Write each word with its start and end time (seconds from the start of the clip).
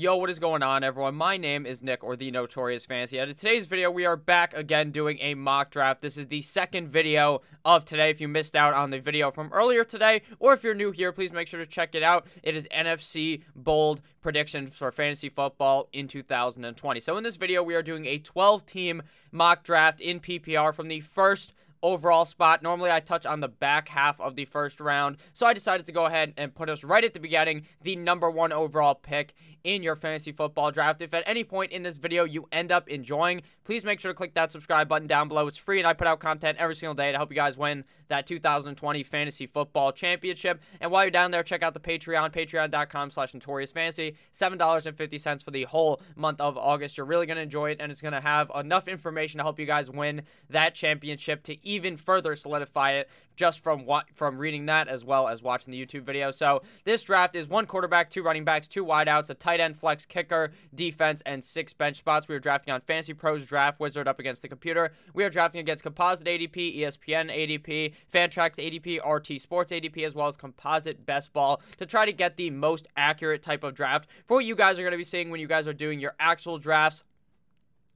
Yo, 0.00 0.16
what 0.16 0.30
is 0.30 0.38
going 0.38 0.62
on, 0.62 0.82
everyone? 0.82 1.14
My 1.14 1.36
name 1.36 1.66
is 1.66 1.82
Nick, 1.82 2.02
or 2.02 2.16
the 2.16 2.30
Notorious 2.30 2.86
Fantasy. 2.86 3.18
And 3.18 3.28
in 3.28 3.36
today's 3.36 3.66
video, 3.66 3.90
we 3.90 4.06
are 4.06 4.16
back 4.16 4.54
again 4.54 4.92
doing 4.92 5.18
a 5.20 5.34
mock 5.34 5.70
draft. 5.70 6.00
This 6.00 6.16
is 6.16 6.28
the 6.28 6.40
second 6.40 6.88
video 6.88 7.42
of 7.66 7.84
today. 7.84 8.08
If 8.08 8.18
you 8.18 8.26
missed 8.26 8.56
out 8.56 8.72
on 8.72 8.88
the 8.88 8.98
video 8.98 9.30
from 9.30 9.52
earlier 9.52 9.84
today, 9.84 10.22
or 10.38 10.54
if 10.54 10.64
you're 10.64 10.72
new 10.72 10.90
here, 10.90 11.12
please 11.12 11.34
make 11.34 11.48
sure 11.48 11.60
to 11.60 11.66
check 11.66 11.94
it 11.94 12.02
out. 12.02 12.26
It 12.42 12.56
is 12.56 12.66
NFC 12.74 13.42
Bold 13.54 14.00
predictions 14.22 14.74
for 14.74 14.90
fantasy 14.90 15.28
football 15.28 15.90
in 15.92 16.08
2020. 16.08 16.98
So 16.98 17.18
in 17.18 17.22
this 17.22 17.36
video, 17.36 17.62
we 17.62 17.74
are 17.74 17.82
doing 17.82 18.06
a 18.06 18.18
12-team 18.20 19.02
mock 19.30 19.64
draft 19.64 20.00
in 20.00 20.18
PPR 20.18 20.72
from 20.72 20.88
the 20.88 21.00
first 21.00 21.52
overall 21.82 22.24
spot. 22.24 22.62
Normally, 22.62 22.90
I 22.90 23.00
touch 23.00 23.26
on 23.26 23.40
the 23.40 23.48
back 23.48 23.88
half 23.88 24.20
of 24.20 24.36
the 24.36 24.44
first 24.44 24.80
round, 24.80 25.16
so 25.32 25.46
I 25.46 25.54
decided 25.54 25.86
to 25.86 25.92
go 25.92 26.06
ahead 26.06 26.34
and 26.36 26.54
put 26.54 26.68
us 26.68 26.84
right 26.84 27.04
at 27.04 27.14
the 27.14 27.20
beginning, 27.20 27.66
the 27.82 27.96
number 27.96 28.30
one 28.30 28.52
overall 28.52 28.94
pick 28.94 29.34
in 29.64 29.82
your 29.82 29.96
fantasy 29.96 30.32
football 30.32 30.70
draft. 30.70 31.02
If 31.02 31.14
at 31.14 31.22
any 31.26 31.44
point 31.44 31.72
in 31.72 31.82
this 31.82 31.98
video 31.98 32.24
you 32.24 32.46
end 32.52 32.72
up 32.72 32.88
enjoying, 32.88 33.42
please 33.64 33.84
make 33.84 34.00
sure 34.00 34.12
to 34.12 34.16
click 34.16 34.34
that 34.34 34.52
subscribe 34.52 34.88
button 34.88 35.06
down 35.06 35.28
below. 35.28 35.46
It's 35.46 35.56
free, 35.56 35.78
and 35.78 35.86
I 35.86 35.92
put 35.92 36.06
out 36.06 36.20
content 36.20 36.58
every 36.58 36.74
single 36.74 36.94
day 36.94 37.12
to 37.12 37.18
help 37.18 37.30
you 37.30 37.36
guys 37.36 37.56
win 37.56 37.84
that 38.08 38.26
2020 38.26 39.02
fantasy 39.02 39.46
football 39.46 39.92
championship. 39.92 40.60
And 40.80 40.90
while 40.90 41.04
you're 41.04 41.10
down 41.10 41.30
there, 41.30 41.42
check 41.42 41.62
out 41.62 41.74
the 41.74 41.80
Patreon, 41.80 42.32
patreon.com 42.32 43.10
slash 43.10 43.34
notorious 43.34 43.72
fantasy. 43.72 44.16
$7.50 44.32 45.42
for 45.42 45.50
the 45.50 45.64
whole 45.64 46.00
month 46.16 46.40
of 46.40 46.56
August. 46.58 46.96
You're 46.96 47.06
really 47.06 47.26
going 47.26 47.36
to 47.36 47.42
enjoy 47.42 47.70
it, 47.70 47.78
and 47.80 47.92
it's 47.92 48.00
going 48.00 48.14
to 48.14 48.20
have 48.20 48.50
enough 48.54 48.88
information 48.88 49.38
to 49.38 49.44
help 49.44 49.58
you 49.58 49.66
guys 49.66 49.90
win 49.90 50.22
that 50.48 50.74
championship 50.74 51.42
to 51.44 51.66
even 51.66 51.96
further 51.96 52.34
solidify 52.36 52.92
it 52.92 53.08
just 53.40 53.64
from 53.64 53.86
what 53.86 54.04
from 54.14 54.36
reading 54.36 54.66
that 54.66 54.86
as 54.86 55.02
well 55.02 55.26
as 55.26 55.42
watching 55.42 55.72
the 55.72 55.86
YouTube 55.86 56.02
video. 56.02 56.30
So 56.30 56.60
this 56.84 57.02
draft 57.02 57.34
is 57.34 57.48
one 57.48 57.64
quarterback, 57.64 58.10
two 58.10 58.22
running 58.22 58.44
backs, 58.44 58.68
two 58.68 58.84
wideouts, 58.84 59.30
a 59.30 59.34
tight 59.34 59.60
end, 59.60 59.78
flex, 59.78 60.04
kicker, 60.04 60.52
defense, 60.74 61.22
and 61.24 61.42
six 61.42 61.72
bench 61.72 61.96
spots. 61.96 62.28
We 62.28 62.34
are 62.34 62.38
drafting 62.38 62.74
on 62.74 62.82
Fantasy 62.82 63.14
Pros 63.14 63.46
Draft 63.46 63.80
Wizard 63.80 64.06
up 64.06 64.18
against 64.18 64.42
the 64.42 64.48
computer. 64.48 64.92
We 65.14 65.24
are 65.24 65.30
drafting 65.30 65.58
against 65.58 65.82
Composite 65.82 66.26
ADP, 66.26 66.80
ESPN 66.80 67.34
ADP, 67.34 67.94
Fantrax 68.12 68.56
ADP, 68.58 69.00
RT 69.10 69.40
Sports 69.40 69.72
ADP, 69.72 70.04
as 70.04 70.14
well 70.14 70.26
as 70.26 70.36
Composite 70.36 71.06
Best 71.06 71.32
Ball 71.32 71.62
to 71.78 71.86
try 71.86 72.04
to 72.04 72.12
get 72.12 72.36
the 72.36 72.50
most 72.50 72.88
accurate 72.94 73.40
type 73.40 73.64
of 73.64 73.72
draft 73.72 74.06
for 74.26 74.34
what 74.34 74.44
you 74.44 74.54
guys 74.54 74.78
are 74.78 74.82
going 74.82 74.92
to 74.92 74.98
be 74.98 75.04
seeing 75.04 75.30
when 75.30 75.40
you 75.40 75.48
guys 75.48 75.66
are 75.66 75.72
doing 75.72 75.98
your 75.98 76.12
actual 76.20 76.58
drafts 76.58 77.04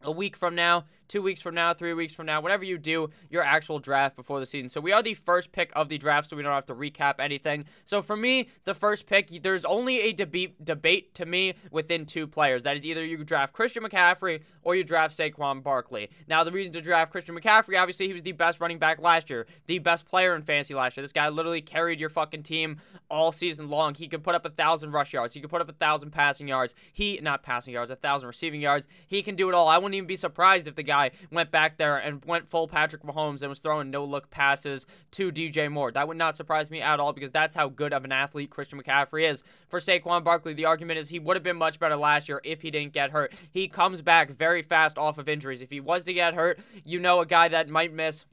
a 0.00 0.10
week 0.10 0.36
from 0.36 0.54
now 0.54 0.84
two 1.08 1.22
weeks 1.22 1.40
from 1.40 1.54
now, 1.54 1.74
three 1.74 1.94
weeks 1.94 2.14
from 2.14 2.26
now, 2.26 2.40
whatever 2.40 2.64
you 2.64 2.78
do, 2.78 3.10
your 3.30 3.42
actual 3.42 3.78
draft 3.78 4.16
before 4.16 4.40
the 4.40 4.46
season. 4.46 4.68
So 4.68 4.80
we 4.80 4.92
are 4.92 5.02
the 5.02 5.14
first 5.14 5.52
pick 5.52 5.72
of 5.74 5.88
the 5.88 5.98
draft, 5.98 6.30
so 6.30 6.36
we 6.36 6.42
don't 6.42 6.52
have 6.52 6.66
to 6.66 6.74
recap 6.74 7.14
anything. 7.18 7.64
So 7.84 8.02
for 8.02 8.16
me, 8.16 8.48
the 8.64 8.74
first 8.74 9.06
pick, 9.06 9.30
there's 9.42 9.64
only 9.64 10.00
a 10.00 10.12
debate 10.12 10.64
debate 10.64 11.14
to 11.14 11.26
me 11.26 11.54
within 11.70 12.06
two 12.06 12.26
players. 12.26 12.62
That 12.62 12.76
is 12.76 12.84
either 12.86 13.04
you 13.04 13.22
draft 13.24 13.52
Christian 13.52 13.82
McCaffrey 13.82 14.40
or 14.62 14.74
you 14.74 14.84
draft 14.84 15.16
Saquon 15.16 15.62
Barkley. 15.62 16.10
Now 16.28 16.44
the 16.44 16.52
reason 16.52 16.72
to 16.74 16.80
draft 16.80 17.10
Christian 17.10 17.38
McCaffrey, 17.38 17.80
obviously 17.80 18.06
he 18.06 18.12
was 18.12 18.22
the 18.22 18.32
best 18.32 18.60
running 18.60 18.78
back 18.78 19.00
last 19.00 19.30
year, 19.30 19.46
the 19.66 19.78
best 19.78 20.06
player 20.06 20.34
in 20.34 20.42
fantasy 20.42 20.74
last 20.74 20.96
year. 20.96 21.02
This 21.02 21.12
guy 21.12 21.28
literally 21.28 21.60
carried 21.60 22.00
your 22.00 22.08
fucking 22.10 22.42
team 22.42 22.80
all 23.10 23.32
season 23.32 23.68
long. 23.68 23.94
He 23.94 24.08
could 24.08 24.22
put 24.22 24.34
up 24.34 24.44
a 24.44 24.50
thousand 24.50 24.92
rush 24.92 25.12
yards. 25.12 25.34
He 25.34 25.40
could 25.40 25.50
put 25.50 25.60
up 25.60 25.68
a 25.68 25.74
thousand 25.74 26.10
passing 26.10 26.48
yards. 26.48 26.74
He 26.92 27.18
not 27.22 27.42
passing 27.42 27.74
yards, 27.74 27.90
a 27.90 27.96
thousand 27.96 28.26
receiving 28.26 28.60
yards. 28.60 28.88
He 29.06 29.22
can 29.22 29.36
do 29.36 29.48
it 29.48 29.54
all. 29.54 29.68
I 29.68 29.78
wouldn't 29.78 29.94
even 29.94 30.06
be 30.06 30.16
surprised 30.16 30.66
if 30.66 30.74
the 30.74 30.82
guy 30.82 30.93
went 31.30 31.50
back 31.50 31.76
there 31.76 31.96
and 31.96 32.24
went 32.24 32.48
full 32.48 32.68
Patrick 32.68 33.02
Mahomes 33.02 33.42
and 33.42 33.48
was 33.48 33.60
throwing 33.60 33.90
no 33.90 34.04
look 34.04 34.30
passes 34.30 34.86
to 35.12 35.30
DJ 35.30 35.70
Moore. 35.70 35.92
That 35.92 36.08
would 36.08 36.16
not 36.16 36.36
surprise 36.36 36.70
me 36.70 36.80
at 36.80 37.00
all 37.00 37.12
because 37.12 37.30
that's 37.30 37.54
how 37.54 37.68
good 37.68 37.92
of 37.92 38.04
an 38.04 38.12
athlete 38.12 38.50
Christian 38.50 38.80
McCaffrey 38.80 39.28
is. 39.28 39.42
For 39.68 39.80
Saquon 39.80 40.24
Barkley, 40.24 40.54
the 40.54 40.64
argument 40.64 40.98
is 40.98 41.08
he 41.08 41.18
would 41.18 41.36
have 41.36 41.42
been 41.42 41.56
much 41.56 41.78
better 41.78 41.96
last 41.96 42.28
year 42.28 42.40
if 42.44 42.62
he 42.62 42.70
didn't 42.70 42.92
get 42.92 43.10
hurt. 43.10 43.32
He 43.50 43.68
comes 43.68 44.02
back 44.02 44.30
very 44.30 44.62
fast 44.62 44.98
off 44.98 45.18
of 45.18 45.28
injuries. 45.28 45.62
If 45.62 45.70
he 45.70 45.80
was 45.80 46.04
to 46.04 46.12
get 46.12 46.34
hurt, 46.34 46.58
you 46.84 47.00
know 47.00 47.20
a 47.20 47.26
guy 47.26 47.48
that 47.48 47.68
might 47.68 47.92
miss 47.92 48.24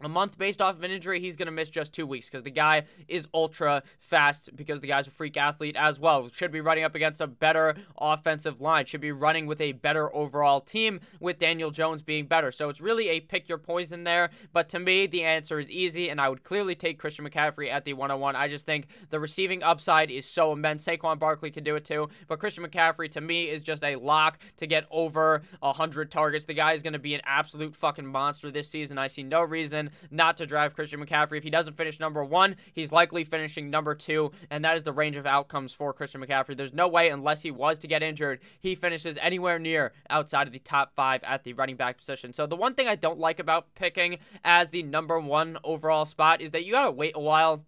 a 0.00 0.08
month 0.08 0.38
based 0.38 0.62
off 0.62 0.76
of 0.76 0.82
an 0.82 0.90
injury, 0.90 1.20
he's 1.20 1.36
going 1.36 1.46
to 1.46 1.52
miss 1.52 1.68
just 1.68 1.92
two 1.92 2.06
weeks 2.06 2.28
because 2.28 2.42
the 2.42 2.50
guy 2.50 2.84
is 3.08 3.28
ultra 3.34 3.82
fast 3.98 4.54
because 4.56 4.80
the 4.80 4.86
guy's 4.86 5.06
a 5.06 5.10
freak 5.10 5.36
athlete 5.36 5.76
as 5.78 6.00
well. 6.00 6.28
Should 6.28 6.52
be 6.52 6.60
running 6.60 6.84
up 6.84 6.94
against 6.94 7.20
a 7.20 7.26
better 7.26 7.74
offensive 7.98 8.60
line, 8.60 8.86
should 8.86 9.00
be 9.00 9.12
running 9.12 9.46
with 9.46 9.60
a 9.60 9.72
better 9.72 10.14
overall 10.14 10.60
team 10.60 11.00
with 11.20 11.38
Daniel 11.38 11.70
Jones 11.70 12.02
being 12.02 12.26
better. 12.26 12.50
So 12.50 12.68
it's 12.68 12.80
really 12.80 13.08
a 13.08 13.20
pick 13.20 13.48
your 13.48 13.58
poison 13.58 14.04
there. 14.04 14.30
But 14.52 14.68
to 14.70 14.78
me, 14.78 15.06
the 15.06 15.22
answer 15.22 15.58
is 15.58 15.70
easy, 15.70 16.08
and 16.08 16.20
I 16.20 16.28
would 16.28 16.44
clearly 16.44 16.74
take 16.74 16.98
Christian 16.98 17.28
McCaffrey 17.28 17.70
at 17.70 17.84
the 17.84 17.92
101. 17.92 18.36
I 18.36 18.48
just 18.48 18.66
think 18.66 18.86
the 19.10 19.20
receiving 19.20 19.62
upside 19.62 20.10
is 20.10 20.26
so 20.26 20.52
immense. 20.52 20.84
Saquon 20.84 21.18
Barkley 21.18 21.50
can 21.50 21.64
do 21.64 21.76
it 21.76 21.84
too, 21.84 22.08
but 22.26 22.38
Christian 22.38 22.64
McCaffrey 22.64 23.10
to 23.12 23.20
me 23.20 23.50
is 23.50 23.62
just 23.62 23.84
a 23.84 23.96
lock 23.96 24.38
to 24.56 24.66
get 24.66 24.86
over 24.90 25.42
100 25.60 26.10
targets. 26.10 26.46
The 26.46 26.54
guy 26.54 26.72
is 26.72 26.82
going 26.82 26.94
to 26.94 26.98
be 26.98 27.14
an 27.14 27.20
absolute 27.24 27.76
fucking 27.76 28.06
monster 28.06 28.50
this 28.50 28.68
season. 28.68 28.98
I 28.98 29.08
see 29.08 29.22
no 29.22 29.42
reason 29.42 29.89
not 30.10 30.36
to 30.38 30.46
drive 30.46 30.74
Christian 30.74 31.04
McCaffrey. 31.04 31.38
If 31.38 31.44
he 31.44 31.50
doesn't 31.50 31.76
finish 31.76 32.00
number 32.00 32.24
one, 32.24 32.56
he's 32.72 32.92
likely 32.92 33.24
finishing 33.24 33.70
number 33.70 33.94
two, 33.94 34.32
and 34.50 34.64
that 34.64 34.76
is 34.76 34.82
the 34.82 34.92
range 34.92 35.16
of 35.16 35.26
outcomes 35.26 35.72
for 35.72 35.92
Christian 35.92 36.20
McCaffrey. 36.20 36.56
There's 36.56 36.72
no 36.72 36.88
way, 36.88 37.08
unless 37.10 37.42
he 37.42 37.50
was 37.50 37.78
to 37.80 37.86
get 37.86 38.02
injured, 38.02 38.40
he 38.58 38.74
finishes 38.74 39.18
anywhere 39.20 39.58
near 39.58 39.92
outside 40.08 40.46
of 40.46 40.52
the 40.52 40.58
top 40.58 40.94
five 40.94 41.22
at 41.24 41.44
the 41.44 41.52
running 41.52 41.76
back 41.76 41.98
position. 41.98 42.32
So 42.32 42.46
the 42.46 42.56
one 42.56 42.74
thing 42.74 42.88
I 42.88 42.96
don't 42.96 43.18
like 43.18 43.38
about 43.38 43.74
picking 43.74 44.18
as 44.44 44.70
the 44.70 44.82
number 44.82 45.18
one 45.18 45.58
overall 45.64 46.04
spot 46.04 46.40
is 46.40 46.50
that 46.52 46.64
you 46.64 46.72
gotta 46.72 46.90
wait 46.90 47.12
a 47.14 47.20
while 47.20 47.64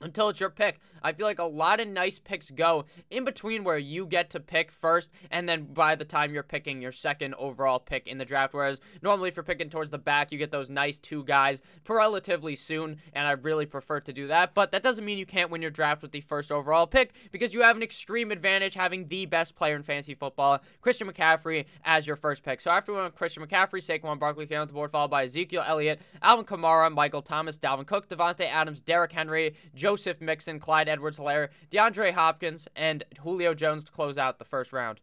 until 0.00 0.28
it's 0.28 0.40
your 0.40 0.50
pick. 0.50 0.78
I 1.04 1.12
feel 1.12 1.26
like 1.26 1.38
a 1.38 1.44
lot 1.44 1.78
of 1.78 1.86
nice 1.86 2.18
picks 2.18 2.50
go 2.50 2.86
in 3.10 3.24
between 3.24 3.62
where 3.62 3.78
you 3.78 4.06
get 4.06 4.30
to 4.30 4.40
pick 4.40 4.72
first, 4.72 5.10
and 5.30 5.48
then 5.48 5.64
by 5.64 5.94
the 5.94 6.04
time 6.04 6.32
you're 6.32 6.42
picking 6.42 6.80
your 6.80 6.92
second 6.92 7.34
overall 7.34 7.78
pick 7.78 8.08
in 8.08 8.18
the 8.18 8.24
draft. 8.24 8.54
Whereas 8.54 8.80
normally, 9.02 9.28
if 9.28 9.36
you're 9.36 9.44
picking 9.44 9.68
towards 9.68 9.90
the 9.90 9.98
back, 9.98 10.32
you 10.32 10.38
get 10.38 10.50
those 10.50 10.70
nice 10.70 10.98
two 10.98 11.22
guys 11.24 11.60
relatively 11.86 12.56
soon, 12.56 12.96
and 13.12 13.28
I 13.28 13.32
really 13.32 13.66
prefer 13.66 14.00
to 14.00 14.12
do 14.12 14.28
that. 14.28 14.54
But 14.54 14.72
that 14.72 14.82
doesn't 14.82 15.04
mean 15.04 15.18
you 15.18 15.26
can't 15.26 15.50
win 15.50 15.62
your 15.62 15.70
draft 15.70 16.02
with 16.02 16.12
the 16.12 16.22
first 16.22 16.50
overall 16.50 16.86
pick 16.86 17.12
because 17.30 17.52
you 17.52 17.62
have 17.62 17.76
an 17.76 17.82
extreme 17.82 18.30
advantage 18.30 18.74
having 18.74 19.08
the 19.08 19.26
best 19.26 19.54
player 19.54 19.76
in 19.76 19.82
fantasy 19.82 20.14
football, 20.14 20.60
Christian 20.80 21.06
McCaffrey, 21.06 21.66
as 21.84 22.06
your 22.06 22.16
first 22.16 22.42
pick. 22.42 22.60
So 22.60 22.70
after 22.70 22.92
we 22.92 23.00
went 23.00 23.14
Christian 23.14 23.44
McCaffrey, 23.46 23.84
Saquon 23.84 24.18
Barkley 24.18 24.46
came 24.46 24.60
on 24.60 24.66
the 24.66 24.72
board, 24.72 24.90
followed 24.90 25.10
by 25.10 25.24
Ezekiel 25.24 25.64
Elliott, 25.66 26.00
Alvin 26.22 26.46
Kamara, 26.46 26.90
Michael 26.90 27.22
Thomas, 27.22 27.58
Dalvin 27.58 27.86
Cook, 27.86 28.08
Davante 28.08 28.46
Adams, 28.46 28.80
Derrick 28.80 29.12
Henry, 29.12 29.54
Joseph 29.74 30.20
Mixon, 30.20 30.58
Clyde 30.58 30.88
Edwards 30.94 31.18
Helaire, 31.18 31.48
DeAndre 31.72 32.12
Hopkins, 32.12 32.68
and 32.76 33.02
Julio 33.22 33.52
Jones 33.52 33.82
to 33.82 33.90
close 33.90 34.16
out 34.16 34.38
the 34.38 34.44
first 34.44 34.72
round. 34.72 35.00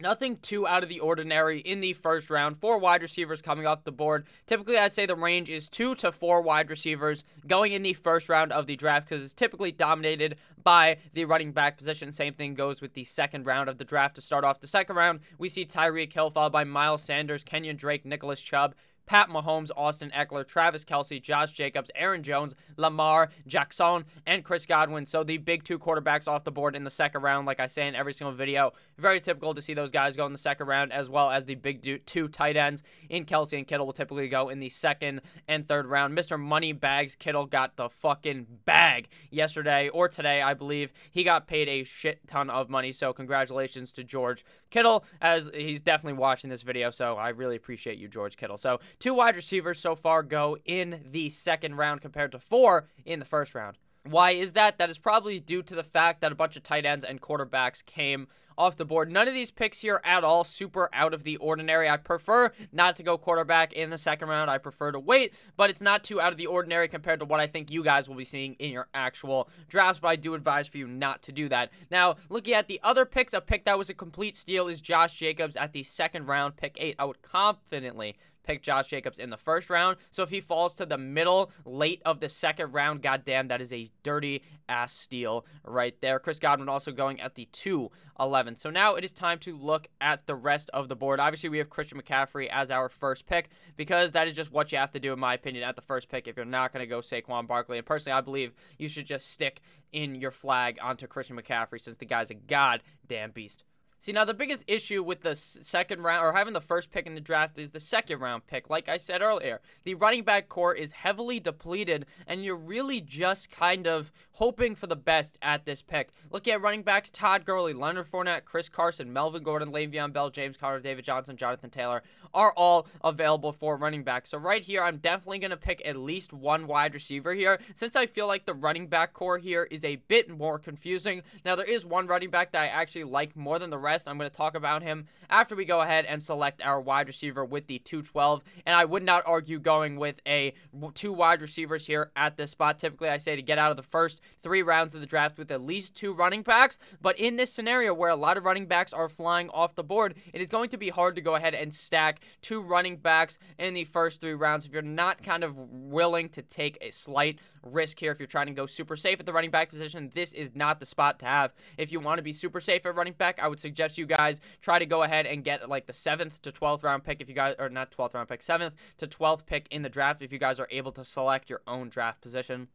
Nothing 0.00 0.38
too 0.38 0.66
out 0.66 0.82
of 0.82 0.88
the 0.88 0.98
ordinary 0.98 1.60
in 1.60 1.80
the 1.80 1.92
first 1.92 2.30
round. 2.30 2.56
Four 2.56 2.78
wide 2.78 3.02
receivers 3.02 3.42
coming 3.42 3.66
off 3.66 3.84
the 3.84 3.92
board. 3.92 4.26
Typically, 4.46 4.76
I'd 4.76 4.94
say 4.94 5.04
the 5.06 5.14
range 5.14 5.50
is 5.50 5.68
two 5.68 5.94
to 5.96 6.10
four 6.10 6.40
wide 6.40 6.70
receivers 6.70 7.22
going 7.46 7.72
in 7.72 7.82
the 7.82 7.92
first 7.92 8.28
round 8.28 8.52
of 8.52 8.66
the 8.66 8.74
draft 8.74 9.08
because 9.08 9.22
it's 9.22 9.34
typically 9.34 9.70
dominated 9.70 10.36
by 10.60 10.96
the 11.12 11.26
running 11.26 11.52
back 11.52 11.76
position. 11.76 12.10
Same 12.10 12.32
thing 12.34 12.54
goes 12.54 12.80
with 12.80 12.94
the 12.94 13.04
second 13.04 13.46
round 13.46 13.68
of 13.68 13.78
the 13.78 13.84
draft. 13.84 14.16
To 14.16 14.20
start 14.20 14.44
off 14.44 14.60
the 14.60 14.66
second 14.66 14.96
round, 14.96 15.20
we 15.38 15.48
see 15.48 15.64
Tyreek 15.64 16.12
Hill 16.12 16.30
followed 16.30 16.52
by 16.52 16.64
Miles 16.64 17.02
Sanders, 17.02 17.44
Kenyon 17.44 17.76
Drake, 17.76 18.04
Nicholas 18.04 18.40
Chubb, 18.40 18.74
Pat 19.06 19.28
Mahomes, 19.28 19.70
Austin 19.76 20.10
Ekeler, 20.14 20.46
Travis 20.46 20.84
Kelce, 20.84 21.22
Josh 21.22 21.52
Jacobs, 21.52 21.90
Aaron 21.94 22.22
Jones, 22.22 22.54
Lamar 22.76 23.30
Jackson, 23.46 24.04
and 24.26 24.44
Chris 24.44 24.66
Godwin. 24.66 25.06
So 25.06 25.22
the 25.22 25.38
big 25.38 25.64
two 25.64 25.78
quarterbacks 25.78 26.28
off 26.28 26.44
the 26.44 26.50
board 26.50 26.74
in 26.74 26.84
the 26.84 26.90
second 26.90 27.22
round, 27.22 27.46
like 27.46 27.60
I 27.60 27.66
say 27.66 27.86
in 27.86 27.94
every 27.94 28.12
single 28.14 28.34
video. 28.34 28.72
Very 28.98 29.20
typical 29.20 29.54
to 29.54 29.62
see 29.62 29.74
those 29.74 29.90
guys 29.90 30.16
go 30.16 30.26
in 30.26 30.32
the 30.32 30.38
second 30.38 30.66
round, 30.66 30.92
as 30.92 31.08
well 31.08 31.30
as 31.30 31.46
the 31.46 31.54
big 31.54 32.04
two 32.06 32.28
tight 32.28 32.56
ends 32.56 32.82
in 33.08 33.24
Kelce 33.24 33.56
and 33.56 33.66
Kittle 33.66 33.86
will 33.86 33.92
typically 33.92 34.28
go 34.28 34.48
in 34.48 34.60
the 34.60 34.68
second 34.68 35.20
and 35.48 35.66
third 35.66 35.86
round. 35.86 36.16
Mr. 36.16 36.38
Money 36.38 36.72
Bags 36.72 37.14
Kittle 37.14 37.46
got 37.46 37.76
the 37.76 37.88
fucking 37.88 38.46
bag 38.64 39.08
yesterday 39.30 39.88
or 39.88 40.08
today, 40.08 40.42
I 40.42 40.54
believe. 40.54 40.92
He 41.10 41.24
got 41.24 41.46
paid 41.46 41.68
a 41.68 41.84
shit 41.84 42.26
ton 42.26 42.50
of 42.50 42.68
money. 42.70 42.92
So 42.92 43.12
congratulations 43.12 43.92
to 43.92 44.04
George 44.04 44.44
Kittle, 44.74 45.04
as 45.22 45.48
he's 45.54 45.80
definitely 45.80 46.18
watching 46.18 46.50
this 46.50 46.62
video. 46.62 46.90
So 46.90 47.16
I 47.16 47.28
really 47.28 47.54
appreciate 47.54 47.96
you, 47.96 48.08
George 48.08 48.36
Kittle. 48.36 48.56
So 48.56 48.80
Two 48.98 49.14
wide 49.14 49.36
receivers 49.36 49.78
so 49.78 49.94
far 49.94 50.24
go 50.24 50.56
in 50.64 51.00
the 51.12 51.30
second 51.30 51.76
round 51.76 52.00
compared 52.00 52.32
to 52.32 52.40
four 52.40 52.88
in 53.04 53.20
the 53.20 53.24
first 53.24 53.54
round. 53.54 53.78
Why 54.02 54.32
is 54.32 54.54
that? 54.54 54.78
That 54.78 54.90
is 54.90 54.98
probably 54.98 55.38
due 55.38 55.62
to 55.62 55.74
the 55.74 55.84
fact 55.84 56.20
that 56.22 56.32
a 56.32 56.34
bunch 56.34 56.56
of 56.56 56.62
tight 56.62 56.84
ends 56.84 57.04
and 57.04 57.20
quarterbacks 57.20 57.86
came 57.86 58.26
off 58.56 58.76
the 58.76 58.84
board. 58.84 59.10
None 59.10 59.28
of 59.28 59.34
these 59.34 59.50
picks 59.50 59.80
here 59.80 60.00
at 60.04 60.24
all 60.24 60.44
super 60.44 60.88
out 60.92 61.14
of 61.14 61.24
the 61.24 61.36
ordinary. 61.38 61.88
I 61.88 61.96
prefer 61.96 62.52
not 62.72 62.96
to 62.96 63.02
go 63.02 63.18
quarterback 63.18 63.72
in 63.72 63.90
the 63.90 63.98
second 63.98 64.28
round. 64.28 64.50
I 64.50 64.58
prefer 64.58 64.92
to 64.92 65.00
wait, 65.00 65.34
but 65.56 65.70
it's 65.70 65.80
not 65.80 66.04
too 66.04 66.20
out 66.20 66.32
of 66.32 66.38
the 66.38 66.46
ordinary 66.46 66.88
compared 66.88 67.20
to 67.20 67.26
what 67.26 67.40
I 67.40 67.46
think 67.46 67.70
you 67.70 67.82
guys 67.82 68.08
will 68.08 68.16
be 68.16 68.24
seeing 68.24 68.54
in 68.54 68.70
your 68.70 68.88
actual 68.94 69.48
drafts. 69.68 70.00
But 70.00 70.08
I 70.08 70.16
do 70.16 70.34
advise 70.34 70.68
for 70.68 70.78
you 70.78 70.86
not 70.86 71.22
to 71.22 71.32
do 71.32 71.48
that. 71.48 71.70
Now, 71.90 72.16
looking 72.28 72.54
at 72.54 72.68
the 72.68 72.80
other 72.82 73.04
picks, 73.04 73.32
a 73.32 73.40
pick 73.40 73.64
that 73.64 73.78
was 73.78 73.90
a 73.90 73.94
complete 73.94 74.36
steal 74.36 74.68
is 74.68 74.80
Josh 74.80 75.14
Jacobs 75.14 75.56
at 75.56 75.72
the 75.72 75.82
second 75.82 76.26
round, 76.26 76.56
pick 76.56 76.76
eight. 76.78 76.96
I 76.98 77.04
would 77.04 77.22
confidently 77.22 78.16
pick 78.44 78.62
Josh 78.62 78.86
Jacobs 78.86 79.18
in 79.18 79.30
the 79.30 79.36
first 79.36 79.70
round. 79.70 79.96
So 80.10 80.22
if 80.22 80.30
he 80.30 80.40
falls 80.40 80.74
to 80.74 80.86
the 80.86 80.98
middle, 80.98 81.50
late 81.64 82.02
of 82.04 82.20
the 82.20 82.28
second 82.28 82.72
round, 82.72 83.02
goddamn, 83.02 83.48
that 83.48 83.60
is 83.60 83.72
a 83.72 83.88
dirty 84.02 84.42
ass 84.68 84.92
steal 84.92 85.44
right 85.64 85.94
there. 86.00 86.18
Chris 86.18 86.38
Godwin 86.38 86.68
also 86.68 86.92
going 86.92 87.20
at 87.20 87.34
the 87.34 87.48
2 87.52 87.90
11. 88.20 88.56
So 88.56 88.70
now 88.70 88.94
it 88.94 89.04
is 89.04 89.12
time 89.12 89.38
to 89.40 89.56
look 89.56 89.88
at 90.00 90.26
the 90.26 90.34
rest 90.34 90.70
of 90.72 90.88
the 90.88 90.96
board. 90.96 91.20
Obviously, 91.20 91.48
we 91.48 91.58
have 91.58 91.70
Christian 91.70 92.00
McCaffrey 92.00 92.48
as 92.48 92.70
our 92.70 92.88
first 92.88 93.26
pick 93.26 93.48
because 93.76 94.12
that 94.12 94.28
is 94.28 94.34
just 94.34 94.52
what 94.52 94.70
you 94.70 94.78
have 94.78 94.92
to 94.92 95.00
do, 95.00 95.12
in 95.12 95.18
my 95.18 95.34
opinion, 95.34 95.64
at 95.64 95.76
the 95.76 95.82
first 95.82 96.08
pick 96.08 96.28
if 96.28 96.36
you're 96.36 96.44
not 96.44 96.72
going 96.72 96.82
to 96.82 96.86
go 96.86 97.00
Saquon 97.00 97.46
Barkley. 97.46 97.78
And 97.78 97.86
personally, 97.86 98.16
I 98.16 98.20
believe 98.20 98.52
you 98.78 98.88
should 98.88 99.06
just 99.06 99.30
stick 99.30 99.60
in 99.92 100.14
your 100.14 100.30
flag 100.30 100.78
onto 100.82 101.06
Christian 101.06 101.36
McCaffrey 101.36 101.80
since 101.80 101.96
the 101.96 102.06
guy's 102.06 102.30
a 102.30 102.34
goddamn 102.34 103.32
beast. 103.32 103.64
See, 104.04 104.12
now 104.12 104.26
the 104.26 104.34
biggest 104.34 104.64
issue 104.66 105.02
with 105.02 105.22
the 105.22 105.34
second 105.34 106.02
round 106.02 106.26
or 106.26 106.34
having 106.34 106.52
the 106.52 106.60
first 106.60 106.90
pick 106.90 107.06
in 107.06 107.14
the 107.14 107.22
draft 107.22 107.56
is 107.56 107.70
the 107.70 107.80
second 107.80 108.20
round 108.20 108.46
pick. 108.46 108.68
Like 108.68 108.86
I 108.86 108.98
said 108.98 109.22
earlier, 109.22 109.62
the 109.84 109.94
running 109.94 110.24
back 110.24 110.50
core 110.50 110.74
is 110.74 110.92
heavily 110.92 111.40
depleted, 111.40 112.04
and 112.26 112.44
you're 112.44 112.54
really 112.54 113.00
just 113.00 113.50
kind 113.50 113.86
of 113.86 114.12
hoping 114.34 114.74
for 114.74 114.86
the 114.86 114.96
best 114.96 115.38
at 115.42 115.64
this 115.64 115.82
pick. 115.82 116.10
Look 116.30 116.46
at 116.48 116.60
running 116.60 116.82
backs 116.82 117.10
Todd 117.10 117.44
Gurley, 117.44 117.72
Leonard 117.72 118.10
Fournette, 118.10 118.44
Chris 118.44 118.68
Carson, 118.68 119.12
Melvin 119.12 119.42
Gordon, 119.42 119.72
Le'Veon 119.72 120.12
Bell, 120.12 120.30
James 120.30 120.56
Conner, 120.56 120.80
David 120.80 121.04
Johnson, 121.04 121.36
Jonathan 121.36 121.70
Taylor 121.70 122.02
are 122.34 122.52
all 122.56 122.86
available 123.02 123.52
for 123.52 123.76
running 123.76 124.02
back. 124.02 124.26
So 124.26 124.36
right 124.38 124.62
here, 124.62 124.82
I'm 124.82 124.98
definitely 124.98 125.38
going 125.38 125.52
to 125.52 125.56
pick 125.56 125.80
at 125.84 125.96
least 125.96 126.32
one 126.32 126.66
wide 126.66 126.92
receiver 126.92 127.32
here 127.32 127.60
since 127.74 127.94
I 127.94 128.06
feel 128.06 128.26
like 128.26 128.44
the 128.44 128.54
running 128.54 128.88
back 128.88 129.12
core 129.12 129.38
here 129.38 129.68
is 129.70 129.84
a 129.84 129.96
bit 129.96 130.28
more 130.28 130.58
confusing. 130.58 131.22
Now, 131.44 131.54
there 131.54 131.64
is 131.64 131.86
one 131.86 132.06
running 132.06 132.30
back 132.30 132.52
that 132.52 132.62
I 132.62 132.66
actually 132.66 133.04
like 133.04 133.36
more 133.36 133.58
than 133.58 133.70
the 133.70 133.78
rest. 133.78 134.08
I'm 134.08 134.18
going 134.18 134.30
to 134.30 134.36
talk 134.36 134.56
about 134.56 134.82
him 134.82 135.06
after 135.30 135.54
we 135.54 135.64
go 135.64 135.80
ahead 135.80 136.04
and 136.06 136.22
select 136.22 136.60
our 136.62 136.80
wide 136.80 137.06
receiver 137.06 137.44
with 137.44 137.68
the 137.68 137.78
212. 137.78 138.42
And 138.66 138.74
I 138.74 138.84
would 138.84 139.04
not 139.04 139.22
argue 139.26 139.60
going 139.60 139.96
with 139.96 140.16
a 140.26 140.54
two 140.94 141.12
wide 141.12 141.40
receivers 141.40 141.86
here 141.86 142.10
at 142.16 142.36
this 142.36 142.50
spot. 142.50 142.78
Typically, 142.78 143.08
I 143.08 143.18
say 143.18 143.36
to 143.36 143.42
get 143.42 143.58
out 143.58 143.70
of 143.70 143.76
the 143.76 143.82
first 143.82 144.20
three 144.42 144.62
rounds 144.62 144.94
of 144.94 145.00
the 145.00 145.06
draft 145.06 145.38
with 145.38 145.50
at 145.50 145.62
least 145.62 145.94
two 145.94 146.12
running 146.12 146.42
backs. 146.42 146.78
But 147.00 147.18
in 147.18 147.36
this 147.36 147.52
scenario 147.52 147.94
where 147.94 148.10
a 148.10 148.16
lot 148.16 148.36
of 148.36 148.44
running 148.44 148.66
backs 148.66 148.92
are 148.92 149.08
flying 149.08 149.50
off 149.50 149.74
the 149.74 149.84
board, 149.84 150.14
it 150.32 150.40
is 150.40 150.48
going 150.48 150.68
to 150.70 150.76
be 150.76 150.90
hard 150.90 151.14
to 151.16 151.20
go 151.20 151.34
ahead 151.34 151.54
and 151.54 151.72
stack 151.72 152.20
two 152.42 152.60
running 152.60 152.96
backs 152.96 153.38
in 153.58 153.74
the 153.74 153.84
first 153.84 154.20
three 154.20 154.34
rounds 154.34 154.64
if 154.64 154.72
you're 154.72 154.82
not 154.82 155.22
kind 155.22 155.44
of 155.44 155.56
willing 155.56 156.28
to 156.30 156.42
take 156.42 156.78
a 156.80 156.90
slight 156.90 157.38
risk 157.62 157.98
here. 157.98 158.12
If 158.12 158.18
you're 158.18 158.26
trying 158.26 158.46
to 158.46 158.52
go 158.52 158.66
super 158.66 158.96
safe 158.96 159.20
at 159.20 159.26
the 159.26 159.32
running 159.32 159.50
back 159.50 159.70
position, 159.70 160.10
this 160.14 160.32
is 160.32 160.54
not 160.54 160.80
the 160.80 160.86
spot 160.86 161.18
to 161.20 161.26
have. 161.26 161.52
If 161.78 161.92
you 161.92 162.00
want 162.00 162.18
to 162.18 162.22
be 162.22 162.32
super 162.32 162.60
safe 162.60 162.84
at 162.86 162.94
running 162.94 163.14
back, 163.14 163.38
I 163.40 163.48
would 163.48 163.60
suggest 163.60 163.98
you 163.98 164.06
guys 164.06 164.40
try 164.60 164.78
to 164.78 164.86
go 164.86 165.02
ahead 165.02 165.26
and 165.26 165.44
get 165.44 165.68
like 165.68 165.86
the 165.86 165.92
seventh 165.92 166.42
to 166.42 166.52
12th 166.52 166.82
round 166.82 167.04
pick 167.04 167.20
if 167.20 167.28
you 167.28 167.34
guys, 167.34 167.54
or 167.58 167.68
not 167.68 167.90
12th 167.90 168.14
round 168.14 168.28
pick, 168.28 168.42
seventh 168.42 168.74
to 168.98 169.06
12th 169.06 169.46
pick 169.46 169.66
in 169.70 169.82
the 169.82 169.88
draft 169.88 170.22
if 170.22 170.32
you 170.32 170.38
guys 170.38 170.60
are 170.60 170.68
able 170.70 170.92
to 170.92 171.04
select 171.04 171.50
your 171.50 171.62
own 171.66 171.88
draft 171.88 172.20
position. 172.20 172.68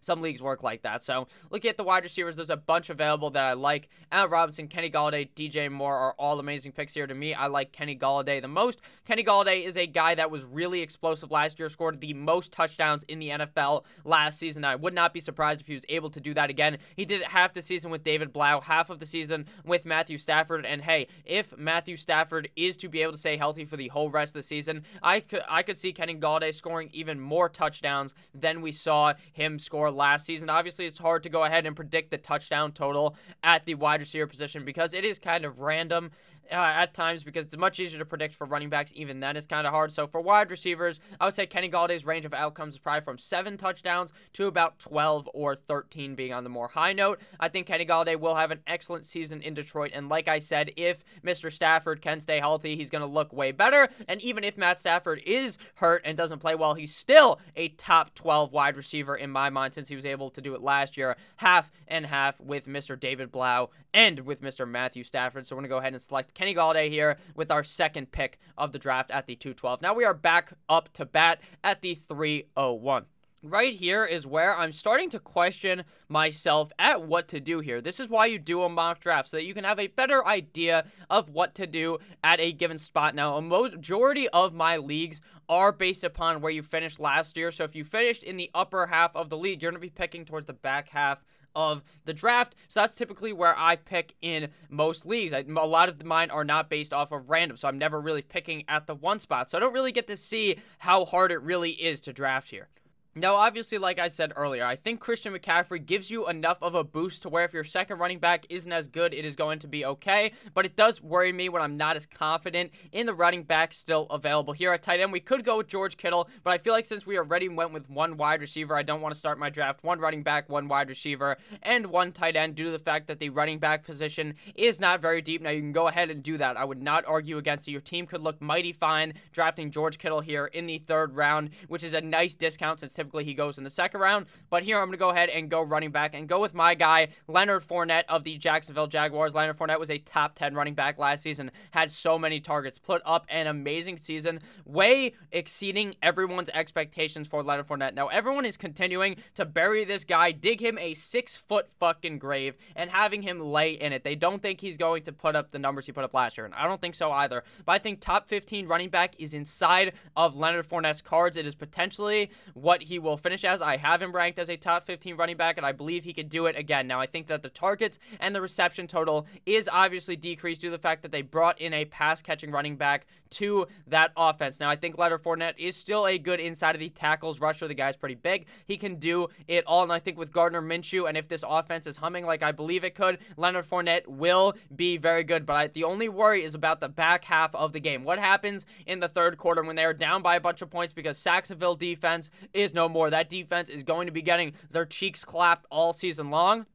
Some 0.00 0.22
leagues 0.22 0.42
work 0.42 0.62
like 0.62 0.82
that. 0.82 1.02
So 1.02 1.28
look 1.50 1.64
at 1.64 1.76
the 1.76 1.84
wide 1.84 2.02
receivers. 2.02 2.36
There's 2.36 2.50
a 2.50 2.56
bunch 2.56 2.90
available 2.90 3.30
that 3.30 3.44
I 3.44 3.52
like. 3.52 3.88
Allen 4.10 4.30
Robinson, 4.30 4.68
Kenny 4.68 4.90
Golladay, 4.90 5.28
DJ 5.36 5.70
Moore 5.70 5.96
are 5.96 6.14
all 6.18 6.40
amazing 6.40 6.72
picks 6.72 6.94
here 6.94 7.06
to 7.06 7.14
me. 7.14 7.34
I 7.34 7.46
like 7.46 7.72
Kenny 7.72 7.96
Golladay 7.96 8.40
the 8.40 8.48
most. 8.48 8.80
Kenny 9.04 9.22
Golladay 9.22 9.64
is 9.64 9.76
a 9.76 9.86
guy 9.86 10.14
that 10.14 10.30
was 10.30 10.44
really 10.44 10.80
explosive 10.80 11.30
last 11.30 11.58
year, 11.58 11.68
scored 11.68 12.00
the 12.00 12.14
most 12.14 12.52
touchdowns 12.52 13.02
in 13.04 13.18
the 13.18 13.28
NFL 13.28 13.84
last 14.04 14.38
season. 14.38 14.64
I 14.64 14.76
would 14.76 14.94
not 14.94 15.12
be 15.12 15.20
surprised 15.20 15.60
if 15.60 15.66
he 15.66 15.74
was 15.74 15.84
able 15.88 16.10
to 16.10 16.20
do 16.20 16.34
that 16.34 16.50
again. 16.50 16.78
He 16.96 17.04
did 17.04 17.20
it 17.20 17.28
half 17.28 17.52
the 17.52 17.62
season 17.62 17.90
with 17.90 18.02
David 18.02 18.32
Blough, 18.32 18.60
half 18.60 18.90
of 18.90 18.98
the 18.98 19.06
season 19.06 19.46
with 19.64 19.84
Matthew 19.84 20.18
Stafford. 20.18 20.64
And 20.64 20.82
hey, 20.82 21.08
if 21.24 21.56
Matthew 21.56 21.96
Stafford 21.96 22.48
is 22.56 22.76
to 22.78 22.88
be 22.88 23.02
able 23.02 23.12
to 23.12 23.18
stay 23.18 23.36
healthy 23.36 23.64
for 23.64 23.76
the 23.76 23.88
whole 23.88 24.10
rest 24.10 24.30
of 24.30 24.42
the 24.42 24.46
season, 24.46 24.84
I 25.02 25.20
could 25.20 25.42
I 25.48 25.62
could 25.62 25.78
see 25.78 25.92
Kenny 25.92 26.14
Golladay 26.14 26.54
scoring 26.54 26.90
even 26.92 27.20
more 27.20 27.48
touchdowns 27.48 28.14
than 28.34 28.62
we 28.62 28.72
saw 28.72 29.14
him 29.32 29.58
score 29.58 29.89
last 29.90 30.26
season. 30.26 30.48
Obviously, 30.48 30.86
it's 30.86 30.98
hard 30.98 31.22
to 31.22 31.28
go 31.28 31.44
ahead 31.44 31.66
and 31.66 31.76
predict 31.76 32.10
the 32.10 32.18
touchdown 32.18 32.72
total 32.72 33.16
at 33.42 33.64
the 33.64 33.74
wide 33.74 34.00
receiver 34.00 34.26
position 34.26 34.64
because 34.64 34.94
it 34.94 35.04
is 35.04 35.18
kind 35.18 35.44
of 35.44 35.58
random 35.60 36.10
uh, 36.50 36.54
at 36.54 36.94
times 36.94 37.22
because 37.22 37.44
it's 37.44 37.56
much 37.56 37.78
easier 37.78 37.98
to 37.98 38.04
predict 38.04 38.34
for 38.34 38.46
running 38.46 38.68
backs. 38.68 38.92
Even 38.94 39.20
then, 39.20 39.36
it's 39.36 39.46
kind 39.46 39.66
of 39.66 39.72
hard. 39.72 39.92
So 39.92 40.06
for 40.06 40.20
wide 40.20 40.50
receivers, 40.50 41.00
I 41.20 41.24
would 41.24 41.34
say 41.34 41.46
Kenny 41.46 41.70
Golladay's 41.70 42.04
range 42.04 42.24
of 42.24 42.34
outcomes 42.34 42.74
is 42.74 42.80
probably 42.80 43.02
from 43.02 43.18
seven 43.18 43.56
touchdowns 43.56 44.12
to 44.34 44.46
about 44.46 44.78
12 44.78 45.28
or 45.32 45.54
13 45.54 46.14
being 46.14 46.32
on 46.32 46.44
the 46.44 46.50
more 46.50 46.68
high 46.68 46.92
note. 46.92 47.20
I 47.38 47.48
think 47.48 47.66
Kenny 47.66 47.86
Golladay 47.86 48.18
will 48.18 48.34
have 48.34 48.50
an 48.50 48.60
excellent 48.66 49.04
season 49.04 49.42
in 49.42 49.54
Detroit. 49.54 49.92
And 49.94 50.08
like 50.08 50.28
I 50.28 50.38
said, 50.38 50.70
if 50.76 51.04
Mr. 51.24 51.52
Stafford 51.52 52.02
can 52.02 52.20
stay 52.20 52.40
healthy, 52.40 52.76
he's 52.76 52.90
going 52.90 53.02
to 53.02 53.06
look 53.06 53.32
way 53.32 53.52
better. 53.52 53.88
And 54.08 54.20
even 54.20 54.44
if 54.44 54.56
Matt 54.56 54.80
Stafford 54.80 55.20
is 55.24 55.58
hurt 55.76 56.02
and 56.04 56.16
doesn't 56.16 56.40
play 56.40 56.54
well, 56.54 56.74
he's 56.74 56.94
still 56.94 57.38
a 57.56 57.68
top 57.68 58.14
12 58.14 58.52
wide 58.52 58.76
receiver 58.76 59.16
in 59.16 59.30
my 59.30 59.50
mind 59.50 59.74
since 59.74 59.88
he 59.88 59.96
was 59.96 60.06
able 60.06 60.30
to 60.30 60.40
do 60.40 60.54
it 60.54 60.62
last 60.62 60.96
year, 60.96 61.16
half 61.36 61.70
and 61.88 62.06
half 62.06 62.40
with 62.40 62.66
Mr. 62.66 62.98
David 62.98 63.30
Blough 63.30 63.70
and 63.92 64.20
with 64.20 64.40
Mr. 64.40 64.68
Matthew 64.68 65.04
Stafford. 65.04 65.46
So 65.46 65.54
we're 65.54 65.60
going 65.60 65.68
to 65.68 65.74
go 65.74 65.78
ahead 65.78 65.92
and 65.92 66.02
select 66.02 66.29
Kenny 66.30 66.54
Golladay 66.54 66.88
here 66.88 67.18
with 67.34 67.50
our 67.50 67.62
second 67.62 68.12
pick 68.12 68.38
of 68.56 68.72
the 68.72 68.78
draft 68.78 69.10
at 69.10 69.26
the 69.26 69.36
212. 69.36 69.82
Now 69.82 69.94
we 69.94 70.04
are 70.04 70.14
back 70.14 70.52
up 70.68 70.92
to 70.94 71.04
bat 71.04 71.40
at 71.62 71.80
the 71.80 71.94
301 71.94 73.06
right 73.42 73.74
here 73.74 74.04
is 74.04 74.26
where 74.26 74.56
I'm 74.56 74.72
starting 74.72 75.08
to 75.10 75.18
question 75.18 75.84
myself 76.08 76.72
at 76.78 77.02
what 77.02 77.28
to 77.28 77.40
do 77.40 77.60
here. 77.60 77.80
This 77.80 78.00
is 78.00 78.08
why 78.08 78.26
you 78.26 78.38
do 78.38 78.62
a 78.62 78.68
mock 78.68 79.00
draft 79.00 79.28
so 79.28 79.36
that 79.36 79.44
you 79.44 79.54
can 79.54 79.64
have 79.64 79.78
a 79.78 79.86
better 79.86 80.26
idea 80.26 80.84
of 81.08 81.30
what 81.30 81.54
to 81.54 81.66
do 81.66 81.98
at 82.22 82.40
a 82.40 82.52
given 82.52 82.78
spot. 82.78 83.14
Now, 83.14 83.36
a 83.36 83.42
majority 83.42 84.28
of 84.28 84.52
my 84.52 84.76
leagues 84.76 85.20
are 85.48 85.72
based 85.72 86.04
upon 86.04 86.40
where 86.40 86.52
you 86.52 86.62
finished 86.62 87.00
last 87.00 87.36
year. 87.36 87.50
So 87.50 87.64
if 87.64 87.74
you 87.74 87.84
finished 87.84 88.22
in 88.22 88.36
the 88.36 88.50
upper 88.54 88.86
half 88.86 89.16
of 89.16 89.30
the 89.30 89.38
league, 89.38 89.62
you're 89.62 89.70
going 89.70 89.80
to 89.80 89.86
be 89.86 89.90
picking 89.90 90.24
towards 90.24 90.46
the 90.46 90.52
back 90.52 90.90
half 90.90 91.24
of 91.54 91.82
the 92.04 92.12
draft. 92.12 92.54
So 92.68 92.80
that's 92.80 92.94
typically 92.94 93.32
where 93.32 93.58
I 93.58 93.76
pick 93.76 94.14
in 94.20 94.48
most 94.68 95.06
leagues. 95.06 95.32
I, 95.32 95.44
a 95.48 95.66
lot 95.66 95.88
of 95.88 96.04
mine 96.04 96.30
are 96.30 96.44
not 96.44 96.70
based 96.70 96.92
off 96.92 97.12
of 97.12 97.30
random, 97.30 97.56
so 97.56 97.68
I'm 97.68 97.78
never 97.78 98.00
really 98.00 98.22
picking 98.22 98.64
at 98.68 98.86
the 98.86 98.94
one 98.94 99.18
spot. 99.18 99.50
So 99.50 99.58
I 99.58 99.60
don't 99.60 99.72
really 99.72 99.92
get 99.92 100.06
to 100.08 100.16
see 100.16 100.56
how 100.78 101.04
hard 101.04 101.32
it 101.32 101.42
really 101.42 101.72
is 101.72 102.00
to 102.02 102.12
draft 102.12 102.50
here. 102.50 102.68
Now, 103.16 103.34
obviously, 103.34 103.76
like 103.76 103.98
I 103.98 104.06
said 104.06 104.32
earlier, 104.36 104.64
I 104.64 104.76
think 104.76 105.00
Christian 105.00 105.34
McCaffrey 105.34 105.84
gives 105.84 106.12
you 106.12 106.28
enough 106.28 106.58
of 106.62 106.76
a 106.76 106.84
boost 106.84 107.22
to 107.22 107.28
where 107.28 107.44
if 107.44 107.52
your 107.52 107.64
second 107.64 107.98
running 107.98 108.20
back 108.20 108.46
isn't 108.48 108.70
as 108.70 108.86
good, 108.86 109.12
it 109.12 109.24
is 109.24 109.34
going 109.34 109.58
to 109.58 109.66
be 109.66 109.84
okay. 109.84 110.30
But 110.54 110.64
it 110.64 110.76
does 110.76 111.02
worry 111.02 111.32
me 111.32 111.48
when 111.48 111.60
I'm 111.60 111.76
not 111.76 111.96
as 111.96 112.06
confident 112.06 112.70
in 112.92 113.06
the 113.06 113.12
running 113.12 113.42
back 113.42 113.72
still 113.72 114.06
available 114.10 114.52
here 114.52 114.72
at 114.72 114.84
tight 114.84 115.00
end. 115.00 115.10
We 115.10 115.18
could 115.18 115.44
go 115.44 115.56
with 115.56 115.66
George 115.66 115.96
Kittle, 115.96 116.28
but 116.44 116.52
I 116.52 116.58
feel 116.58 116.72
like 116.72 116.86
since 116.86 117.04
we 117.04 117.18
already 117.18 117.48
went 117.48 117.72
with 117.72 117.90
one 117.90 118.16
wide 118.16 118.40
receiver, 118.40 118.76
I 118.76 118.84
don't 118.84 119.00
want 119.00 119.12
to 119.12 119.18
start 119.18 119.40
my 119.40 119.50
draft 119.50 119.82
one 119.82 119.98
running 119.98 120.22
back, 120.22 120.48
one 120.48 120.68
wide 120.68 120.88
receiver, 120.88 121.36
and 121.64 121.86
one 121.86 122.12
tight 122.12 122.36
end 122.36 122.54
due 122.54 122.66
to 122.66 122.70
the 122.70 122.78
fact 122.78 123.08
that 123.08 123.18
the 123.18 123.30
running 123.30 123.58
back 123.58 123.84
position 123.84 124.34
is 124.54 124.78
not 124.78 125.02
very 125.02 125.20
deep. 125.20 125.42
Now, 125.42 125.50
you 125.50 125.62
can 125.62 125.72
go 125.72 125.88
ahead 125.88 126.10
and 126.10 126.22
do 126.22 126.38
that. 126.38 126.56
I 126.56 126.64
would 126.64 126.80
not 126.80 127.04
argue 127.06 127.38
against 127.38 127.66
it. 127.66 127.72
Your 127.72 127.80
team 127.80 128.06
could 128.06 128.22
look 128.22 128.40
mighty 128.40 128.72
fine 128.72 129.14
drafting 129.32 129.72
George 129.72 129.98
Kittle 129.98 130.20
here 130.20 130.46
in 130.46 130.66
the 130.66 130.78
third 130.78 131.16
round, 131.16 131.50
which 131.66 131.82
is 131.82 131.92
a 131.92 132.00
nice 132.00 132.36
discount 132.36 132.78
since 132.78 132.99
typically 133.00 133.24
he 133.24 133.32
goes 133.32 133.56
in 133.56 133.64
the 133.64 133.70
second 133.70 134.00
round. 134.00 134.26
But 134.50 134.62
here 134.62 134.78
I'm 134.78 134.86
going 134.88 134.92
to 134.92 134.98
go 134.98 135.08
ahead 135.08 135.30
and 135.30 135.48
go 135.48 135.62
running 135.62 135.90
back 135.90 136.14
and 136.14 136.28
go 136.28 136.38
with 136.38 136.52
my 136.52 136.74
guy, 136.74 137.08
Leonard 137.26 137.62
Fournette 137.62 138.04
of 138.10 138.24
the 138.24 138.36
Jacksonville 138.36 138.86
Jaguars. 138.86 139.34
Leonard 139.34 139.56
Fournette 139.56 139.80
was 139.80 139.90
a 139.90 139.98
top 139.98 140.34
10 140.38 140.54
running 140.54 140.74
back 140.74 140.98
last 140.98 141.22
season, 141.22 141.50
had 141.70 141.90
so 141.90 142.18
many 142.18 142.40
targets, 142.40 142.78
put 142.78 143.00
up 143.06 143.24
an 143.30 143.46
amazing 143.46 143.96
season, 143.96 144.40
way 144.66 145.14
exceeding 145.32 145.94
everyone's 146.02 146.50
expectations 146.50 147.26
for 147.26 147.42
Leonard 147.42 147.66
Fournette. 147.66 147.94
Now, 147.94 148.08
everyone 148.08 148.44
is 148.44 148.58
continuing 148.58 149.16
to 149.34 149.46
bury 149.46 149.84
this 149.84 150.04
guy, 150.04 150.32
dig 150.32 150.60
him 150.60 150.76
a 150.76 150.92
six 150.92 151.36
foot 151.36 151.68
fucking 151.78 152.18
grave, 152.18 152.54
and 152.76 152.90
having 152.90 153.22
him 153.22 153.40
lay 153.40 153.72
in 153.72 153.94
it. 153.94 154.04
They 154.04 154.14
don't 154.14 154.42
think 154.42 154.60
he's 154.60 154.76
going 154.76 155.04
to 155.04 155.12
put 155.12 155.34
up 155.34 155.52
the 155.52 155.58
numbers 155.58 155.86
he 155.86 155.92
put 155.92 156.04
up 156.04 156.12
last 156.12 156.36
year, 156.36 156.44
and 156.44 156.54
I 156.54 156.66
don't 156.66 156.82
think 156.82 156.94
so 156.94 157.10
either. 157.12 157.44
But 157.64 157.72
I 157.72 157.78
think 157.78 158.00
top 158.00 158.28
15 158.28 158.66
running 158.66 158.90
back 158.90 159.14
is 159.18 159.32
inside 159.32 159.94
of 160.16 160.36
Leonard 160.36 160.68
Fournette's 160.68 161.00
cards. 161.00 161.38
It 161.38 161.46
is 161.46 161.54
potentially 161.54 162.30
what 162.54 162.82
he 162.90 162.98
will 162.98 163.16
finish 163.16 163.44
as. 163.44 163.62
I 163.62 163.78
have 163.78 164.02
him 164.02 164.12
ranked 164.12 164.38
as 164.38 164.50
a 164.50 164.56
top 164.56 164.84
15 164.84 165.16
running 165.16 165.36
back, 165.36 165.56
and 165.56 165.64
I 165.64 165.72
believe 165.72 166.04
he 166.04 166.12
could 166.12 166.28
do 166.28 166.46
it 166.46 166.58
again. 166.58 166.86
Now, 166.86 167.00
I 167.00 167.06
think 167.06 167.28
that 167.28 167.42
the 167.42 167.48
targets 167.48 167.98
and 168.18 168.34
the 168.34 168.40
reception 168.42 168.86
total 168.86 169.26
is 169.46 169.68
obviously 169.72 170.16
decreased 170.16 170.60
due 170.60 170.66
to 170.68 170.72
the 170.72 170.78
fact 170.78 171.02
that 171.02 171.12
they 171.12 171.22
brought 171.22 171.60
in 171.60 171.72
a 171.72 171.86
pass 171.86 172.20
catching 172.20 172.50
running 172.50 172.76
back 172.76 173.06
to 173.30 173.66
that 173.86 174.12
offense. 174.16 174.60
Now, 174.60 174.70
I 174.70 174.76
think 174.76 174.98
Leonard 174.98 175.22
Fournette 175.22 175.54
is 175.58 175.76
still 175.76 176.06
a 176.06 176.18
good 176.18 176.40
inside 176.40 176.74
of 176.74 176.80
the 176.80 176.88
tackles 176.88 177.40
rusher. 177.40 177.68
The 177.68 177.74
guy's 177.74 177.96
pretty 177.96 178.14
big. 178.16 178.46
He 178.66 178.76
can 178.76 178.96
do 178.96 179.28
it 179.48 179.64
all. 179.66 179.82
And 179.82 179.92
I 179.92 179.98
think 179.98 180.18
with 180.18 180.32
Gardner 180.32 180.62
Minshew, 180.62 181.08
and 181.08 181.16
if 181.16 181.28
this 181.28 181.44
offense 181.46 181.86
is 181.86 181.96
humming 181.96 182.26
like 182.26 182.42
I 182.42 182.52
believe 182.52 182.84
it 182.84 182.94
could, 182.94 183.18
Leonard 183.36 183.66
Fournette 183.66 184.06
will 184.06 184.54
be 184.74 184.96
very 184.96 185.24
good. 185.24 185.46
But 185.46 185.56
I, 185.56 185.66
the 185.68 185.84
only 185.84 186.08
worry 186.08 186.44
is 186.44 186.54
about 186.54 186.80
the 186.80 186.88
back 186.88 187.24
half 187.24 187.54
of 187.54 187.72
the 187.72 187.80
game. 187.80 188.04
What 188.04 188.18
happens 188.18 188.66
in 188.86 189.00
the 189.00 189.08
third 189.08 189.38
quarter 189.38 189.62
when 189.62 189.76
they 189.76 189.84
are 189.84 189.94
down 189.94 190.22
by 190.22 190.36
a 190.36 190.40
bunch 190.40 190.62
of 190.62 190.70
points 190.70 190.92
because 190.92 191.18
Saxonville 191.18 191.78
defense 191.78 192.30
is 192.52 192.74
no 192.74 192.88
more. 192.88 193.10
That 193.10 193.28
defense 193.28 193.68
is 193.68 193.82
going 193.82 194.06
to 194.06 194.12
be 194.12 194.22
getting 194.22 194.52
their 194.70 194.86
cheeks 194.86 195.24
clapped 195.24 195.66
all 195.70 195.92
season 195.92 196.30
long. 196.30 196.66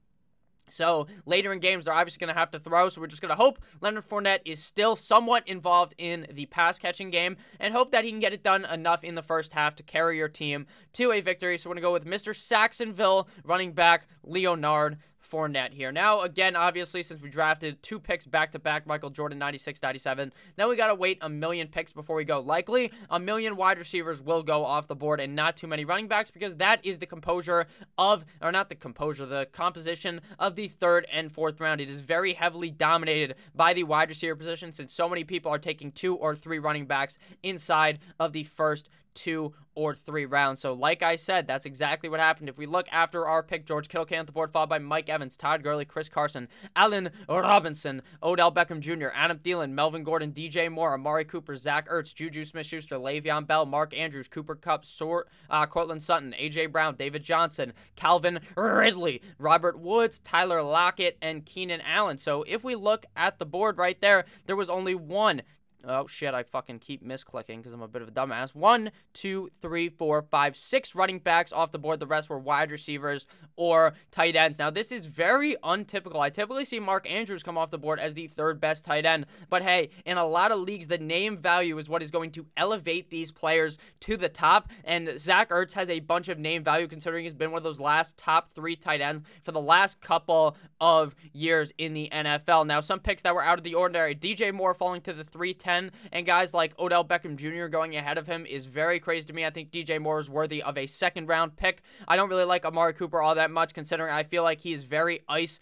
So 0.70 1.08
later 1.26 1.54
in 1.54 1.60
games, 1.60 1.86
they're 1.86 1.94
obviously 1.94 2.20
going 2.20 2.34
to 2.34 2.40
have 2.40 2.52
to 2.52 2.60
throw. 2.60 2.90
So 2.90 3.02
we're 3.02 3.08
just 3.08 3.22
going 3.22 3.30
to 3.30 3.36
hope 3.36 3.60
Leonard 3.82 4.08
Fournette 4.08 4.40
is 4.46 4.62
still 4.62 4.96
somewhat 4.96 5.48
involved 5.48 5.94
in 5.98 6.28
the 6.32 6.46
pass 6.48 6.80
catching 6.80 7.10
game 7.10 7.38
and 7.60 7.74
hope 7.74 7.92
that 7.92 8.04
he 8.04 8.10
can 8.10 8.20
get 8.20 8.34
it 8.34 8.44
done 8.44 8.66
enough 8.66 9.04
in 9.04 9.16
the 9.16 9.22
first 9.22 9.54
half 9.54 9.76
to 9.76 9.84
carry 9.84 10.18
your 10.18 10.30
team 10.30 10.66
to 10.94 11.12
a 11.12 11.22
victory. 11.22 11.58
So 11.58 11.70
we're 11.70 11.76
going 11.76 11.84
to 11.84 11.88
go 11.88 11.94
with 11.94 12.06
Mr. 12.06 12.34
Saxonville 12.34 13.28
running 13.44 13.74
back 13.74 14.08
Leonard 14.24 14.98
Fournette 15.30 15.74
here. 15.74 15.92
Now, 15.92 16.22
again, 16.22 16.56
obviously, 16.56 17.04
since 17.04 17.22
we 17.22 17.30
drafted 17.30 17.82
two 17.82 18.00
picks 18.00 18.26
back 18.26 18.52
to 18.52 18.60
back, 18.60 18.86
Michael 18.86 19.10
Jordan 19.10 19.40
96 19.40 19.82
97, 19.82 20.34
now 20.58 20.70
we 20.70 20.76
got 20.76 20.88
to 20.88 20.96
wait 20.96 21.18
a 21.22 21.30
million 21.30 21.68
picks 21.68 21.92
before 21.92 22.16
we 22.16 22.24
go. 22.24 22.40
Likely, 22.40 22.92
a 23.10 23.20
million 23.20 23.56
wide 23.56 23.78
receivers 23.78 24.22
will 24.22 24.44
go 24.44 24.66
off 24.66 24.88
the 24.88 24.96
board 24.96 25.20
and 25.20 25.36
not 25.36 25.58
too 25.58 25.68
many 25.68 25.86
running 25.86 26.08
backs 26.08 26.32
because 26.32 26.56
that 26.56 26.86
is 26.86 27.00
the 27.00 27.06
composure 27.06 27.66
of, 27.98 28.26
or 28.42 28.52
not 28.52 28.70
the 28.70 28.76
composure, 28.76 29.26
the 29.26 29.48
composition 29.52 30.22
of 30.40 30.56
the 30.56 30.68
third 30.68 31.08
and 31.12 31.32
fourth 31.32 31.60
round. 31.60 31.82
It 31.82 31.90
is 31.90 32.02
very 32.02 32.34
heavily 32.34 32.72
dominated 32.72 33.36
by 33.54 33.74
the 33.74 33.84
wide 33.84 34.10
receiver 34.10 34.36
position 34.36 34.72
since 34.72 34.94
so 34.94 35.10
many 35.10 35.24
people 35.24 35.52
are 35.52 35.60
taking 35.60 35.92
two 35.92 36.16
or 36.16 36.36
three 36.36 36.60
running 36.60 36.86
backs 36.86 37.18
inside 37.44 38.00
of 38.20 38.34
the 38.34 38.44
first 38.44 38.90
two 39.16 39.54
or 39.76 39.94
three 39.94 40.26
rounds. 40.26 40.62
So, 40.62 40.74
like 40.74 41.02
I 41.02 41.18
said, 41.18 41.48
that's 41.48 41.66
exactly 41.66 42.08
what 42.10 42.20
happened. 42.20 42.50
If 42.50 42.58
we 42.58 42.66
look 42.66 42.88
after 42.92 43.28
our 43.28 43.44
pick, 43.44 43.66
George 43.66 43.90
Kittle 43.90 44.06
came 44.06 44.22
at 44.22 44.26
the 44.26 44.32
board, 44.32 44.52
followed 44.52 44.70
by 44.70 44.80
Mike 44.80 45.10
Evans, 45.10 45.36
Todd 45.36 45.64
Gurley, 45.64 45.86
Chris 45.86 46.08
Carson, 46.08 46.48
Allen 46.76 47.10
Robinson, 47.28 48.02
Odell 48.24 48.52
Beckham 48.52 48.80
Jr., 48.80 49.08
Adam 49.14 49.38
Thielen, 49.38 49.72
Melvin 49.72 50.04
Gordon, 50.04 50.32
DJ 50.32 50.72
Moore, 50.72 50.94
Amari 50.94 51.26
Cooper, 51.26 51.56
Zach 51.56 51.90
Ertz, 51.90 52.14
Juju 52.14 52.46
Smith 52.46 52.66
Schuster, 52.66 52.96
Le'Veon 52.96 53.46
Bell, 53.46 53.66
Mark 53.66 53.96
Andrews, 53.96 54.28
Cooper 54.28 54.56
Kupp, 54.56 54.86
Sort, 54.86 55.28
uh, 55.50 55.66
Courtland 55.66 56.02
Sutton, 56.02 56.34
AJ 56.40 56.72
Brown, 56.72 56.96
David 56.96 57.24
Johnson, 57.24 57.74
Calvin 57.96 58.40
Ridley, 58.56 59.22
Robert 59.38 59.78
Woods, 59.78 60.20
Tyler 60.20 60.64
Lockett, 60.64 61.18
and 61.22 61.46
Keenan 61.46 61.82
Allen. 61.82 62.18
So, 62.18 62.44
if 62.44 62.64
we 62.64 62.76
look 62.76 63.06
at 63.16 63.40
the 63.40 63.46
board 63.46 63.78
right 63.78 64.00
there, 64.00 64.26
there 64.46 64.56
was 64.56 64.70
only 64.70 64.96
one 64.96 65.42
Oh 65.88 66.08
shit, 66.08 66.34
I 66.34 66.44
fucking 66.44 66.80
keep 66.80 67.06
misclicking 67.06 67.58
because 67.58 67.74
I'm 67.74 67.82
a 67.82 67.88
bit 67.88 68.02
of 68.02 68.08
a 68.08 68.12
dumbass. 68.12 68.56
One, 68.56 68.92
two, 69.14 69.50
three, 69.62 69.90
four, 69.90 70.22
five, 70.24 70.58
six 70.58 70.96
running 70.96 71.20
backs 71.20 71.54
off 71.54 71.72
the 71.72 71.80
board. 71.80 72.00
The 72.00 72.08
rest 72.08 72.30
were 72.30 72.40
wide 72.40 72.72
receivers 72.72 73.28
or 73.56 73.94
tight 74.10 74.36
ends. 74.36 74.58
Now, 74.58 74.72
this 74.72 74.92
is 74.92 75.06
very 75.06 75.56
untypical. 75.64 76.22
I 76.22 76.30
typically 76.30 76.66
see 76.66 76.80
Mark 76.80 77.10
Andrews 77.10 77.44
come 77.44 77.58
off 77.58 77.70
the 77.70 77.78
board 77.78 78.00
as 78.00 78.16
the 78.16 78.28
third 78.28 78.60
best 78.60 78.84
tight 78.84 79.06
end. 79.06 79.28
But 79.50 79.62
hey, 79.62 79.90
in 80.06 80.18
a 80.18 80.26
lot 80.26 80.52
of 80.52 80.60
leagues, 80.60 80.88
the 80.88 80.98
name 80.98 81.38
value 81.38 81.78
is 81.78 81.88
what 81.88 82.02
is 82.02 82.12
going 82.12 82.32
to 82.32 82.48
elevate 82.58 83.10
these 83.10 83.32
players 83.32 83.78
to 84.02 84.18
the 84.18 84.30
top. 84.30 84.72
And 84.84 85.20
Zach 85.20 85.50
Ertz 85.50 85.74
has 85.74 85.90
a 85.90 86.00
bunch 86.00 86.30
of 86.30 86.40
name 86.40 86.64
value 86.64 86.88
considering 86.88 87.26
he's 87.26 87.34
been 87.34 87.52
one 87.52 87.60
of 87.60 87.64
those 87.64 87.80
last 87.80 88.18
top 88.18 88.54
three 88.56 88.76
tight 88.76 89.02
ends 89.02 89.22
for 89.44 89.52
the 89.52 89.62
last 89.62 90.02
couple 90.02 90.58
of 90.82 91.16
years 91.32 91.72
in 91.78 91.94
the 91.94 92.10
NFL. 92.12 92.66
Now, 92.66 92.80
some 92.80 93.00
picks 93.00 93.22
that 93.22 93.36
were 93.36 93.44
out 93.44 93.60
of 93.60 93.64
the 93.64 93.76
ordinary. 93.76 94.16
DJ 94.16 94.52
Moore 94.52 94.74
falling 94.74 95.02
to 95.02 95.14
the 95.14 95.24
310 95.24 95.75
10, 95.76 95.92
and 96.12 96.26
guys 96.26 96.54
like 96.54 96.78
Odell 96.80 97.04
Beckham 97.04 97.36
Jr. 97.36 97.68
going 97.68 97.96
ahead 97.96 98.18
of 98.18 98.28
him 98.28 98.46
is 98.46 98.66
very 98.66 99.00
crazy 99.00 99.26
to 99.28 99.34
me. 99.34 99.46
I 99.46 99.50
think 99.50 99.72
DJ 99.72 100.00
Moore 100.00 100.20
is 100.20 100.30
worthy 100.30 100.64
of 100.64 100.78
a 100.78 100.88
second 100.88 101.28
round 101.28 101.56
pick. 101.58 101.82
I 102.08 102.16
don't 102.16 102.30
really 102.30 102.46
like 102.46 102.66
Amari 102.66 102.94
Cooper 102.94 103.22
all 103.22 103.36
that 103.36 103.52
much, 103.52 103.74
considering 103.74 104.14
I 104.14 104.24
feel 104.24 104.44
like 104.44 104.62
he's 104.62 104.84
very 104.84 105.22
ice 105.28 105.60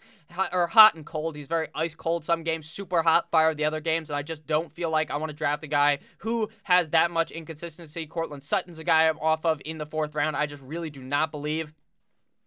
or 0.52 0.66
hot 0.68 0.94
and 0.94 1.04
cold. 1.04 1.36
He's 1.36 1.48
very 1.48 1.68
ice 1.74 1.94
cold 1.94 2.24
some 2.24 2.42
games, 2.42 2.68
super 2.68 3.02
hot 3.02 3.30
fire 3.30 3.54
the 3.54 3.64
other 3.64 3.80
games, 3.80 4.10
and 4.10 4.16
I 4.16 4.22
just 4.22 4.46
don't 4.46 4.72
feel 4.72 4.90
like 4.90 5.10
I 5.10 5.16
want 5.16 5.30
to 5.30 5.36
draft 5.36 5.64
a 5.64 5.68
guy 5.68 5.98
who 6.18 6.48
has 6.64 6.90
that 6.90 7.10
much 7.10 7.30
inconsistency. 7.30 8.06
Courtland 8.06 8.42
Sutton's 8.42 8.78
a 8.78 8.84
guy 8.84 9.08
I'm 9.08 9.18
off 9.18 9.44
of 9.44 9.60
in 9.64 9.78
the 9.78 9.86
fourth 9.86 10.14
round. 10.14 10.36
I 10.36 10.46
just 10.46 10.62
really 10.62 10.90
do 10.90 11.02
not 11.02 11.30
believe 11.30 11.74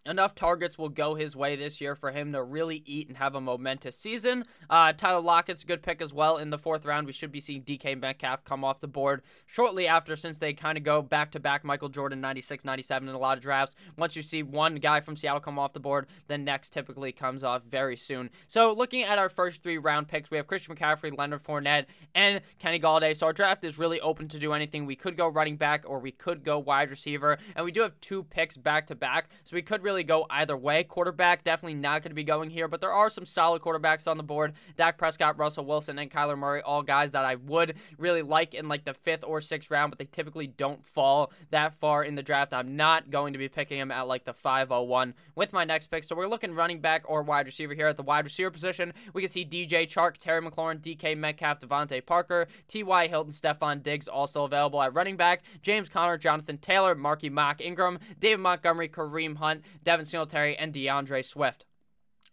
enough 0.08 0.36
targets 0.36 0.78
will 0.78 0.90
go 0.90 1.16
his 1.16 1.36
way 1.36 1.56
this 1.56 1.82
year 1.82 1.96
for 1.96 2.12
him 2.12 2.32
to 2.32 2.42
really 2.42 2.84
eat 2.86 3.08
and 3.08 3.18
have 3.18 3.36
a 3.36 3.42
momentous 3.42 3.98
season. 3.98 4.46
Uh, 4.70 4.94
Tyler 4.94 5.22
Lockett's 5.22 5.64
a 5.64 5.68
good 5.68 5.84
pick 5.84 6.02
as 6.02 6.14
well 6.14 6.38
in 6.38 6.50
the 6.50 6.58
fourth 6.58 6.86
round. 6.86 7.06
We 7.06 7.14
should 7.14 7.32
be 7.32 7.42
seeing 7.42 7.62
DK 7.64 8.00
Metcalf 8.00 8.44
come 8.44 8.64
off 8.64 8.80
the 8.80 8.88
board 8.88 9.22
shortly 9.46 9.88
after, 9.88 10.16
since 10.16 10.38
they 10.38 10.54
kind 10.54 10.78
of 10.78 10.84
go 10.84 11.02
back 11.02 11.32
to 11.32 11.40
back 11.40 11.64
Michael 11.64 11.90
Jordan 11.90 12.22
96 12.22 12.66
97 12.66 13.10
in 13.10 13.16
a 13.16 13.20
lot 13.20 13.38
of 13.38 13.44
drafts. 13.44 13.76
Once 13.98 14.16
you 14.16 14.22
see 14.22 14.44
one 14.44 14.76
guy 14.76 15.00
from 15.00 15.16
Seattle 15.16 15.40
come 15.40 15.60
off 15.60 15.74
the 15.74 15.80
board, 15.80 16.08
the 16.28 16.38
next 16.38 16.72
typically 16.72 17.12
comes 17.12 17.44
off 17.44 17.64
very 17.64 17.98
soon. 17.98 18.30
So, 18.48 18.74
looking 18.74 19.04
at 19.04 19.20
our 19.20 19.30
first 19.30 19.62
three 19.62 19.78
round 19.78 20.08
picks, 20.08 20.32
we 20.32 20.38
have 20.38 20.48
Christian 20.48 20.76
McCaffrey, 20.76 21.18
Leonard 21.18 21.44
Fournette, 21.44 21.86
and 22.16 22.42
Kenny 22.60 22.80
Golladay. 22.80 23.16
So, 23.16 23.28
our 23.28 23.34
draft 23.34 23.64
is 23.64 23.78
really 23.78 24.00
open 24.02 24.28
to 24.30 24.40
do 24.40 24.54
anything. 24.54 24.86
We 24.86 24.96
could 24.96 25.18
go 25.18 25.28
running 25.28 25.58
back 25.58 25.84
or 25.88 26.00
we 26.00 26.12
could 26.12 26.44
go 26.44 26.60
wide 26.60 26.90
receiver, 26.90 27.38
and 27.56 27.66
we 27.66 27.72
do 27.72 27.82
have 27.82 28.00
two 28.02 28.24
picks 28.24 28.58
back 28.58 28.88
to 28.88 28.96
back, 28.96 29.30
so 29.44 29.56
we 29.56 29.62
could 29.62 29.84
really 29.84 29.97
really 29.98 30.04
go 30.04 30.28
either 30.30 30.56
way. 30.56 30.84
Quarterback, 30.84 31.44
definitely 31.44 31.74
not 31.74 32.04
going 32.04 32.12
to 32.12 32.16
be 32.16 32.24
going 32.24 32.52
here, 32.52 32.68
but 32.68 32.82
there 32.82 32.94
are 32.94 33.10
some 33.10 33.26
solid 33.26 33.64
quarterbacks 33.64 34.08
on 34.08 34.18
the 34.18 34.24
board. 34.24 34.54
Dak 34.76 34.96
Prescott, 34.96 35.40
Russell 35.40 35.66
Wilson, 35.66 35.98
and 35.98 36.12
Kyler 36.12 36.38
Murray, 36.38 36.62
all 36.62 36.84
guys 36.84 37.12
that 37.12 37.26
I 37.26 37.34
would 37.34 37.74
really 37.98 38.22
like 38.22 38.54
in 38.54 38.68
like 38.68 38.86
the 38.86 38.94
fifth 38.94 39.24
or 39.24 39.42
sixth 39.42 39.72
round, 39.72 39.92
but 39.92 39.98
they 39.98 40.06
typically 40.06 40.46
don't 40.46 40.86
fall 40.86 41.32
that 41.50 41.74
far 41.74 42.04
in 42.04 42.14
the 42.14 42.22
draft. 42.22 42.54
I'm 42.54 42.76
not 42.76 43.10
going 43.10 43.34
to 43.34 43.40
be 43.40 43.50
picking 43.50 43.80
them 43.80 43.90
at 43.90 44.08
like 44.08 44.24
the 44.24 44.34
501 44.34 45.16
with 45.34 45.52
my 45.52 45.66
next 45.66 45.88
pick. 45.88 46.04
So 46.04 46.16
we're 46.16 46.28
looking 46.28 46.54
running 46.54 46.80
back 46.80 47.10
or 47.10 47.24
wide 47.24 47.48
receiver 47.48 47.74
here. 47.74 47.88
At 47.88 47.98
the 47.98 48.04
wide 48.04 48.26
receiver 48.26 48.52
position, 48.52 48.94
we 49.14 49.24
can 49.24 49.32
see 49.32 49.46
DJ 49.46 49.88
Chark, 49.88 50.18
Terry 50.20 50.44
McLaurin, 50.44 50.80
DK 50.80 51.18
Metcalf, 51.18 51.60
DeVante 51.62 52.06
Parker, 52.06 52.48
T.Y. 52.68 53.08
Hilton, 53.08 53.32
Stefon 53.32 53.82
Diggs 53.82 54.08
also 54.08 54.44
available 54.44 54.80
at 54.84 54.94
running 54.94 55.18
back, 55.18 55.42
James 55.64 55.90
Conner, 55.90 56.20
Jonathan 56.20 56.60
Taylor, 56.60 56.94
Marky 56.94 57.32
Mock 57.32 57.62
Ingram, 57.62 57.98
David 58.20 58.42
Montgomery, 58.42 58.90
Kareem 58.90 59.38
Hunt, 59.38 59.64
Devin 59.88 60.04
Singletary, 60.04 60.58
and 60.58 60.74
D'Andre 60.74 61.22
Swift. 61.22 61.64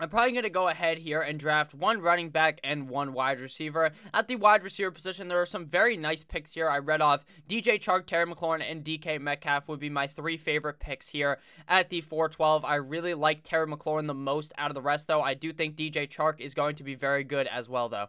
I'm 0.01 0.09
probably 0.09 0.33
going 0.33 0.43
to 0.43 0.51
go 0.51 0.67
ahead 0.67 0.99
here 0.99 1.21
and 1.21 1.39
draft 1.39 1.73
one 1.73 2.01
running 2.01 2.31
back 2.31 2.59
and 2.65 2.89
one 2.89 3.13
wide 3.13 3.39
receiver. 3.39 3.93
At 4.13 4.27
the 4.27 4.35
wide 4.35 4.65
receiver 4.65 4.91
position, 4.91 5.29
there 5.29 5.41
are 5.41 5.47
some 5.47 5.65
very 5.65 5.97
nice 5.97 6.25
picks 6.25 6.55
here. 6.55 6.69
I 6.69 6.79
read 6.79 7.01
off 7.01 7.25
DJ 7.49 7.81
Chark, 7.81 8.07
Terry 8.07 8.27
McLaurin, 8.27 8.69
and 8.69 8.83
DK 8.83 9.21
Metcalf 9.21 9.69
would 9.69 9.79
be 9.79 9.89
my 9.89 10.09
three 10.09 10.37
favorite 10.37 10.81
picks 10.81 11.07
here 11.07 11.39
at 11.69 11.91
the 11.91 12.01
412. 12.01 12.65
I 12.65 12.75
really 12.75 13.15
like 13.15 13.45
Terry 13.45 13.69
McLaurin 13.69 14.09
the 14.09 14.15
most 14.15 14.53
out 14.59 14.73
of 14.73 14.75
the 14.75 14.83
rest, 14.83 15.07
though. 15.07 15.23
I 15.23 15.35
do 15.35 15.53
think 15.53 15.77
DJ 15.77 16.11
Chark 16.11 16.41
is 16.41 16.55
going 16.55 16.75
to 16.75 16.83
be 16.83 16.97
very 16.97 17.23
good 17.23 17.47
as 17.47 17.69
well, 17.69 17.89
though. 17.89 18.09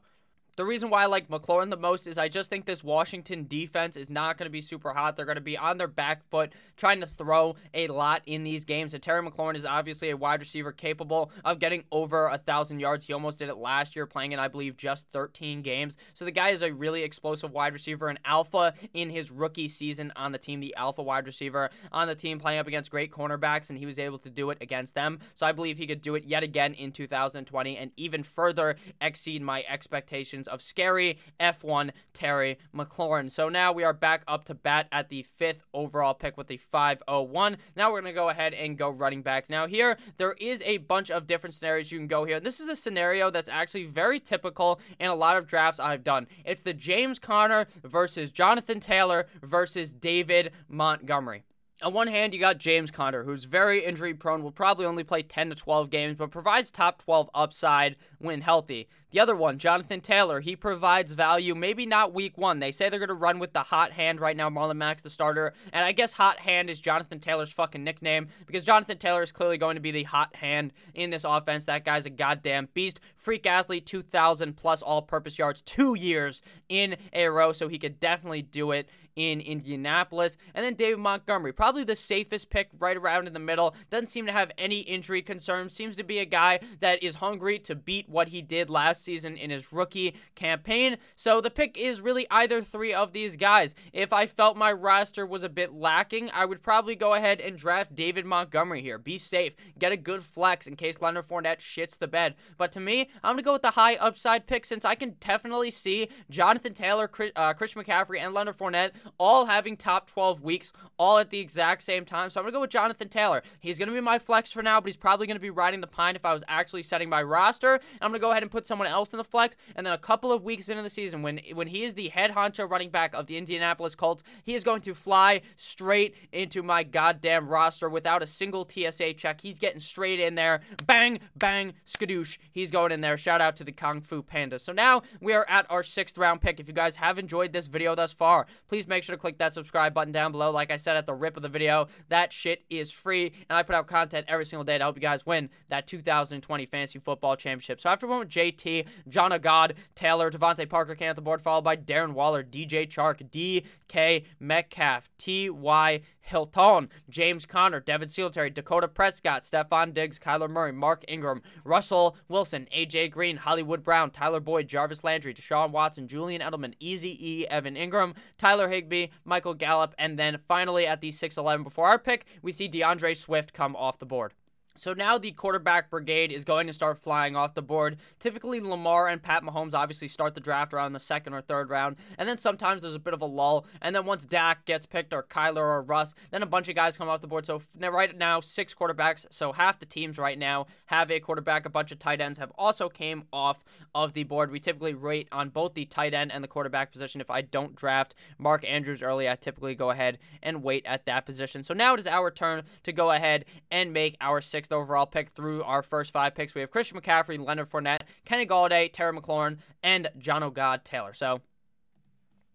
The 0.58 0.64
reason 0.64 0.90
why 0.90 1.04
I 1.04 1.08
like 1.08 1.28
McLaurin 1.28 1.70
the 1.70 1.76
most 1.76 2.08
is 2.08 2.18
I 2.18 2.30
just 2.30 2.50
think 2.50 2.66
this 2.66 2.82
Washington 2.82 3.46
defense 3.46 3.98
is 3.98 4.10
not 4.10 4.38
going 4.38 4.46
to 4.46 4.52
be 4.52 4.62
super 4.62 4.94
hot. 4.94 5.18
They're 5.18 5.26
going 5.26 5.36
to 5.36 5.42
be 5.42 5.58
on 5.58 5.78
their 5.78 5.90
back 5.90 6.24
foot 6.30 6.54
trying 6.78 7.02
to 7.02 7.06
throw 7.06 7.58
a 7.74 7.88
lot 7.88 8.22
in 8.26 8.46
these 8.46 8.64
games. 8.64 8.94
And 8.94 9.04
Terry 9.04 9.22
McLaurin 9.22 9.58
is 9.58 9.66
obviously 9.66 10.12
a 10.12 10.18
wide 10.18 10.40
receiver 10.40 10.72
capable 10.72 11.30
of 11.44 11.60
getting 11.60 11.84
over 11.92 12.28
a 12.28 12.38
thousand 12.38 12.80
yards. 12.80 13.06
He 13.06 13.12
almost 13.12 13.40
did 13.40 13.50
it 13.50 13.58
last 13.58 13.98
year, 13.98 14.06
playing 14.06 14.32
in 14.32 14.40
I 14.40 14.48
believe 14.48 14.78
just 14.78 15.10
13 15.10 15.62
games. 15.62 15.98
So 16.14 16.24
the 16.24 16.32
guy 16.32 16.52
is 16.52 16.62
a 16.62 16.72
really 16.72 17.04
explosive 17.04 17.52
wide 17.52 17.74
receiver, 17.74 18.08
an 18.08 18.20
alpha 18.24 18.76
in 18.94 19.10
his 19.10 19.32
rookie 19.32 19.68
season 19.68 20.14
on 20.16 20.32
the 20.32 20.38
team, 20.38 20.62
the 20.62 20.76
alpha 20.78 21.04
wide 21.04 21.26
receiver 21.26 21.70
on 21.92 22.08
the 22.08 22.16
team, 22.16 22.40
playing 22.40 22.60
up 22.60 22.68
against 22.68 22.92
great 22.92 23.12
cornerbacks, 23.12 23.70
and 23.70 23.78
he 23.78 23.86
was 23.86 24.00
able 24.00 24.20
to 24.20 24.30
do 24.30 24.52
it 24.52 24.60
against 24.62 24.96
them. 24.96 25.20
So 25.34 25.46
I 25.46 25.52
believe 25.52 25.78
he 25.78 25.86
could 25.86 26.00
do 26.00 26.16
it 26.16 26.24
yet 26.24 26.44
again 26.44 26.74
in 26.76 26.94
2020 26.94 27.76
and 27.76 27.92
even 27.98 28.24
further 28.24 28.78
exceed 29.02 29.42
my 29.42 29.66
expectations 29.68 30.45
of 30.48 30.62
scary 30.62 31.20
F1 31.40 31.92
Terry 32.14 32.58
McLaurin. 32.75 33.30
So 33.30 33.50
now 33.50 33.72
we 33.72 33.84
are 33.84 33.94
back 33.94 34.24
up 34.28 34.46
to 34.46 34.54
bat 34.54 34.88
at 34.92 35.10
the 35.10 35.24
fifth 35.24 35.64
overall 35.74 36.14
pick 36.14 36.38
with 36.38 36.48
the 36.48 36.58
501. 36.58 37.58
Now 37.75 37.92
we're 37.92 38.02
going 38.02 38.14
to 38.14 38.20
go 38.20 38.30
ahead 38.30 38.54
and 38.54 38.78
go 38.78 38.90
running 38.90 39.22
back. 39.22 39.50
Now, 39.50 39.68
here, 39.68 39.98
there 40.18 40.34
is 40.34 40.62
a 40.66 40.78
bunch 40.78 41.12
of 41.12 41.28
different 41.28 41.54
scenarios 41.54 41.92
you 41.92 42.00
can 42.00 42.08
go 42.08 42.25
here. 42.25 42.40
This 42.40 42.60
is 42.60 42.70
a 42.70 42.75
scenario 42.75 43.30
that's 43.30 43.50
actually 43.50 43.86
very 43.86 44.20
typical 44.20 44.80
in 45.00 45.08
a 45.08 45.16
lot 45.16 45.38
of 45.38 45.48
drafts 45.48 45.80
I've 45.80 46.04
done. 46.04 46.28
It's 46.44 46.62
the 46.62 46.74
James 46.74 47.20
Conner 47.20 47.68
versus 47.84 48.30
Jonathan 48.30 48.80
Taylor 48.80 49.28
versus 49.42 49.94
David 49.94 50.52
Montgomery 50.68 51.44
on 51.82 51.94
one 51.94 52.08
hand, 52.08 52.34
you 52.34 52.39
got 52.39 52.58
James 52.58 52.89
Conner, 52.89 53.24
who's 53.24 53.44
very 53.44 53.84
injury 53.84 54.13
prone, 54.13 54.44
will 54.44 54.51
probably 54.51 54.86
only 54.86 55.03
play 55.03 55.24
10 55.24 55.50
to 55.50 55.55
12 55.55 55.89
games, 55.89 56.15
but 56.17 56.32
provides 56.32 56.72
top 56.72 57.03
12 57.03 57.29
upside 57.34 57.98
when 58.17 58.41
healthy. 58.41 58.88
The 59.12 59.20
other 59.20 59.36
one, 59.36 59.60
Jonathan 59.60 60.01
Taylor, 60.01 60.39
he 60.39 60.55
provides 60.55 61.12
value, 61.12 61.53
maybe 61.53 61.86
not 61.86 62.13
week 62.13 62.38
one. 62.38 62.60
They 62.60 62.72
say 62.72 62.89
they're 62.89 63.00
going 63.00 63.08
to 63.10 63.13
run 63.13 63.39
with 63.39 63.53
the 63.53 63.63
hot 63.63 63.91
hand 63.91 64.20
right 64.20 64.36
now, 64.36 64.50
Marlon 64.50 64.77
Mack, 64.77 65.01
the 65.01 65.10
starter. 65.10 65.53
And 65.72 65.86
I 65.86 65.91
guess 65.91 66.13
hot 66.13 66.39
hand 66.39 66.70
is 66.70 66.82
Jonathan 66.82 67.20
Taylor's 67.20 67.51
fucking 67.51 67.84
nickname 67.84 68.27
because 68.46 68.65
Jonathan 68.65 68.98
Taylor 68.98 69.24
is 69.24 69.32
clearly 69.32 69.58
going 69.58 69.75
to 69.75 69.82
be 69.82 69.91
the 69.91 70.03
hot 70.03 70.36
hand 70.36 70.74
in 70.94 71.12
this 71.12 71.24
offense. 71.24 71.65
That 71.65 71.86
guy's 71.86 72.05
a 72.05 72.10
goddamn 72.10 72.70
beast. 72.74 73.00
Freak 73.17 73.46
athlete, 73.46 73.86
2,000 73.86 74.58
plus 74.58 74.82
all 74.82 75.01
purpose 75.01 75.38
yards, 75.38 75.62
two 75.62 75.96
years 75.96 76.41
in 76.67 76.98
a 77.13 77.27
row, 77.27 77.53
so 77.53 77.67
he 77.67 77.79
could 77.79 78.00
definitely 78.00 78.41
do 78.41 78.72
it 78.72 78.89
in 79.15 79.41
Indianapolis. 79.41 80.38
And 80.53 80.65
then 80.65 80.74
David 80.75 81.00
Montgomery, 81.00 81.53
probably 81.53 81.84
the 81.84 81.95
safest 81.95 82.50
pick 82.50 82.69
right 82.77 82.98
around 82.98 83.27
in 83.27 83.34
the 83.34 83.39
middle. 83.39 83.75
Doesn't 83.89 84.07
seem 84.07 84.25
to 84.25 84.31
have 84.31 84.51
any 84.57 84.79
injury 84.79 85.22
concerns. 85.22 85.74
Seems 85.74 85.95
to 85.95 86.03
be 86.03 86.19
a 86.19 86.25
guy 86.25 86.60
that 86.79 87.01
is 87.03 87.15
hungry 87.15 87.60
to 87.60 87.75
beat 87.75 88.10
what 88.10 88.29
he 88.29 88.41
did 88.41 88.69
last 88.69 89.03
season 89.03 89.38
in 89.38 89.50
his 89.50 89.72
rookie 89.72 90.15
campaign. 90.36 90.98
So 91.15 91.41
the 91.41 91.50
pick 91.50 91.77
is 91.77 92.01
really 92.01 92.27
either 92.29 92.62
three 92.62 92.93
of 92.93 93.13
these 93.13 93.36
guys. 93.36 93.75
If 93.93 94.12
I 94.13 94.25
felt 94.25 94.57
my 94.57 94.72
roster 94.72 95.25
was 95.25 95.43
a 95.43 95.50
bit 95.50 95.74
lacking, 95.74 96.29
I 96.31 96.45
would 96.45 96.62
probably 96.62 96.95
go 96.95 97.13
ahead 97.13 97.39
and 97.39 97.57
draft 97.57 97.95
David 97.95 98.25
Montgomery 98.25 98.81
here. 98.81 98.98
Be 98.98 99.17
safe, 99.17 99.55
get 99.79 99.91
a 99.91 99.98
good 99.98 100.24
flex 100.24 100.67
in 100.67 100.75
case 100.75 101.01
Leonard 101.01 101.27
Fournette 101.27 101.60
shits 101.60 101.98
the 101.98 102.07
bed. 102.07 102.36
But 102.57 102.72
to 102.74 102.79
me, 102.79 103.10
I'm 103.24 103.36
going 103.36 103.38
to 103.38 103.43
go 103.43 103.53
with 103.53 103.62
the 103.62 103.72
high 103.72 103.95
upside 103.95 104.48
pick 104.48 104.65
since 104.65 104.86
I 104.86 104.95
can 104.95 105.15
definitely 105.19 105.72
see 105.72 106.10
Jonathan 106.29 106.74
Taylor, 106.74 107.07
Chris, 107.07 107.31
uh, 107.36 107.53
Christian 107.53 107.84
McCaffrey, 107.84 108.19
and 108.19 108.34
Leonard 108.34 108.57
Fournette 108.57 108.91
all 109.18 109.46
having 109.46 109.78
top 109.78 110.10
12 110.10 110.42
weeks 110.42 110.72
all 110.98 111.18
at 111.18 111.30
the 111.30 111.40
exact 111.40 111.84
same 111.84 112.06
time. 112.06 112.30
So 112.30 112.40
I'm 112.40 112.44
going 112.44 112.54
to 112.54 112.58
go 112.58 112.62
with 112.62 112.70
Jonathan 112.70 113.10
Taylor. 113.10 113.44
He's 113.60 113.78
going 113.78 113.90
to 113.90 113.94
be 113.94 114.02
my 114.02 114.20
flex 114.20 114.52
for 114.52 114.64
now, 114.64 114.80
but 114.80 114.88
he's 114.88 114.96
probably 114.96 115.28
going 115.28 115.36
to 115.36 115.42
be 115.42 115.50
riding 115.50 115.82
the 115.82 115.88
pine 115.88 116.16
if 116.16 116.26
I 116.26 116.34
was 116.34 116.44
actually 116.48 116.84
setting 116.84 117.10
my 117.10 117.22
roster. 117.22 117.80
I'm 118.02 118.12
going 118.12 118.20
to 118.20 118.20
go 118.20 118.32
ahead 118.32 118.44
and 118.44 118.52
put 118.52 118.66
someone 118.66 118.88
else 118.88 119.12
in 119.14 119.18
the 119.18 119.24
flex. 119.24 119.56
And 119.76 119.86
then 119.86 119.94
a 119.94 119.98
couple 119.98 120.32
of 120.32 120.44
weeks 120.44 120.70
into 120.70 120.84
the 120.84 120.90
season, 120.90 121.22
when, 121.22 121.40
when 121.54 121.68
he 121.68 121.84
is 121.84 121.94
the 121.94 122.10
head 122.10 122.32
honcho 122.32 122.70
running 122.70 122.90
back 122.90 123.14
of 123.14 123.28
the 123.28 123.38
Indianapolis 123.38 123.96
Colts, 123.96 124.24
he 124.44 124.56
is 124.56 124.64
going 124.64 124.82
to 124.82 124.94
fly 124.94 125.42
straight 125.58 126.16
into 126.32 126.64
my 126.64 126.84
goddamn 126.84 127.48
roster 127.48 127.90
without 127.90 128.24
a 128.24 128.28
single 128.28 128.68
TSA 128.68 129.14
check. 129.14 129.42
He's 129.42 129.60
getting 129.60 129.80
straight 129.80 130.20
in 130.20 130.36
there. 130.36 130.62
Bang, 130.86 131.20
bang, 131.36 131.74
skadoosh. 131.86 132.38
He's 132.52 132.72
going 132.72 132.92
in 132.92 133.02
there. 133.02 133.18
Shout 133.18 133.42
out 133.42 133.56
to 133.58 133.64
the 133.64 133.72
Kung 133.72 134.02
Fu 134.02 134.22
Panda. 134.22 134.60
So 134.60 134.72
now 134.72 135.02
we 135.22 135.34
are 135.34 135.46
at 135.50 135.66
our 135.70 135.84
sixth 135.84 136.18
round 136.18 136.42
pick. 136.42 136.60
If 136.60 136.68
you 136.68 136.74
guys 136.74 136.96
have 136.98 137.18
enjoyed 137.18 137.54
this 137.54 137.68
video 137.68 137.96
thus 137.96 138.14
far, 138.14 138.48
please 138.68 138.88
make 138.88 138.95
sure 139.04 139.16
to 139.16 139.20
click 139.20 139.38
that 139.40 139.54
subscribe 139.54 139.94
button 139.94 140.12
down 140.12 140.32
below. 140.32 140.52
Like 140.52 140.72
I 140.72 140.78
said 140.78 140.98
at 140.98 141.06
the 141.06 141.14
rip 141.14 141.38
of 141.38 141.44
the 141.44 141.50
video, 141.50 141.88
that 142.10 142.32
shit 142.32 142.64
is 142.70 142.92
free. 142.92 143.34
And 143.50 143.58
I 143.58 143.64
put 143.64 143.75
out 143.75 143.88
content 143.88 144.25
every 144.30 144.46
single 144.46 144.64
day 144.64 144.78
to 144.78 144.84
help 144.84 144.96
you 144.96 145.02
guys 145.02 145.25
win 145.25 145.50
that 145.70 145.88
2020 145.88 146.66
Fantasy 146.66 147.00
Football 147.00 147.36
Championship. 147.36 147.82
So 147.82 147.90
after 147.90 148.08
one 148.08 148.20
with 148.20 148.30
JT, 148.30 148.86
John 149.08 149.32
Agad, 149.32 149.75
Taylor, 149.96 150.32
DeVante 150.32 150.70
Parker 150.70 150.96
came 150.96 151.10
at 151.10 151.16
the 151.16 151.22
board, 151.22 151.42
followed 151.42 151.64
by 151.64 151.75
Darren 151.78 152.14
Waller, 152.14 152.44
DJ 152.44 152.88
Chark, 152.88 153.30
DK 153.30 154.25
Metcalf, 154.40 155.10
T.Y. 155.18 156.02
Hilton, 156.25 156.90
James 157.08 157.46
Conner, 157.46 157.80
Devin 157.80 158.08
Singletary, 158.08 158.50
Dakota 158.50 158.88
Prescott, 158.88 159.44
Stefon 159.44 159.94
Diggs, 159.94 160.18
Kyler 160.18 160.50
Murray, 160.50 160.72
Mark 160.72 161.06
Ingram, 161.08 161.42
Russell 161.64 162.18
Wilson, 162.28 162.68
AJ 162.75 163.12
Green, 163.12 163.38
Hollywood 163.38 163.84
Brown, 163.84 164.10
Tyler 164.10 164.40
Boyd, 164.40 164.68
Jarvis 164.68 165.04
Landry, 165.04 165.34
Deshaun 165.34 165.70
Watson, 165.72 166.08
Julian 166.08 166.42
Edelman, 166.42 166.74
Easy 166.80 167.16
E, 167.22 167.48
Evan 167.48 167.75
Engram, 167.75 168.16
Tyler 168.38 168.68
Higbee, 168.86 169.08
Michael 169.24 169.54
Gallup, 169.54 169.96
and 169.98 170.18
then 170.18 170.39
finally 170.48 170.86
at 170.86 171.01
the 171.01 171.10
6-11 171.10 171.63
before 171.63 171.88
our 171.88 172.00
pick, 172.00 172.25
we 172.42 172.51
see 172.51 172.68
D'Andre 172.68 173.13
Swift 173.13 173.54
come 173.54 173.75
off 173.75 174.00
the 174.00 174.06
board. 174.06 174.34
So 174.75 174.94
now 174.94 175.17
the 175.17 175.32
quarterback 175.32 175.89
brigade 175.89 176.32
is 176.32 176.44
going 176.44 176.67
to 176.67 176.74
start 176.74 177.00
flying 177.00 177.36
off 177.36 177.53
the 177.53 177.62
board. 177.62 177.98
Typically, 178.20 178.60
Lamar 178.60 179.08
and 179.08 179.22
Pat 179.22 179.44
Mahomes 179.44 179.74
obviously 179.74 180.08
start 180.08 180.36
the 180.36 180.41
draft 180.41 180.74
around 180.74 180.94
the 180.94 181.00
second 181.00 181.34
or 181.34 181.41
third 181.41 181.70
round, 181.70 181.96
and 182.17 182.27
then 182.27 182.38
sometimes 182.38 182.82
there's 182.82 182.94
a 182.94 183.00
bit 183.00 183.13
of 183.13 183.22
a 183.22 183.25
lull. 183.25 183.65
And 183.82 183.96
then 183.96 184.05
once 184.05 184.25
Dak 184.25 184.65
gets 184.65 184.86
picked, 184.86 185.13
or 185.13 185.24
Kyler 185.24 185.58
or 185.58 185.82
Russ, 185.82 186.13
then 186.32 186.44
a 186.44 186.48
bunch 186.48 186.67
of 186.67 186.75
guys 186.75 186.98
come 186.98 187.08
off 187.08 187.22
the 187.22 187.27
board. 187.27 187.46
So 187.46 187.62
right 187.79 188.15
now, 188.17 188.41
six 188.41 188.74
quarterbacks. 188.74 189.25
So 189.32 189.53
half 189.53 189.79
the 189.79 189.86
teams 189.86 190.17
right 190.17 190.38
now 190.38 190.67
have 190.88 191.10
a 191.10 191.20
quarterback. 191.20 191.65
A 191.65 191.70
bunch 191.70 191.91
of 191.91 192.00
tight 192.00 192.20
ends 192.20 192.38
have 192.38 192.51
also 192.58 192.89
came 192.89 193.24
off 193.32 193.63
of 193.94 194.13
the 194.13 194.24
board. 194.24 194.51
We 194.51 194.60
typically 194.60 194.94
rate 194.94 195.29
on 195.32 195.50
both 195.50 195.74
the 195.74 195.86
tight 195.86 196.13
end 196.13 196.32
and 196.32 196.44
the 196.44 196.48
quarterback 196.48 196.91
position. 196.91 197.22
If 197.22 197.32
I 197.32 197.41
don't 197.41 197.75
draft 197.75 198.13
Mark 198.38 198.65
Andrews 198.67 199.01
early, 199.01 199.29
I 199.29 199.36
typically 199.36 199.75
go 199.75 199.89
ahead 199.89 200.17
and 200.44 200.63
wait 200.63 200.86
at 200.86 201.05
that 201.05 201.25
position. 201.25 201.63
So 201.63 201.74
now 201.74 201.94
it 201.94 202.00
is 202.00 202.08
our 202.08 202.29
turn 202.29 202.63
to 202.84 202.91
go 202.91 203.12
ahead 203.12 203.46
and 203.72 203.94
make 203.94 204.17
our 204.20 204.41
six 204.41 204.64
sixth 204.65 204.72
overall 204.72 205.05
pick 205.05 205.29
through 205.29 205.63
our 205.63 205.84
first 205.84 206.12
five 206.12 206.34
picks. 206.34 206.55
We 206.55 206.62
have 206.62 206.72
Christian 206.72 207.00
McCaffrey, 207.00 207.43
Leonard 207.43 207.69
Fournette, 207.69 208.01
Kenny 208.25 208.48
Golladay, 208.48 208.91
Terry 208.91 209.15
McLaurin, 209.15 209.60
and 209.84 210.10
John 210.17 210.41
O'God 210.41 210.84
Taylor. 210.84 211.13
So 211.13 211.41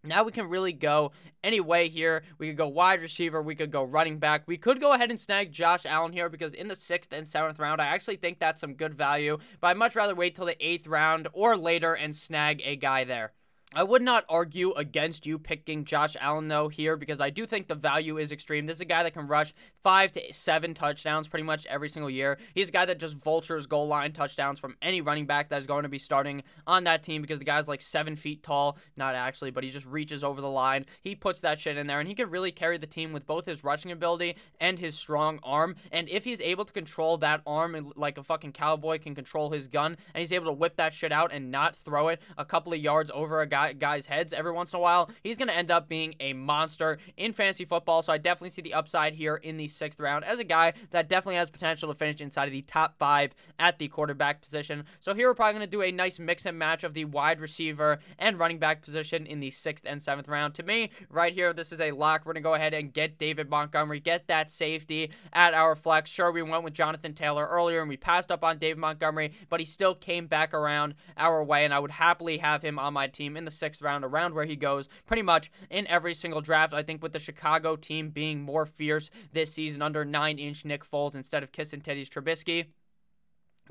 now 0.03 0.23
we 0.23 0.31
can 0.33 0.49
really 0.49 0.73
go 0.73 1.11
any 1.41 1.61
way 1.61 1.87
here. 1.87 2.23
We 2.37 2.47
could 2.47 2.57
go 2.57 2.67
wide 2.67 3.01
receiver. 3.01 3.41
We 3.41 3.55
could 3.55 3.71
go 3.71 3.83
running 3.83 4.19
back. 4.19 4.43
We 4.45 4.57
could 4.57 4.81
go 4.81 4.93
ahead 4.93 5.09
and 5.09 5.19
snag 5.19 5.53
Josh 5.53 5.85
Allen 5.85 6.11
here 6.11 6.27
because 6.27 6.53
in 6.53 6.67
the 6.67 6.75
sixth 6.75 7.13
and 7.13 7.25
seventh 7.25 7.59
round, 7.59 7.79
I 7.79 7.85
actually 7.85 8.17
think 8.17 8.39
that's 8.39 8.59
some 8.59 8.73
good 8.73 8.93
value. 8.93 9.37
But 9.61 9.67
I'd 9.67 9.77
much 9.77 9.95
rather 9.95 10.15
wait 10.15 10.35
till 10.35 10.45
the 10.45 10.65
eighth 10.65 10.87
round 10.87 11.29
or 11.31 11.55
later 11.55 11.93
and 11.93 12.13
snag 12.13 12.61
a 12.65 12.75
guy 12.75 13.05
there. 13.05 13.31
I 13.73 13.83
would 13.83 14.01
not 14.01 14.25
argue 14.27 14.73
against 14.73 15.25
you 15.25 15.39
picking 15.39 15.85
Josh 15.85 16.17
Allen, 16.19 16.49
though, 16.49 16.67
here, 16.67 16.97
because 16.97 17.21
I 17.21 17.29
do 17.29 17.45
think 17.45 17.69
the 17.69 17.75
value 17.75 18.17
is 18.17 18.29
extreme. 18.29 18.65
This 18.65 18.75
is 18.77 18.81
a 18.81 18.85
guy 18.85 19.03
that 19.03 19.13
can 19.13 19.27
rush 19.27 19.53
five 19.81 20.11
to 20.11 20.33
seven 20.33 20.73
touchdowns 20.73 21.29
pretty 21.29 21.45
much 21.45 21.65
every 21.67 21.87
single 21.87 22.09
year. 22.09 22.37
He's 22.53 22.67
a 22.67 22.73
guy 22.73 22.83
that 22.83 22.99
just 22.99 23.15
vultures 23.15 23.67
goal 23.67 23.87
line 23.87 24.11
touchdowns 24.11 24.59
from 24.59 24.75
any 24.81 24.99
running 24.99 25.25
back 25.25 25.47
that 25.49 25.59
is 25.59 25.67
going 25.67 25.83
to 25.83 25.89
be 25.89 25.99
starting 25.99 26.43
on 26.67 26.83
that 26.83 27.01
team 27.01 27.21
because 27.21 27.39
the 27.39 27.45
guy's 27.45 27.69
like 27.69 27.79
seven 27.79 28.17
feet 28.17 28.43
tall. 28.43 28.77
Not 28.97 29.15
actually, 29.15 29.51
but 29.51 29.63
he 29.63 29.69
just 29.69 29.85
reaches 29.85 30.21
over 30.21 30.41
the 30.41 30.49
line. 30.49 30.85
He 30.99 31.15
puts 31.15 31.39
that 31.39 31.61
shit 31.61 31.77
in 31.77 31.87
there, 31.87 32.01
and 32.01 32.09
he 32.09 32.13
can 32.13 32.29
really 32.29 32.51
carry 32.51 32.77
the 32.77 32.85
team 32.85 33.13
with 33.13 33.25
both 33.25 33.45
his 33.45 33.63
rushing 33.63 33.93
ability 33.93 34.35
and 34.59 34.79
his 34.79 34.95
strong 34.95 35.39
arm. 35.43 35.77
And 35.93 36.09
if 36.09 36.25
he's 36.25 36.41
able 36.41 36.65
to 36.65 36.73
control 36.73 37.15
that 37.19 37.41
arm 37.47 37.93
like 37.95 38.17
a 38.17 38.23
fucking 38.23 38.51
cowboy 38.51 38.99
can 38.99 39.15
control 39.15 39.51
his 39.51 39.69
gun, 39.69 39.95
and 40.13 40.19
he's 40.19 40.33
able 40.33 40.47
to 40.47 40.51
whip 40.51 40.75
that 40.75 40.91
shit 40.91 41.13
out 41.13 41.31
and 41.31 41.51
not 41.51 41.77
throw 41.77 42.09
it 42.09 42.21
a 42.37 42.43
couple 42.43 42.73
of 42.73 42.79
yards 42.79 43.09
over 43.13 43.39
a 43.39 43.47
guy 43.47 43.60
guy, 43.61 43.73
guys' 43.73 44.05
heads 44.05 44.33
every 44.33 44.51
once 44.51 44.73
in 44.73 44.77
a 44.77 44.79
while, 44.79 45.09
he's 45.23 45.37
going 45.37 45.47
to 45.47 45.55
end 45.55 45.71
up 45.71 45.87
being 45.87 46.15
a 46.19 46.33
monster 46.33 46.97
in 47.17 47.33
fantasy 47.33 47.65
football. 47.65 48.01
So 48.01 48.13
I 48.13 48.17
definitely 48.17 48.49
see 48.49 48.61
the 48.61 48.73
upside 48.73 49.13
here 49.13 49.35
in 49.35 49.57
the 49.57 49.67
sixth 49.67 49.99
round 49.99 50.25
as 50.25 50.39
a 50.39 50.43
guy 50.43 50.73
that 50.91 51.09
definitely 51.09 51.35
has 51.35 51.49
potential 51.49 51.91
to 51.91 51.97
finish 51.97 52.21
inside 52.21 52.45
of 52.45 52.53
the 52.53 52.61
top 52.61 52.97
five 52.97 53.33
at 53.59 53.79
the 53.79 53.87
quarterback 53.87 54.41
position. 54.41 54.85
So 54.99 55.13
here 55.13 55.27
we're 55.27 55.35
probably 55.35 55.53
going 55.53 55.65
to 55.65 55.71
do 55.71 55.81
a 55.81 55.91
nice 55.91 56.19
mix 56.19 56.45
and 56.45 56.57
match 56.57 56.83
of 56.83 56.93
the 56.93 57.05
wide 57.05 57.39
receiver 57.39 57.99
and 58.17 58.39
running 58.39 58.59
back 58.59 58.81
position 58.81 59.25
in 59.25 59.39
the 59.39 59.51
sixth 59.51 59.85
and 59.87 60.01
seventh 60.01 60.27
round. 60.27 60.53
To 60.55 60.63
me, 60.63 60.91
right 61.09 61.33
here, 61.33 61.53
this 61.53 61.71
is 61.71 61.81
a 61.81 61.91
lock. 61.91 62.21
We're 62.25 62.33
going 62.33 62.43
to 62.43 62.47
go 62.47 62.53
ahead 62.53 62.73
and 62.73 62.93
get 62.93 63.17
David 63.17 63.49
Montgomery, 63.49 63.99
get 63.99 64.27
that 64.27 64.49
safety 64.49 65.11
at 65.33 65.53
our 65.53 65.75
flex. 65.75 66.09
Sure, 66.09 66.31
we 66.31 66.41
went 66.41 66.63
with 66.63 66.73
Jonathan 66.73 67.13
Taylor 67.13 67.45
earlier 67.45 67.81
and 67.81 67.89
we 67.89 67.97
passed 67.97 68.31
up 68.31 68.43
on 68.43 68.57
David 68.57 68.77
Montgomery, 68.77 69.33
but 69.49 69.59
he 69.59 69.65
still 69.65 69.95
came 69.95 70.27
back 70.27 70.53
around 70.53 70.95
our 71.17 71.43
way, 71.43 71.65
and 71.65 71.73
I 71.73 71.79
would 71.79 71.91
happily 71.91 72.37
have 72.37 72.61
him 72.61 72.79
on 72.79 72.93
my 72.93 73.07
team 73.07 73.37
in 73.37 73.45
the 73.45 73.50
sixth 73.51 73.81
round, 73.81 74.03
around 74.03 74.33
where 74.33 74.45
he 74.45 74.55
goes 74.55 74.89
pretty 75.05 75.21
much 75.21 75.51
in 75.69 75.87
every 75.87 76.13
single 76.13 76.41
draft. 76.41 76.73
I 76.73 76.83
think 76.83 77.03
with 77.03 77.13
the 77.13 77.19
Chicago 77.19 77.75
team 77.75 78.09
being 78.09 78.41
more 78.41 78.65
fierce 78.65 79.09
this 79.33 79.53
season 79.53 79.81
under 79.81 80.05
nine 80.05 80.39
inch 80.39 80.65
Nick 80.65 80.83
Foles 80.89 81.15
instead 81.15 81.43
of 81.43 81.51
kissing 81.51 81.81
Teddy's 81.81 82.09
Trubisky 82.09 82.67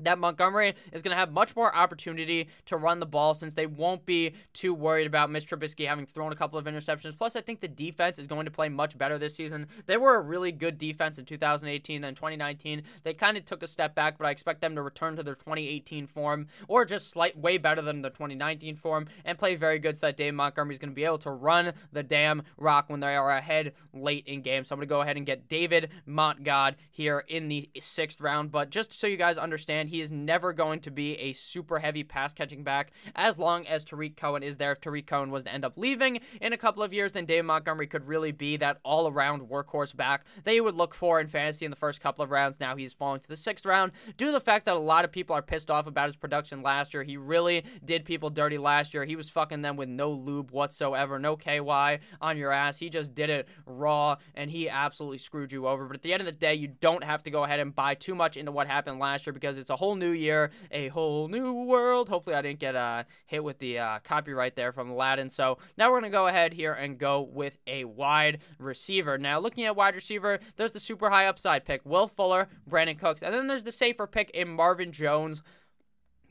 that 0.03 0.19
Montgomery 0.19 0.75
is 0.91 1.01
going 1.01 1.11
to 1.11 1.17
have 1.17 1.31
much 1.31 1.55
more 1.55 1.75
opportunity 1.75 2.47
to 2.65 2.77
run 2.77 2.99
the 2.99 3.05
ball 3.05 3.33
since 3.33 3.53
they 3.53 3.65
won't 3.65 4.05
be 4.05 4.33
too 4.53 4.73
worried 4.73 5.07
about 5.07 5.29
Mitch 5.29 5.47
Trubisky 5.47 5.87
having 5.87 6.05
thrown 6.05 6.31
a 6.31 6.35
couple 6.35 6.57
of 6.57 6.65
interceptions. 6.65 7.17
Plus, 7.17 7.35
I 7.35 7.41
think 7.41 7.59
the 7.59 7.67
defense 7.67 8.19
is 8.19 8.27
going 8.27 8.45
to 8.45 8.51
play 8.51 8.69
much 8.69 8.97
better 8.97 9.17
this 9.17 9.35
season. 9.35 9.67
They 9.85 9.97
were 9.97 10.15
a 10.15 10.21
really 10.21 10.51
good 10.51 10.77
defense 10.77 11.17
in 11.17 11.25
2018. 11.25 12.01
Then 12.01 12.15
2019, 12.15 12.83
they 13.03 13.13
kind 13.13 13.37
of 13.37 13.45
took 13.45 13.63
a 13.63 13.67
step 13.67 13.95
back, 13.95 14.17
but 14.17 14.27
I 14.27 14.31
expect 14.31 14.61
them 14.61 14.75
to 14.75 14.81
return 14.81 15.15
to 15.15 15.23
their 15.23 15.35
2018 15.35 16.07
form 16.07 16.47
or 16.67 16.85
just 16.85 17.09
slight 17.09 17.37
way 17.37 17.57
better 17.57 17.81
than 17.81 18.01
the 18.01 18.09
2019 18.09 18.75
form 18.75 19.07
and 19.25 19.37
play 19.37 19.55
very 19.55 19.79
good 19.79 19.97
so 19.97 20.07
that 20.07 20.17
Dave 20.17 20.33
Montgomery 20.33 20.73
is 20.73 20.79
going 20.79 20.89
to 20.89 20.95
be 20.95 21.05
able 21.05 21.17
to 21.19 21.31
run 21.31 21.73
the 21.91 22.03
damn 22.03 22.43
rock 22.57 22.85
when 22.89 22.99
they 22.99 23.15
are 23.15 23.31
ahead 23.31 23.73
late 23.93 24.25
in 24.27 24.41
games. 24.41 24.67
So 24.67 24.73
I'm 24.73 24.79
going 24.79 24.87
to 24.87 24.89
go 24.89 25.01
ahead 25.01 25.17
and 25.17 25.25
get 25.25 25.47
David 25.47 25.89
Montgod 26.07 26.75
here 26.89 27.23
in 27.27 27.47
the 27.47 27.69
sixth 27.79 28.21
round. 28.21 28.51
But 28.51 28.69
just 28.69 28.93
so 28.93 29.07
you 29.07 29.17
guys 29.17 29.37
understand, 29.37 29.89
he 29.91 30.01
is 30.01 30.11
never 30.11 30.53
going 30.53 30.79
to 30.79 30.89
be 30.89 31.17
a 31.17 31.33
super 31.33 31.79
heavy 31.79 32.03
pass 32.03 32.33
catching 32.33 32.63
back 32.63 32.91
as 33.13 33.37
long 33.37 33.67
as 33.67 33.83
Tarik 33.83 34.15
Cohen 34.15 34.41
is 34.41 34.55
there. 34.55 34.71
If 34.71 34.79
Tarik 34.79 35.05
Cohen 35.05 35.31
was 35.31 35.43
to 35.43 35.53
end 35.53 35.65
up 35.65 35.77
leaving 35.77 36.19
in 36.39 36.53
a 36.53 36.57
couple 36.57 36.81
of 36.81 36.93
years, 36.93 37.11
then 37.11 37.25
David 37.25 37.43
Montgomery 37.43 37.87
could 37.87 38.07
really 38.07 38.31
be 38.31 38.55
that 38.57 38.79
all 38.83 39.07
around 39.07 39.49
workhorse 39.49 39.93
back 39.95 40.23
that 40.45 40.55
you 40.55 40.63
would 40.63 40.75
look 40.75 40.95
for 40.95 41.19
in 41.19 41.27
fantasy 41.27 41.65
in 41.65 41.71
the 41.71 41.77
first 41.77 41.99
couple 41.99 42.23
of 42.23 42.31
rounds. 42.31 42.59
Now 42.59 42.75
he's 42.75 42.93
falling 42.93 43.19
to 43.19 43.27
the 43.27 43.35
sixth 43.35 43.65
round 43.65 43.91
due 44.17 44.27
to 44.27 44.31
the 44.31 44.39
fact 44.39 44.65
that 44.65 44.75
a 44.75 44.79
lot 44.79 45.03
of 45.03 45.11
people 45.11 45.35
are 45.35 45.41
pissed 45.41 45.69
off 45.69 45.87
about 45.87 46.07
his 46.07 46.15
production 46.15 46.61
last 46.61 46.93
year. 46.93 47.03
He 47.03 47.17
really 47.17 47.65
did 47.83 48.05
people 48.05 48.29
dirty 48.29 48.57
last 48.57 48.93
year. 48.93 49.03
He 49.03 49.17
was 49.17 49.29
fucking 49.29 49.61
them 49.61 49.75
with 49.75 49.89
no 49.89 50.11
lube 50.11 50.51
whatsoever, 50.51 51.19
no 51.19 51.35
KY 51.35 51.99
on 52.21 52.37
your 52.37 52.51
ass. 52.51 52.77
He 52.77 52.89
just 52.89 53.13
did 53.13 53.29
it 53.29 53.47
raw 53.65 54.15
and 54.35 54.49
he 54.49 54.69
absolutely 54.69 55.17
screwed 55.17 55.51
you 55.51 55.67
over. 55.67 55.85
But 55.85 55.97
at 55.97 56.01
the 56.01 56.13
end 56.13 56.21
of 56.21 56.25
the 56.25 56.31
day, 56.31 56.55
you 56.55 56.67
don't 56.67 57.03
have 57.03 57.23
to 57.23 57.31
go 57.31 57.43
ahead 57.43 57.59
and 57.59 57.75
buy 57.75 57.95
too 57.95 58.15
much 58.15 58.37
into 58.37 58.51
what 58.51 58.67
happened 58.67 58.99
last 58.99 59.25
year 59.25 59.33
because 59.33 59.57
it's 59.57 59.70
a 59.71 59.75
whole 59.75 59.95
new 59.95 60.11
year, 60.11 60.51
a 60.71 60.89
whole 60.89 61.27
new 61.27 61.53
world. 61.53 62.09
Hopefully, 62.09 62.35
I 62.35 62.41
didn't 62.41 62.59
get 62.59 62.75
uh, 62.75 63.03
hit 63.25 63.43
with 63.43 63.59
the 63.59 63.79
uh, 63.79 63.99
copyright 64.03 64.55
there 64.55 64.71
from 64.71 64.89
Aladdin. 64.89 65.29
So 65.29 65.57
now 65.77 65.89
we're 65.89 66.01
going 66.01 66.11
to 66.11 66.15
go 66.15 66.27
ahead 66.27 66.53
here 66.53 66.73
and 66.73 66.97
go 66.97 67.21
with 67.21 67.57
a 67.65 67.85
wide 67.85 68.39
receiver. 68.59 69.17
Now, 69.17 69.39
looking 69.39 69.65
at 69.65 69.75
wide 69.75 69.95
receiver, 69.95 70.39
there's 70.57 70.73
the 70.73 70.79
super 70.79 71.09
high 71.09 71.25
upside 71.25 71.65
pick, 71.65 71.81
Will 71.85 72.07
Fuller, 72.07 72.47
Brandin 72.69 72.99
Cooks, 72.99 73.23
and 73.23 73.33
then 73.33 73.47
there's 73.47 73.63
the 73.63 73.71
safer 73.71 74.05
pick 74.05 74.29
in 74.31 74.49
Marvin 74.49 74.91
Jones. 74.91 75.41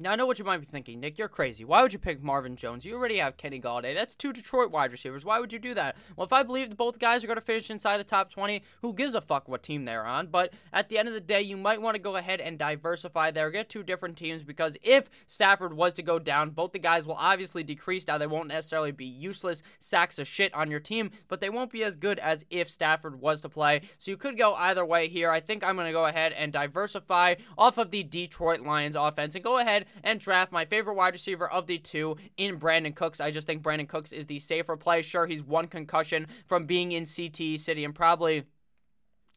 Now 0.02 0.12
I 0.12 0.16
know 0.16 0.24
what 0.24 0.38
you 0.38 0.46
might 0.46 0.60
be 0.60 0.66
thinking, 0.66 0.98
Nick. 0.98 1.18
You're 1.18 1.28
crazy. 1.28 1.62
Why 1.62 1.82
would 1.82 1.92
you 1.92 1.98
pick 1.98 2.22
Marvin 2.22 2.56
Jones? 2.56 2.86
You 2.86 2.94
already 2.94 3.18
have 3.18 3.36
Kenny 3.36 3.60
Golladay. 3.60 3.94
That's 3.94 4.14
two 4.14 4.32
Detroit 4.32 4.70
wide 4.70 4.92
receivers. 4.92 5.26
Why 5.26 5.38
would 5.38 5.52
you 5.52 5.58
do 5.58 5.74
that? 5.74 5.94
Well, 6.16 6.24
if 6.24 6.32
I 6.32 6.42
believe 6.42 6.70
that 6.70 6.78
both 6.78 6.98
guys 6.98 7.22
are 7.22 7.26
going 7.26 7.36
to 7.36 7.42
finish 7.42 7.68
inside 7.68 7.98
the 7.98 8.04
top 8.04 8.30
20, 8.30 8.62
who 8.80 8.94
gives 8.94 9.14
a 9.14 9.20
fuck 9.20 9.46
what 9.46 9.62
team 9.62 9.84
they're 9.84 10.06
on? 10.06 10.28
But 10.28 10.54
at 10.72 10.88
the 10.88 10.96
end 10.96 11.08
of 11.08 11.12
the 11.12 11.20
day, 11.20 11.42
you 11.42 11.58
might 11.58 11.82
want 11.82 11.96
to 11.96 12.02
go 12.02 12.16
ahead 12.16 12.40
and 12.40 12.58
diversify 12.58 13.30
there. 13.30 13.50
Get 13.50 13.68
two 13.68 13.82
different 13.82 14.16
teams 14.16 14.42
because 14.42 14.74
if 14.82 15.10
Stafford 15.26 15.74
was 15.74 15.92
to 15.94 16.02
go 16.02 16.18
down, 16.18 16.48
both 16.48 16.72
the 16.72 16.78
guys 16.78 17.06
will 17.06 17.16
obviously 17.16 17.62
decrease. 17.62 18.06
Now 18.06 18.16
they 18.16 18.26
won't 18.26 18.48
necessarily 18.48 18.92
be 18.92 19.04
useless 19.04 19.62
sacks 19.80 20.18
of 20.18 20.26
shit 20.26 20.54
on 20.54 20.70
your 20.70 20.80
team, 20.80 21.10
but 21.28 21.42
they 21.42 21.50
won't 21.50 21.70
be 21.70 21.84
as 21.84 21.96
good 21.96 22.18
as 22.20 22.46
if 22.48 22.70
Stafford 22.70 23.20
was 23.20 23.42
to 23.42 23.50
play. 23.50 23.82
So 23.98 24.10
you 24.10 24.16
could 24.16 24.38
go 24.38 24.54
either 24.54 24.86
way 24.86 25.08
here. 25.08 25.30
I 25.30 25.40
think 25.40 25.62
I'm 25.62 25.74
going 25.74 25.88
to 25.88 25.92
go 25.92 26.06
ahead 26.06 26.32
and 26.32 26.54
diversify 26.54 27.34
off 27.58 27.76
of 27.76 27.90
the 27.90 28.02
Detroit 28.02 28.60
Lions 28.60 28.96
offense 28.96 29.34
and 29.34 29.44
go 29.44 29.58
ahead 29.58 29.84
and 30.02 30.20
draft 30.20 30.52
my 30.52 30.64
favorite 30.64 30.94
wide 30.94 31.14
receiver 31.14 31.50
of 31.50 31.66
the 31.66 31.78
two 31.78 32.16
in 32.36 32.58
Brandin 32.58 32.94
Cooks. 32.94 33.20
I 33.20 33.30
just 33.30 33.46
think 33.46 33.62
Brandin 33.62 33.88
Cooks 33.88 34.12
is 34.12 34.26
the 34.26 34.38
safer 34.38 34.76
play. 34.76 35.02
Sure, 35.02 35.26
he's 35.26 35.42
one 35.42 35.66
concussion 35.66 36.26
from 36.46 36.66
being 36.66 36.92
in 36.92 37.04
CTE 37.04 37.58
City 37.58 37.84
and 37.84 37.94
probably 37.94 38.44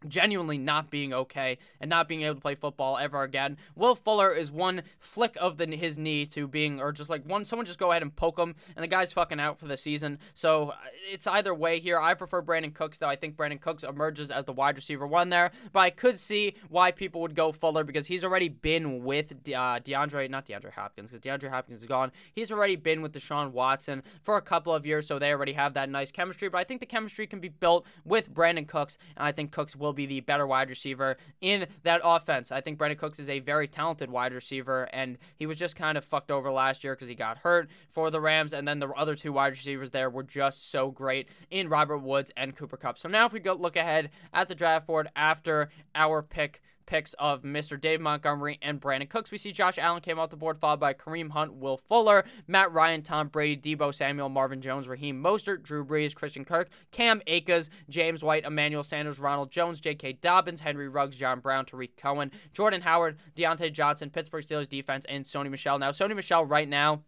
genuinely 0.07 0.57
not 0.57 0.89
being 0.89 1.13
okay 1.13 1.57
and 1.79 1.89
not 1.89 2.07
being 2.07 2.23
able 2.23 2.35
to 2.35 2.41
play 2.41 2.55
football 2.55 2.97
ever 2.97 3.23
again. 3.23 3.57
Will 3.75 3.95
Fuller 3.95 4.31
is 4.31 4.51
one 4.51 4.83
flick 4.99 5.37
of 5.39 5.57
the, 5.57 5.65
his 5.75 5.97
knee 5.97 6.25
to 6.27 6.47
being, 6.47 6.81
or 6.81 6.91
just 6.91 7.09
like 7.09 7.25
one, 7.25 7.45
someone 7.45 7.65
just 7.65 7.79
go 7.79 7.91
ahead 7.91 8.01
and 8.01 8.15
poke 8.15 8.39
him, 8.39 8.55
and 8.75 8.83
the 8.83 8.87
guy's 8.87 9.13
fucking 9.13 9.39
out 9.39 9.59
for 9.59 9.67
the 9.67 9.77
season. 9.77 10.19
So 10.33 10.69
uh, 10.69 10.75
it's 11.11 11.27
either 11.27 11.53
way 11.53 11.79
here. 11.79 11.99
I 11.99 12.13
prefer 12.13 12.41
Brandin 12.41 12.73
Cooks, 12.73 12.99
though. 12.99 13.09
I 13.09 13.15
think 13.15 13.35
Brandin 13.35 13.61
Cooks 13.61 13.83
emerges 13.83 14.31
as 14.31 14.45
the 14.45 14.53
wide 14.53 14.75
receiver 14.75 15.07
one 15.07 15.29
there, 15.29 15.51
but 15.71 15.79
I 15.79 15.89
could 15.89 16.19
see 16.19 16.55
why 16.69 16.91
people 16.91 17.21
would 17.21 17.35
go 17.35 17.51
Fuller 17.51 17.83
because 17.83 18.07
he's 18.07 18.23
already 18.23 18.49
been 18.49 19.03
with 19.03 19.31
uh, 19.31 19.79
DeAndre, 19.79 20.29
not 20.29 20.45
DeAndre 20.45 20.73
Hopkins, 20.73 21.11
because 21.11 21.23
DeAndre 21.23 21.49
Hopkins 21.49 21.81
is 21.81 21.87
gone. 21.87 22.11
He's 22.33 22.51
already 22.51 22.75
been 22.75 23.01
with 23.01 23.13
Deshaun 23.13 23.51
Watson 23.51 24.03
for 24.21 24.37
a 24.37 24.41
couple 24.41 24.73
of 24.73 24.85
years, 24.85 25.07
so 25.07 25.19
they 25.19 25.31
already 25.31 25.53
have 25.53 25.73
that 25.75 25.89
nice 25.89 26.11
chemistry. 26.11 26.49
But 26.49 26.57
I 26.59 26.63
think 26.63 26.79
the 26.79 26.85
chemistry 26.85 27.27
can 27.27 27.39
be 27.39 27.49
built 27.49 27.85
with 28.03 28.33
Brandin 28.33 28.67
Cooks, 28.67 28.97
and 29.15 29.25
I 29.25 29.31
think 29.31 29.51
Cooks 29.51 29.75
will 29.75 29.92
be 29.93 30.05
the 30.05 30.19
better 30.19 30.45
wide 30.45 30.69
receiver 30.69 31.17
in 31.41 31.67
that 31.83 32.01
offense. 32.03 32.51
I 32.51 32.61
think 32.61 32.79
Brandin 32.79 32.97
Cooks 32.97 33.19
is 33.19 33.29
a 33.29 33.39
very 33.39 33.67
talented 33.67 34.09
wide 34.09 34.33
receiver, 34.33 34.89
and 34.93 35.17
he 35.35 35.45
was 35.45 35.57
just 35.57 35.75
kind 35.75 35.97
of 35.97 36.05
fucked 36.05 36.31
over 36.31 36.51
last 36.51 36.83
year 36.83 36.95
because 36.95 37.07
he 37.07 37.15
got 37.15 37.39
hurt 37.39 37.69
for 37.89 38.09
the 38.09 38.21
Rams, 38.21 38.53
and 38.53 38.67
then 38.67 38.79
the 38.79 38.89
other 38.89 39.15
two 39.15 39.33
wide 39.33 39.53
receivers 39.53 39.91
there 39.91 40.09
were 40.09 40.23
just 40.23 40.69
so 40.71 40.91
great 40.91 41.27
in 41.49 41.69
Robert 41.69 41.99
Woods 41.99 42.31
and 42.35 42.55
Cooper 42.55 42.77
Kupp. 42.77 42.97
So 42.97 43.09
now 43.09 43.25
if 43.25 43.33
we 43.33 43.39
go 43.39 43.53
look 43.53 43.75
ahead 43.75 44.09
at 44.33 44.47
the 44.47 44.55
draft 44.55 44.87
board 44.87 45.09
after 45.15 45.69
our 45.95 46.21
pick 46.21 46.61
picks 46.85 47.13
of 47.13 47.43
Mr. 47.43 47.79
Dave 47.79 48.01
Montgomery 48.01 48.59
and 48.61 48.79
Brandin 48.79 49.09
Cooks. 49.09 49.31
We 49.31 49.37
see 49.37 49.51
Josh 49.51 49.77
Allen 49.77 50.01
came 50.01 50.19
off 50.19 50.29
the 50.29 50.35
board, 50.35 50.57
followed 50.57 50.79
by 50.79 50.93
Kareem 50.93 51.31
Hunt, 51.31 51.53
Will 51.53 51.77
Fuller, 51.77 52.25
Matt 52.47 52.71
Ryan, 52.71 53.01
Tom 53.01 53.27
Brady, 53.27 53.75
Deebo 53.75 53.93
Samuel, 53.93 54.29
Marvin 54.29 54.61
Jones, 54.61 54.87
Raheem 54.87 55.21
Mostert, 55.21 55.63
Drew 55.63 55.85
Brees, 55.85 56.15
Christian 56.15 56.45
Kirk, 56.45 56.69
Cam 56.91 57.21
Akers, 57.27 57.69
James 57.89 58.23
White, 58.23 58.45
Emmanuel 58.45 58.83
Sanders, 58.83 59.19
Ronald 59.19 59.51
Jones, 59.51 59.79
J.K. 59.79 60.13
Dobbins, 60.13 60.61
Henry 60.61 60.87
Ruggs, 60.89 61.17
John 61.17 61.39
Brown, 61.39 61.65
Tarik 61.65 61.97
Cohen, 61.97 62.31
Jordan 62.53 62.81
Howard, 62.81 63.17
Diontae 63.35 63.71
Johnson, 63.71 64.09
Pittsburgh 64.09 64.43
Steelers 64.43 64.69
defense, 64.69 65.05
and 65.09 65.25
Sony 65.25 65.49
Michel. 65.49 65.79
Now, 65.79 65.91
Sony 65.91 66.15
Michel 66.15 66.45
right 66.45 66.67
now 66.67 67.03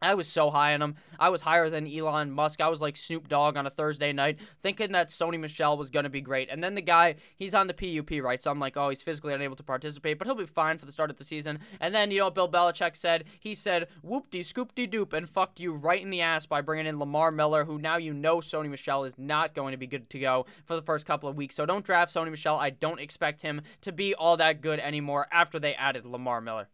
I 0.00 0.14
was 0.14 0.28
so 0.28 0.50
high 0.50 0.74
on 0.74 0.82
him. 0.82 0.94
I 1.18 1.28
was 1.28 1.40
higher 1.40 1.68
than 1.68 1.92
Elon 1.92 2.30
Musk. 2.30 2.60
I 2.60 2.68
was 2.68 2.80
like 2.80 2.96
Snoop 2.96 3.28
Dogg 3.28 3.56
on 3.56 3.66
a 3.66 3.70
Thursday 3.70 4.12
night, 4.12 4.38
thinking 4.62 4.92
that 4.92 5.08
Sony 5.08 5.40
Michel 5.40 5.76
was 5.76 5.90
going 5.90 6.04
to 6.04 6.10
be 6.10 6.20
great. 6.20 6.48
And 6.50 6.62
then 6.62 6.76
the 6.76 6.82
guy, 6.82 7.16
he's 7.36 7.54
on 7.54 7.66
the 7.66 7.74
PUP, 7.74 8.22
right? 8.22 8.40
So 8.40 8.50
I'm 8.50 8.60
like, 8.60 8.76
oh, 8.76 8.90
he's 8.90 9.02
physically 9.02 9.34
unable 9.34 9.56
to 9.56 9.62
participate, 9.64 10.18
but 10.18 10.28
he'll 10.28 10.36
be 10.36 10.46
fine 10.46 10.78
for 10.78 10.86
the 10.86 10.92
start 10.92 11.10
of 11.10 11.16
the 11.16 11.24
season. 11.24 11.58
And 11.80 11.92
then, 11.94 12.12
you 12.12 12.20
know, 12.20 12.30
Bill 12.30 12.48
Belichick 12.48 12.96
said, 12.96 13.24
he 13.40 13.54
said, 13.54 13.88
whoop 14.02 14.30
de 14.30 14.42
scoop 14.44 14.74
de 14.74 14.86
doop, 14.86 15.12
and 15.12 15.28
fucked 15.28 15.58
you 15.58 15.72
right 15.72 16.00
in 16.00 16.10
the 16.10 16.20
ass 16.20 16.46
by 16.46 16.60
bringing 16.60 16.86
in 16.86 17.00
Lamar 17.00 17.32
Miller, 17.32 17.64
who 17.64 17.78
now 17.78 17.96
you 17.96 18.14
know 18.14 18.36
Sony 18.38 18.70
Michel 18.70 19.04
is 19.04 19.18
not 19.18 19.54
going 19.54 19.72
to 19.72 19.78
be 19.78 19.88
good 19.88 20.08
to 20.10 20.18
go 20.20 20.46
for 20.64 20.76
the 20.76 20.82
first 20.82 21.06
couple 21.06 21.28
of 21.28 21.36
weeks. 21.36 21.56
So 21.56 21.66
don't 21.66 21.84
draft 21.84 22.14
Sony 22.14 22.30
Michel. 22.30 22.56
I 22.56 22.70
don't 22.70 23.00
expect 23.00 23.42
him 23.42 23.62
to 23.80 23.90
be 23.90 24.14
all 24.14 24.36
that 24.36 24.60
good 24.60 24.78
anymore 24.78 25.26
after 25.32 25.58
they 25.58 25.74
added 25.74 26.06
Lamar 26.06 26.40
Miller. 26.40 26.68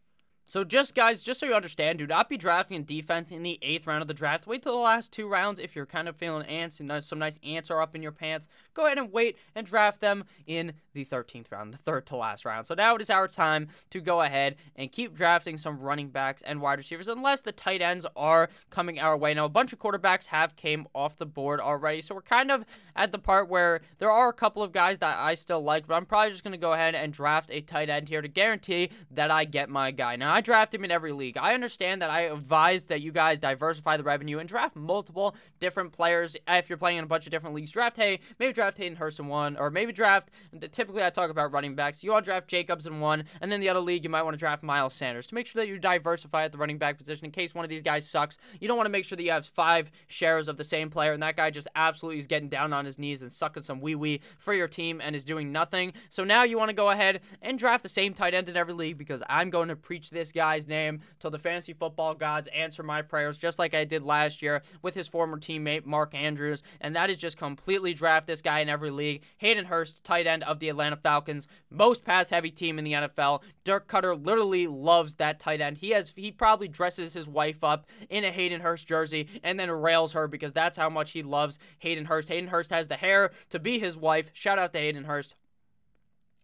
So 0.46 0.62
just 0.62 0.94
guys, 0.94 1.22
just 1.22 1.40
so 1.40 1.46
you 1.46 1.54
understand, 1.54 1.98
do 1.98 2.06
not 2.06 2.28
be 2.28 2.36
drafting 2.36 2.76
in 2.76 2.84
defense 2.84 3.30
in 3.30 3.42
the 3.42 3.58
eighth 3.62 3.86
round 3.86 4.02
of 4.02 4.08
the 4.08 4.14
draft. 4.14 4.46
Wait 4.46 4.62
till 4.62 4.72
the 4.72 4.78
last 4.78 5.10
two 5.10 5.26
rounds 5.26 5.58
if 5.58 5.74
you're 5.74 5.86
kind 5.86 6.08
of 6.08 6.16
feeling 6.16 6.46
ants 6.46 6.80
and 6.80 6.92
some 7.02 7.18
nice 7.18 7.40
ants 7.42 7.70
are 7.70 7.80
up 7.80 7.94
in 7.96 8.02
your 8.02 8.12
pants. 8.12 8.46
Go 8.74 8.84
ahead 8.86 8.98
and 8.98 9.10
wait 9.10 9.38
and 9.54 9.66
draft 9.66 10.00
them 10.00 10.24
in 10.46 10.74
the 10.92 11.04
13th 11.04 11.50
round, 11.50 11.72
the 11.72 11.78
third 11.78 12.06
to 12.06 12.16
last 12.16 12.44
round. 12.44 12.66
So 12.66 12.74
now 12.74 12.94
it 12.94 13.00
is 13.00 13.10
our 13.10 13.26
time 13.26 13.68
to 13.90 14.00
go 14.00 14.20
ahead 14.20 14.56
and 14.76 14.92
keep 14.92 15.14
drafting 15.14 15.56
some 15.58 15.80
running 15.80 16.10
backs 16.10 16.42
and 16.42 16.60
wide 16.60 16.78
receivers, 16.78 17.08
unless 17.08 17.40
the 17.40 17.50
tight 17.50 17.80
ends 17.80 18.06
are 18.14 18.50
coming 18.70 19.00
our 19.00 19.16
way. 19.16 19.32
Now 19.34 19.46
a 19.46 19.48
bunch 19.48 19.72
of 19.72 19.78
quarterbacks 19.78 20.26
have 20.26 20.56
came 20.56 20.86
off 20.94 21.16
the 21.16 21.26
board 21.26 21.58
already, 21.58 22.02
so 22.02 22.14
we're 22.14 22.22
kind 22.22 22.52
of 22.52 22.64
at 22.94 23.12
the 23.12 23.18
part 23.18 23.48
where 23.48 23.80
there 23.98 24.10
are 24.10 24.28
a 24.28 24.32
couple 24.34 24.62
of 24.62 24.72
guys 24.72 24.98
that 24.98 25.18
I 25.18 25.34
still 25.34 25.62
like, 25.62 25.86
but 25.86 25.94
I'm 25.94 26.06
probably 26.06 26.32
just 26.32 26.44
to 26.44 26.56
go 26.58 26.74
ahead 26.74 26.94
and 26.94 27.12
draft 27.12 27.50
a 27.50 27.62
tight 27.62 27.88
end 27.88 28.08
here 28.08 28.20
to 28.20 28.28
guarantee 28.28 28.90
that 29.10 29.30
I 29.30 29.46
get 29.46 29.68
my 29.70 29.90
guy. 29.90 30.16
Now 30.16 30.33
I 30.34 30.40
draft 30.40 30.74
him 30.74 30.82
in 30.82 30.90
every 30.90 31.12
league. 31.12 31.36
I 31.36 31.54
understand 31.54 32.02
that 32.02 32.10
I 32.10 32.22
advise 32.22 32.86
that 32.86 33.00
you 33.00 33.12
guys 33.12 33.38
diversify 33.38 33.96
the 33.96 34.02
revenue 34.02 34.40
and 34.40 34.48
draft 34.48 34.74
multiple 34.74 35.36
different 35.60 35.92
players. 35.92 36.34
If 36.48 36.68
you're 36.68 36.76
playing 36.76 36.98
in 36.98 37.04
a 37.04 37.06
bunch 37.06 37.24
of 37.24 37.30
different 37.30 37.54
leagues, 37.54 37.70
draft 37.70 37.96
Hay, 37.98 38.18
maybe 38.40 38.52
draft 38.52 38.76
Hayden 38.78 38.96
Hurst 38.96 39.20
in 39.20 39.28
one, 39.28 39.56
or 39.56 39.70
maybe 39.70 39.92
draft. 39.92 40.30
Typically, 40.72 41.04
I 41.04 41.10
talk 41.10 41.30
about 41.30 41.52
running 41.52 41.76
backs. 41.76 42.02
You 42.02 42.12
all 42.12 42.20
draft 42.20 42.48
Jacobs 42.48 42.84
in 42.84 42.98
one, 42.98 43.26
and 43.40 43.52
then 43.52 43.60
the 43.60 43.68
other 43.68 43.78
league, 43.78 44.02
you 44.02 44.10
might 44.10 44.24
want 44.24 44.34
to 44.34 44.38
draft 44.38 44.64
Miles 44.64 44.92
Sanders 44.94 45.28
to 45.28 45.36
make 45.36 45.46
sure 45.46 45.62
that 45.62 45.68
you 45.68 45.78
diversify 45.78 46.42
at 46.42 46.50
the 46.50 46.58
running 46.58 46.78
back 46.78 46.98
position 46.98 47.26
in 47.26 47.30
case 47.30 47.54
one 47.54 47.64
of 47.64 47.68
these 47.68 47.84
guys 47.84 48.10
sucks. 48.10 48.36
You 48.58 48.66
don't 48.66 48.76
want 48.76 48.86
to 48.86 48.92
make 48.92 49.04
sure 49.04 49.14
that 49.14 49.22
you 49.22 49.30
have 49.30 49.46
five 49.46 49.92
shares 50.08 50.48
of 50.48 50.56
the 50.56 50.64
same 50.64 50.90
player, 50.90 51.12
and 51.12 51.22
that 51.22 51.36
guy 51.36 51.50
just 51.50 51.68
absolutely 51.76 52.18
is 52.18 52.26
getting 52.26 52.48
down 52.48 52.72
on 52.72 52.86
his 52.86 52.98
knees 52.98 53.22
and 53.22 53.32
sucking 53.32 53.62
some 53.62 53.80
wee 53.80 53.94
wee 53.94 54.20
for 54.40 54.52
your 54.52 54.66
team 54.66 55.00
and 55.00 55.14
is 55.14 55.24
doing 55.24 55.52
nothing. 55.52 55.92
So 56.10 56.24
now 56.24 56.42
you 56.42 56.58
want 56.58 56.70
to 56.70 56.74
go 56.74 56.90
ahead 56.90 57.20
and 57.40 57.56
draft 57.56 57.84
the 57.84 57.88
same 57.88 58.14
tight 58.14 58.34
end 58.34 58.48
in 58.48 58.56
every 58.56 58.74
league 58.74 58.98
because 58.98 59.22
I'm 59.28 59.50
going 59.50 59.68
to 59.68 59.76
preach 59.76 60.10
this 60.10 60.23
guy's 60.32 60.66
name 60.66 61.00
till 61.18 61.30
the 61.30 61.38
fantasy 61.38 61.72
football 61.72 62.14
gods 62.14 62.48
answer 62.54 62.82
my 62.82 63.02
prayers, 63.02 63.38
just 63.38 63.58
like 63.58 63.74
I 63.74 63.84
did 63.84 64.02
last 64.02 64.42
year 64.42 64.62
with 64.82 64.94
his 64.94 65.08
former 65.08 65.38
teammate 65.38 65.84
Mark 65.86 66.14
Andrews. 66.14 66.62
And 66.80 66.94
that 66.96 67.10
is 67.10 67.18
just 67.18 67.36
completely 67.36 67.94
draft 67.94 68.26
this 68.26 68.42
guy 68.42 68.60
in 68.60 68.68
every 68.68 68.90
league. 68.90 69.22
Hayden 69.38 69.66
Hurst, 69.66 70.02
tight 70.04 70.26
end 70.26 70.42
of 70.44 70.58
the 70.58 70.68
Atlanta 70.68 70.96
Falcons, 70.96 71.46
most 71.70 72.04
pass 72.04 72.30
heavy 72.30 72.50
team 72.50 72.78
in 72.78 72.84
the 72.84 72.92
NFL. 72.92 73.42
Dirk 73.64 73.88
Koetter 73.88 74.24
literally 74.24 74.66
loves 74.66 75.16
that 75.16 75.40
tight 75.40 75.60
end. 75.60 75.78
He 75.78 75.90
has 75.90 76.12
he 76.16 76.30
probably 76.30 76.68
dresses 76.68 77.14
his 77.14 77.26
wife 77.26 77.64
up 77.64 77.86
in 78.08 78.24
a 78.24 78.30
Hayden 78.30 78.60
Hurst 78.60 78.86
jersey 78.86 79.28
and 79.42 79.58
then 79.58 79.70
rails 79.70 80.12
her 80.12 80.28
because 80.28 80.52
that's 80.52 80.76
how 80.76 80.88
much 80.88 81.12
he 81.12 81.22
loves 81.22 81.58
Hayden 81.78 82.06
Hurst. 82.06 82.28
Hayden 82.28 82.48
Hurst 82.48 82.70
has 82.70 82.88
the 82.88 82.96
hair 82.96 83.30
to 83.50 83.58
be 83.58 83.78
his 83.78 83.96
wife. 83.96 84.30
Shout 84.32 84.58
out 84.58 84.72
to 84.72 84.78
Hayden 84.78 85.04
Hurst. 85.04 85.34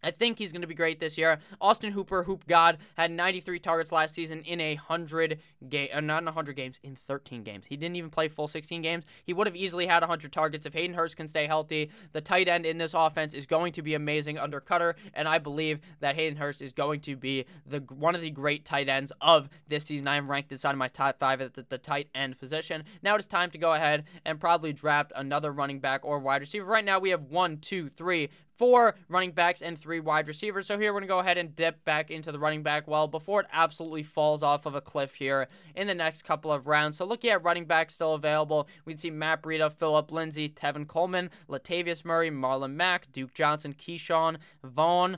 I 0.03 0.11
think 0.11 0.39
he's 0.39 0.51
going 0.51 0.61
to 0.61 0.67
be 0.67 0.73
great 0.73 0.99
this 0.99 1.17
year. 1.17 1.39
Austin 1.59 1.93
Hooper, 1.93 2.23
Hoop 2.23 2.47
God, 2.47 2.77
had 2.95 3.11
93 3.11 3.59
targets 3.59 3.91
last 3.91 4.15
season 4.15 4.41
in 4.41 4.59
a 4.59 4.75
100 4.75 5.39
game, 5.69 5.89
uh, 5.93 5.99
not 5.99 6.21
in 6.21 6.25
100 6.25 6.55
games, 6.55 6.79
in 6.83 6.95
13 6.95 7.43
games. 7.43 7.65
He 7.67 7.77
didn't 7.77 7.95
even 7.95 8.09
play 8.09 8.27
full 8.27 8.47
16 8.47 8.81
games. 8.81 9.05
He 9.23 9.33
would 9.33 9.47
have 9.47 9.55
easily 9.55 9.85
had 9.85 10.01
100 10.01 10.31
targets 10.31 10.65
if 10.65 10.73
Hayden 10.73 10.95
Hurst 10.95 11.17
can 11.17 11.27
stay 11.27 11.47
healthy. 11.47 11.91
The 12.13 12.21
tight 12.21 12.47
end 12.47 12.65
in 12.65 12.77
this 12.77 12.93
offense 12.93 13.33
is 13.33 13.45
going 13.45 13.73
to 13.73 13.81
be 13.81 13.93
amazing 13.93 14.37
under 14.37 14.59
Koetter, 14.59 14.95
and 15.13 15.27
I 15.27 15.37
believe 15.37 15.79
that 15.99 16.15
Hayden 16.15 16.37
Hurst 16.37 16.61
is 16.61 16.73
going 16.73 17.01
to 17.01 17.15
be 17.15 17.45
the 17.65 17.79
one 17.79 18.15
of 18.15 18.21
the 18.21 18.31
great 18.31 18.65
tight 18.65 18.89
ends 18.89 19.11
of 19.21 19.49
this 19.67 19.85
season. 19.85 20.07
I 20.07 20.15
am 20.15 20.29
ranked 20.29 20.51
inside 20.51 20.71
of 20.71 20.77
my 20.77 20.87
top 20.87 21.19
five 21.19 21.41
at 21.41 21.53
the, 21.53 21.65
the 21.67 21.77
tight 21.77 22.09
end 22.15 22.39
position. 22.39 22.83
Now 23.01 23.15
it 23.15 23.19
is 23.19 23.27
time 23.27 23.51
to 23.51 23.57
go 23.57 23.73
ahead 23.73 24.05
and 24.25 24.39
probably 24.39 24.73
draft 24.73 25.11
another 25.15 25.51
running 25.51 25.79
back 25.79 26.01
or 26.03 26.19
wide 26.19 26.41
receiver. 26.41 26.65
Right 26.65 26.85
now 26.85 26.99
we 26.99 27.09
have 27.11 27.23
one, 27.23 27.57
two, 27.57 27.89
three, 27.89 28.29
four 28.61 28.93
running 29.09 29.31
backs 29.31 29.63
and 29.63 29.75
three 29.75 29.99
wide 29.99 30.27
receivers. 30.27 30.67
So 30.67 30.77
here 30.77 30.93
we're 30.93 30.99
going 30.99 31.07
to 31.07 31.13
go 31.13 31.17
ahead 31.17 31.39
and 31.39 31.55
dip 31.55 31.83
back 31.83 32.11
into 32.11 32.31
the 32.31 32.37
running 32.37 32.61
back 32.61 32.87
well 32.87 33.07
before 33.07 33.41
it 33.41 33.47
absolutely 33.51 34.03
falls 34.03 34.43
off 34.43 34.67
of 34.67 34.75
a 34.75 34.81
cliff 34.81 35.15
here 35.15 35.47
in 35.75 35.87
the 35.87 35.95
next 35.95 36.25
couple 36.25 36.53
of 36.53 36.67
rounds. 36.67 36.95
So 36.95 37.03
looking 37.03 37.31
at 37.31 37.43
running 37.43 37.65
backs 37.65 37.95
still 37.95 38.13
available, 38.13 38.67
we'd 38.85 38.99
see 38.99 39.09
Matt 39.09 39.41
Breida, 39.41 39.73
Phillip 39.73 40.11
Lindsay, 40.11 40.47
Tevin 40.47 40.87
Coleman, 40.87 41.31
Latavius 41.49 42.05
Murray, 42.05 42.29
Marlon 42.29 42.75
Mack, 42.75 43.11
Duke 43.11 43.33
Johnson, 43.33 43.73
Ke'Shawn, 43.73 44.37
Vaughn, 44.63 45.17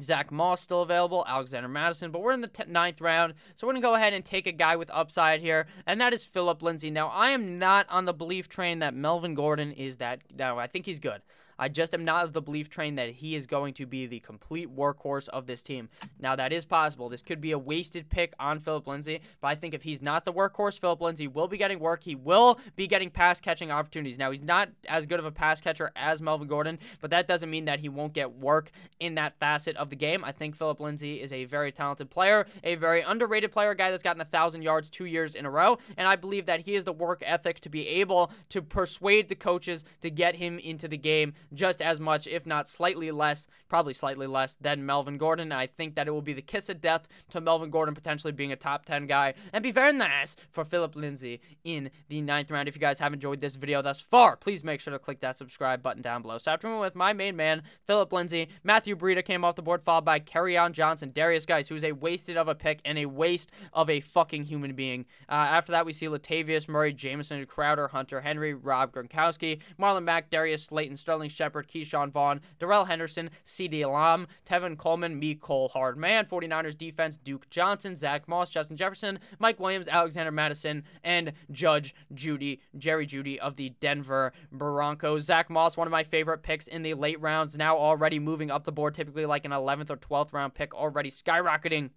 Zach 0.00 0.30
Moss 0.30 0.62
still 0.62 0.80
available, 0.80 1.26
Alexander 1.28 1.68
Mattison, 1.68 2.10
but 2.10 2.22
we're 2.22 2.32
in 2.32 2.40
the 2.40 2.48
t- 2.48 2.62
ninth 2.66 3.02
round, 3.02 3.34
so 3.56 3.66
we're 3.66 3.74
to 3.74 3.80
go 3.80 3.96
ahead 3.96 4.14
and 4.14 4.24
take 4.24 4.46
a 4.46 4.52
guy 4.52 4.76
with 4.76 4.90
upside 4.90 5.40
here, 5.40 5.66
and 5.86 6.00
that 6.00 6.14
is 6.14 6.24
Phillip 6.24 6.62
Lindsay. 6.62 6.90
Now, 6.90 7.08
I 7.08 7.30
am 7.30 7.58
not 7.58 7.86
on 7.90 8.06
the 8.06 8.14
belief 8.14 8.48
train 8.48 8.78
that 8.78 8.94
Melvin 8.94 9.34
Gordon 9.34 9.72
is 9.72 9.98
that. 9.98 10.20
No, 10.34 10.58
I 10.58 10.68
think 10.68 10.86
he's 10.86 11.00
good. 11.00 11.20
I 11.58 11.68
just 11.68 11.94
am 11.94 12.04
not 12.04 12.24
of 12.24 12.32
the 12.32 12.42
belief 12.42 12.68
train 12.68 12.94
that 12.96 13.08
he 13.10 13.34
is 13.34 13.46
going 13.46 13.74
to 13.74 13.86
be 13.86 14.06
the 14.06 14.20
complete 14.20 14.74
workhorse 14.74 15.28
of 15.28 15.46
this 15.46 15.62
team. 15.62 15.88
Now, 16.20 16.36
that 16.36 16.52
is 16.52 16.64
possible. 16.64 17.08
This 17.08 17.22
could 17.22 17.40
be 17.40 17.52
a 17.52 17.58
wasted 17.58 18.08
pick 18.08 18.32
on 18.38 18.60
Phillip 18.60 18.86
Lindsay, 18.86 19.20
but 19.40 19.48
I 19.48 19.54
think 19.54 19.74
if 19.74 19.82
he's 19.82 20.00
not 20.00 20.24
the 20.24 20.32
workhorse, 20.32 20.78
Phillip 20.78 21.00
Lindsay 21.00 21.26
will 21.26 21.48
be 21.48 21.56
getting 21.56 21.80
work. 21.80 22.04
He 22.04 22.14
will 22.14 22.60
be 22.76 22.86
getting 22.86 23.10
pass 23.10 23.40
catching 23.40 23.70
opportunities. 23.70 24.18
Now, 24.18 24.30
he's 24.30 24.42
not 24.42 24.68
as 24.88 25.06
good 25.06 25.18
of 25.18 25.26
a 25.26 25.32
pass 25.32 25.60
catcher 25.60 25.90
as 25.96 26.22
Melvin 26.22 26.48
Gordon, 26.48 26.78
but 27.00 27.10
that 27.10 27.26
doesn't 27.26 27.50
mean 27.50 27.64
that 27.64 27.80
he 27.80 27.88
won't 27.88 28.12
get 28.12 28.38
work 28.38 28.70
in 29.00 29.14
that 29.16 29.38
facet 29.38 29.76
of 29.76 29.90
the 29.90 29.96
game. 29.96 30.24
I 30.24 30.32
think 30.32 30.56
Phillip 30.56 30.80
Lindsay 30.80 31.20
is 31.20 31.32
a 31.32 31.44
very 31.44 31.72
talented 31.72 32.10
player, 32.10 32.46
a 32.62 32.76
very 32.76 33.02
underrated 33.02 33.52
player, 33.52 33.70
a 33.70 33.76
guy 33.76 33.90
that's 33.90 34.02
gotten 34.02 34.20
a 34.20 34.24
thousand 34.24 34.62
yards 34.62 34.90
two 34.90 35.06
years 35.06 35.34
in 35.34 35.44
a 35.46 35.50
row, 35.50 35.78
and 35.96 36.06
I 36.06 36.16
believe 36.16 36.46
that 36.46 36.60
he 36.60 36.74
has 36.74 36.84
the 36.84 36.92
work 36.92 37.22
ethic 37.24 37.60
to 37.60 37.68
be 37.68 37.86
able 37.88 38.30
to 38.50 38.62
persuade 38.62 39.28
the 39.28 39.34
coaches 39.34 39.84
to 40.02 40.10
get 40.10 40.36
him 40.36 40.58
into 40.58 40.88
the 40.88 40.96
game 40.96 41.34
just 41.52 41.82
as 41.82 42.00
much, 42.00 42.26
if 42.26 42.46
not 42.46 42.68
slightly 42.68 43.10
less, 43.10 43.46
probably 43.68 43.94
slightly 43.94 44.26
less 44.26 44.56
than 44.60 44.86
Melvin 44.86 45.18
Gordon. 45.18 45.52
I 45.52 45.66
think 45.66 45.94
that 45.94 46.08
it 46.08 46.10
will 46.12 46.22
be 46.22 46.32
the 46.32 46.42
kiss 46.42 46.68
of 46.68 46.80
death 46.80 47.08
to 47.30 47.40
Melvin 47.40 47.70
Gordon 47.70 47.94
potentially 47.94 48.32
being 48.32 48.52
a 48.52 48.56
top 48.56 48.84
10 48.84 49.06
guy 49.06 49.34
and 49.52 49.62
be 49.62 49.70
very 49.70 49.92
nice 49.92 50.36
for 50.50 50.64
Phillip 50.64 50.96
Lindsay 50.96 51.40
in 51.64 51.90
the 52.08 52.20
ninth 52.20 52.50
round. 52.50 52.68
If 52.68 52.74
you 52.74 52.80
guys 52.80 52.98
have 52.98 53.12
enjoyed 53.12 53.40
this 53.40 53.56
video 53.56 53.82
thus 53.82 54.00
far, 54.00 54.36
please 54.36 54.64
make 54.64 54.80
sure 54.80 54.92
to 54.92 54.98
click 54.98 55.20
that 55.20 55.36
subscribe 55.36 55.82
button 55.82 56.02
down 56.02 56.22
below. 56.22 56.38
So 56.38 56.50
after 56.50 56.72
we 56.72 56.78
with 56.78 56.94
my 56.94 57.12
main 57.12 57.36
man, 57.36 57.62
Phillip 57.86 58.12
Lindsay, 58.12 58.48
Matthew 58.62 58.96
Breida 58.96 59.24
came 59.24 59.44
off 59.44 59.56
the 59.56 59.62
board, 59.62 59.82
followed 59.82 60.04
by 60.04 60.20
Kerryon 60.20 60.72
Johnson, 60.72 61.10
Derrius 61.10 61.46
Guice, 61.46 61.68
who's 61.68 61.84
a 61.84 61.92
wasted 61.92 62.36
of 62.36 62.48
a 62.48 62.54
pick 62.54 62.80
and 62.84 62.98
a 62.98 63.06
waste 63.06 63.50
of 63.72 63.90
a 63.90 64.00
fucking 64.00 64.44
human 64.44 64.74
being. 64.74 65.06
Uh, 65.28 65.32
after 65.34 65.72
that, 65.72 65.86
we 65.86 65.92
see 65.92 66.06
Latavius 66.06 66.68
Murray, 66.68 66.92
Jamison 66.92 67.44
Crowder, 67.46 67.88
Hunter 67.88 68.20
Henry, 68.20 68.54
Rob 68.54 68.92
Gronkowski, 68.92 69.60
Marlon 69.78 70.04
Mack, 70.04 70.30
Darius 70.30 70.64
Slayton, 70.64 70.96
Sterling 70.96 71.30
Shepard, 71.38 71.68
Ke'Shawn 71.68 72.10
Vaughn, 72.10 72.40
Darrell 72.58 72.86
Henderson, 72.86 73.30
CeeDee 73.46 73.90
Lamb, 73.90 74.26
Tevin 74.44 74.76
Coleman, 74.76 75.20
Mecole 75.20 75.70
Hardman, 75.70 76.26
49ers 76.26 76.76
defense, 76.76 77.16
Duke 77.16 77.48
Johnson, 77.48 77.94
Zach 77.94 78.26
Moss, 78.26 78.50
Justin 78.50 78.76
Jefferson, 78.76 79.20
Mike 79.38 79.60
Williams, 79.60 79.86
Alexander 79.86 80.32
Mattison, 80.32 80.82
and 81.04 81.32
Judge 81.52 81.94
Judy, 82.12 82.60
Jerry 82.76 83.06
Jeudy 83.06 83.38
of 83.38 83.54
the 83.54 83.70
Denver 83.80 84.32
Broncos. 84.50 85.24
Zach 85.24 85.48
Moss, 85.48 85.76
one 85.76 85.86
of 85.86 85.92
my 85.92 86.02
favorite 86.02 86.42
picks 86.42 86.66
in 86.66 86.82
the 86.82 86.94
late 86.94 87.20
rounds, 87.20 87.56
now 87.56 87.78
already 87.78 88.18
moving 88.18 88.50
up 88.50 88.64
the 88.64 88.72
board, 88.72 88.94
typically 88.94 89.26
like 89.26 89.44
an 89.44 89.52
11th 89.52 89.90
or 89.90 89.96
12th 89.96 90.32
round 90.32 90.54
pick, 90.54 90.74
already 90.74 91.10
skyrocketing 91.10 91.90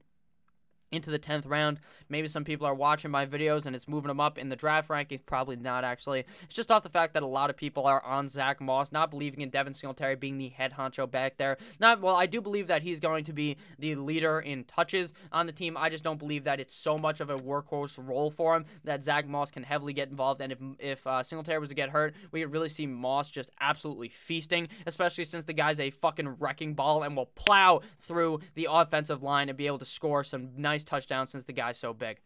into 0.92 1.10
the 1.10 1.20
10th 1.20 1.44
round. 1.48 1.80
Maybe 2.10 2.28
some 2.28 2.44
people 2.44 2.68
are 2.68 2.74
watching 2.74 3.12
my 3.12 3.26
videos 3.26 3.66
and 3.66 3.76
it's 3.76 3.88
moving 3.88 4.10
them 4.10 4.20
up 4.20 4.38
in 4.38 4.50
the 4.50 4.56
draft 4.56 4.90
rankings. 4.90 5.26
Probably 5.26 5.56
not, 5.56 5.84
actually. 5.84 6.26
It's 6.44 6.56
just 6.56 6.72
off 6.72 6.84
the 6.84 6.90
fact 6.90 7.14
that 7.14 7.24
a 7.24 7.28
lot 7.28 7.50
of 7.50 7.58
people 7.58 7.86
are 7.86 8.04
on 8.04 8.28
Zach 8.28 8.60
Moss, 8.60 8.92
not 8.92 9.10
believing 9.10 9.42
in 9.42 9.50
Devin 9.50 9.74
Singletary 9.74 10.16
being 10.16 10.38
the 10.38 10.50
head 10.50 10.74
honcho 10.74 11.10
back 11.10 11.38
there. 11.38 11.58
Not 11.80 12.02
Well, 12.02 12.16
I 12.16 12.26
do 12.26 12.42
believe 12.42 12.68
that 12.68 12.84
he's 12.84 13.00
going 13.00 13.24
to 13.26 13.34
be 13.34 13.58
the 13.80 13.96
leader 13.96 14.40
in 14.40 14.66
touches 14.66 15.14
on 15.32 15.46
the 15.46 15.54
team. 15.54 15.78
I 15.78 15.90
just 15.90 16.04
don't 16.04 16.20
believe 16.20 16.44
that 16.44 16.60
it's 16.60 16.76
so 16.76 16.98
much 16.98 17.22
of 17.22 17.30
a 17.30 17.38
workhorse 17.38 17.98
role 17.98 18.30
for 18.30 18.56
him 18.56 18.66
that 18.84 19.04
Zach 19.04 19.28
Moss 19.28 19.52
can 19.52 19.64
heavily 19.64 19.94
get 19.94 20.10
involved. 20.10 20.42
And 20.42 20.52
if, 20.52 20.60
if 20.80 21.08
uh, 21.08 21.24
Singletary 21.24 21.60
was 21.60 21.70
to 21.70 21.76
get 21.76 21.90
hurt, 21.90 22.16
we 22.32 22.42
could 22.42 22.52
really 22.52 22.70
see 22.70 22.86
Moss 22.86 23.30
just 23.30 23.52
absolutely 23.62 24.10
feasting, 24.10 24.68
especially 24.86 25.24
since 25.24 25.46
the 25.46 25.54
guy's 25.54 25.80
a 25.80 25.90
fucking 25.90 26.36
wrecking 26.40 26.74
ball 26.74 27.04
and 27.04 27.16
will 27.16 27.28
plow 27.28 27.82
through 28.00 28.40
the 28.56 28.68
offensive 28.70 29.24
line 29.24 29.50
and 29.50 29.58
be 29.58 29.68
able 29.68 29.80
to 29.80 29.86
score 29.86 30.24
some 30.24 30.50
nice 30.58 30.81
nice 30.82 30.90
touchdown 30.90 31.28
since 31.28 31.44
the 31.44 31.54
guy's 31.54 31.78
so 31.78 31.94
big. 31.94 32.20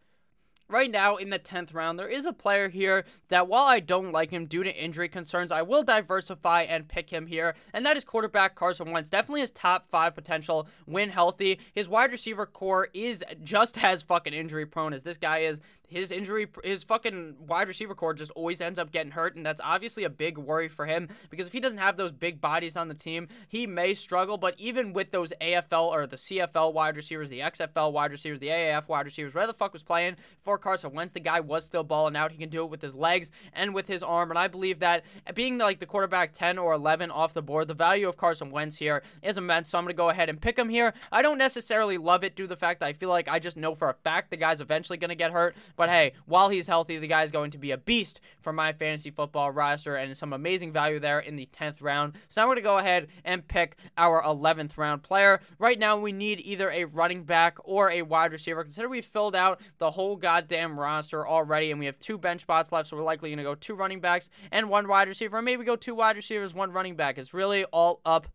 Right 0.68 0.90
now, 0.90 1.18
in 1.18 1.30
the 1.30 1.38
10th 1.38 1.76
round, 1.76 2.00
there 2.00 2.08
is 2.08 2.26
a 2.26 2.34
player 2.34 2.70
here 2.70 3.06
that, 3.28 3.48
while 3.48 3.66
I 3.66 3.80
don't 3.80 4.12
like 4.12 4.32
him 4.32 4.48
due 4.48 4.64
to 4.64 4.76
injury 4.76 5.08
concerns, 5.08 5.52
I 5.52 5.62
will 5.62 5.84
diversify 5.84 6.64
and 6.64 6.88
pick 6.88 7.12
him 7.12 7.28
here, 7.28 7.54
and 7.72 7.86
that 7.86 7.98
is 7.98 8.04
quarterback 8.04 8.56
Carson 8.56 8.90
Wentz. 8.90 9.12
Definitely 9.12 9.42
his 9.42 9.52
top 9.52 9.86
five 9.86 10.16
potential 10.16 10.68
when 10.86 11.12
healthy. 11.12 11.60
His 11.76 11.88
wide 11.88 12.12
receiver 12.12 12.48
core 12.48 12.88
is 12.96 13.24
just 13.44 13.78
as 13.84 14.02
fucking 14.02 14.34
injury 14.34 14.66
prone 14.66 14.94
as 14.94 15.04
this 15.04 15.20
guy 15.20 15.40
is 15.40 15.60
his 15.88 16.12
injury, 16.12 16.48
his 16.64 16.84
fucking 16.84 17.36
wide 17.48 17.68
receiver 17.68 17.96
core 17.96 18.14
just 18.14 18.32
always 18.32 18.62
ends 18.62 18.80
up 18.80 18.92
getting 18.92 19.12
hurt, 19.12 19.36
and 19.36 19.46
that's 19.46 19.62
obviously 19.64 20.04
a 20.04 20.10
big 20.10 20.38
worry 20.38 20.68
for 20.68 20.86
him 20.86 21.10
because 21.30 21.48
if 21.48 21.54
he 21.54 21.60
doesn't 21.60 21.80
have 21.80 21.98
those 21.98 22.12
big 22.12 22.42
bodies 22.42 22.76
on 22.76 22.88
the 22.88 22.94
team, 22.94 23.28
he 23.48 23.68
may 23.68 23.94
struggle. 23.94 24.38
But 24.38 24.56
even 24.58 24.94
with 24.94 25.12
those 25.12 25.34
AFL 25.42 25.88
or 25.88 26.08
the 26.08 26.16
CFL 26.16 26.74
wide 26.74 26.96
receivers, 26.96 27.30
the 27.30 27.40
XFL 27.40 27.92
wide 27.92 28.12
receivers, 28.12 28.40
the 28.40 28.48
AAF 28.48 28.88
wide 28.88 29.06
receivers, 29.06 29.34
where 29.34 29.48
the 29.48 29.54
fuck 29.54 29.74
was 29.74 29.84
playing 29.84 30.16
for 30.44 30.58
Carson 30.58 30.94
Wentz, 30.94 31.14
the 31.14 31.20
guy 31.20 31.40
was 31.40 31.66
still 31.66 31.84
balling 31.84 32.16
out. 32.16 32.32
He 32.32 32.38
can 32.38 32.50
do 32.50 32.64
it 32.64 32.70
with 32.70 32.82
his 32.82 32.96
legs 32.96 33.32
and 33.54 33.74
with 33.74 33.88
his 33.88 34.04
arm, 34.04 34.30
and 34.30 34.40
I 34.40 34.48
believe 34.48 34.80
that 34.80 35.04
being 35.34 35.58
like 35.58 35.80
the 35.80 35.86
quarterback 35.86 36.34
10 36.34 36.58
or 36.58 36.74
11 36.74 37.12
off 37.12 37.34
the 37.34 37.42
board, 37.42 37.68
the 37.68 37.74
value 37.74 38.08
of 38.08 38.18
Carson 38.18 38.52
Wentz 38.52 38.78
here 38.78 39.04
is 39.22 39.38
immense. 39.38 39.70
So 39.70 39.78
I'm 39.78 39.84
gonna 39.84 39.94
go 39.94 40.10
ahead 40.10 40.30
and 40.30 40.42
pick 40.42 40.58
him 40.58 40.70
here. 40.70 40.94
I 41.12 41.22
don't 41.22 41.38
necessarily 41.38 41.98
love 41.98 42.24
it 42.24 42.36
due 42.36 42.44
to 42.44 42.50
the 42.50 42.56
fact 42.56 42.80
that 42.80 42.88
I 42.88 42.94
feel 42.94 43.10
like 43.10 43.28
I 43.28 43.40
just 43.40 43.58
know 43.58 43.76
for 43.76 43.90
a 43.90 43.94
fact 43.94 44.30
the 44.30 44.38
guy's 44.38 44.62
eventually 44.62 44.98
gonna 44.98 45.16
get 45.16 45.32
hurt, 45.32 45.56
but 45.76 45.90
hey, 45.90 46.14
while 46.26 46.50
he's 46.50 46.68
healthy, 46.68 46.98
the 46.98 47.08
guy's 47.08 47.32
going 47.32 47.52
to 47.52 47.58
be 47.58 47.72
a 47.72 47.78
beast 47.78 48.20
for 48.42 48.54
my 48.54 48.74
fantasy 48.74 49.12
football 49.12 49.52
roster 49.52 49.96
and 49.96 50.16
some 50.16 50.34
amazing 50.34 50.72
value 50.72 51.00
there 51.00 51.20
in 51.20 51.36
the 51.36 51.48
10th 51.58 51.82
round. 51.82 52.14
So 52.30 52.42
now 52.42 52.48
we're 52.48 52.56
going 52.56 52.64
to 52.64 52.70
go 52.70 52.78
ahead 52.78 53.08
and 53.24 53.48
pick 53.48 53.78
our 53.98 54.22
11th 54.24 54.78
round 54.78 55.04
player. 55.04 55.40
Right 55.60 55.80
now, 55.80 55.98
we 55.98 56.12
need 56.12 56.40
either 56.42 56.70
a 56.70 56.86
running 56.86 57.24
back 57.24 57.58
or 57.64 57.92
a 57.92 58.02
wide 58.02 58.32
receiver. 58.32 58.64
Consider 58.64 58.90
we 58.90 59.02
filled 59.02 59.36
out 59.36 59.62
the 59.78 59.92
whole 59.92 60.16
goddamn 60.16 60.80
roster 60.80 61.28
already 61.28 61.72
and 61.72 61.80
we 61.80 61.86
have 61.86 62.00
two 62.00 62.18
bench 62.18 62.42
spots 62.42 62.72
left, 62.72 62.90
so 62.90 62.98
we're 62.98 63.04
likely 63.04 63.30
going 63.30 63.38
to 63.38 63.44
go 63.44 63.56
two 63.56 63.76
running 63.76 64.00
backs 64.00 64.30
and 64.52 64.70
one 64.70 64.88
wide 64.88 65.08
receiver. 65.08 65.38
Or 65.38 65.42
maybe 65.42 65.64
go 65.64 65.76
two 65.76 65.96
wide 65.96 66.16
receivers, 66.16 66.54
one 66.54 66.72
running 66.72 66.96
back. 66.96 67.18
It's 67.18 67.34
really 67.34 67.66
all 67.66 68.02
up 68.06 68.28